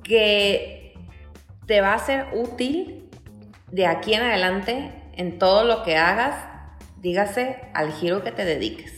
que 0.04 0.94
te 1.66 1.80
va 1.80 1.94
a 1.94 2.00
ser 2.00 2.26
útil 2.34 3.10
de 3.72 3.88
aquí 3.88 4.14
en 4.14 4.22
adelante 4.22 4.94
en 5.16 5.40
todo 5.40 5.64
lo 5.64 5.84
que 5.84 5.96
hagas 5.96 6.53
dígase 7.04 7.60
al 7.74 7.92
giro 7.92 8.24
que 8.24 8.32
te 8.32 8.46
dediques. 8.46 8.94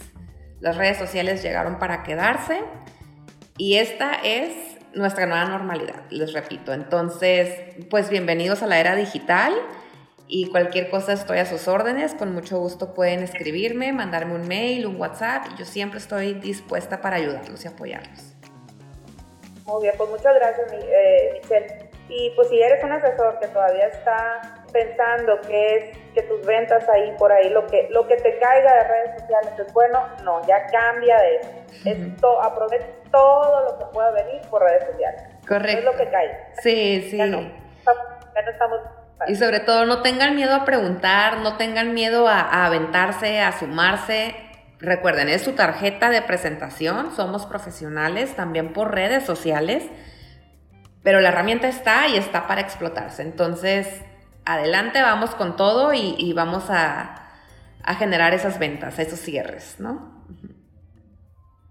Las 0.62 0.78
redes 0.78 0.98
sociales 0.98 1.42
llegaron 1.42 1.80
para 1.80 2.04
quedarse 2.04 2.62
y 3.58 3.78
esta 3.78 4.14
es 4.24 4.54
nuestra 4.94 5.26
nueva 5.26 5.46
normalidad, 5.46 6.04
les 6.12 6.32
repito. 6.32 6.72
Entonces, 6.72 7.50
pues 7.90 8.10
bienvenidos 8.10 8.62
a 8.62 8.68
la 8.68 8.80
era 8.80 8.96
digital 8.96 9.54
y 10.28 10.50
cualquier 10.52 10.92
cosa 10.92 11.14
estoy 11.14 11.40
a 11.40 11.48
sus 11.48 11.68
órdenes. 11.68 12.14
Con 12.14 12.32
mucho 12.32 12.60
gusto 12.60 12.94
pueden 12.94 13.24
escribirme, 13.24 13.92
mandarme 13.92 14.36
un 14.36 14.48
mail, 14.48 14.86
un 14.86 15.02
WhatsApp 15.02 15.48
yo 15.58 15.66
siempre 15.66 15.98
estoy 15.98 16.36
dispuesta 16.36 17.02
para 17.02 17.16
ayudarlos 17.16 17.66
y 17.66 17.68
apoyarlos. 17.68 18.36
Muy 19.66 19.82
bien, 19.82 19.96
pues 19.98 20.12
muchas 20.12 20.36
gracias, 20.36 20.72
eh, 20.74 21.42
Michelle. 21.42 21.90
Y 22.08 22.30
pues 22.36 22.50
si 22.50 22.62
eres 22.62 22.84
un 22.84 22.92
asesor 22.92 23.40
que 23.40 23.48
todavía 23.48 23.88
está 23.88 24.65
pensando 24.76 25.40
que 25.48 25.78
es 25.78 25.98
que 26.14 26.22
tus 26.24 26.46
ventas 26.46 26.88
ahí 26.90 27.16
por 27.18 27.32
ahí, 27.32 27.50
lo 27.50 27.66
que, 27.66 27.88
lo 27.92 28.06
que 28.08 28.18
te 28.18 28.38
caiga 28.40 28.74
de 28.76 28.84
redes 28.84 29.22
sociales 29.22 29.54
es 29.58 29.74
bueno, 29.74 30.06
no, 30.24 30.46
ya 30.46 30.66
cambia 30.68 31.18
de 31.18 31.36
eso. 31.38 31.50
Esto, 31.86 32.42
aprovecha 32.42 32.88
todo 33.10 33.72
lo 33.72 33.78
que 33.80 33.86
pueda 33.94 34.12
venir 34.12 34.42
por 34.50 34.62
redes 34.62 34.86
sociales. 34.92 35.22
Correcto. 35.48 35.80
es 35.80 35.86
lo 35.86 35.96
que 35.96 36.10
cae. 36.10 36.48
Sí, 36.62 37.08
sí. 37.10 37.18
Ya 37.18 37.28
no, 37.28 37.42
ya 37.42 38.42
no 38.42 38.52
estamos... 38.52 38.80
Y 39.28 39.36
sobre 39.36 39.62
todo, 39.62 39.86
no 39.86 40.02
tengan 40.02 40.36
miedo 40.36 40.54
a 40.54 40.66
preguntar, 40.66 41.38
no 41.38 41.56
tengan 41.56 41.94
miedo 41.94 42.28
a, 42.28 42.42
a 42.42 42.66
aventarse, 42.66 43.40
a 43.40 43.54
sumarse. 43.54 44.36
Recuerden, 44.80 45.30
es 45.30 45.42
su 45.42 45.54
tarjeta 45.54 46.10
de 46.10 46.22
presentación, 46.22 47.16
somos 47.16 47.46
profesionales 47.46 48.36
también 48.36 48.74
por 48.74 48.94
redes 48.94 49.24
sociales, 49.24 49.86
pero 51.02 51.22
la 51.22 51.30
herramienta 51.30 51.70
está 51.70 52.08
y 52.08 52.18
está 52.18 52.46
para 52.46 52.60
explotarse. 52.60 53.22
Entonces, 53.22 54.04
adelante, 54.46 55.02
vamos 55.02 55.36
con 55.36 55.56
todo 55.56 55.94
y, 55.94 56.34
vamos 56.34 56.66
a, 56.70 57.22
generar 57.98 58.34
esas 58.34 58.58
ventas, 58.58 58.98
esos 58.98 59.20
cierres, 59.20 59.76
¿no? 59.80 60.24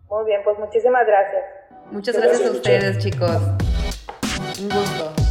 Muy 0.08 0.24
bien, 0.26 0.42
pues 0.44 0.58
muchísimas 0.58 1.04
gracias. 1.06 1.42
Muchas 1.90 2.16
gracias, 2.16 2.48
a 2.48 2.52
ustedes, 2.52 2.98
chicos. 2.98 3.40
Un 4.60 4.68
gusto. 4.68 5.23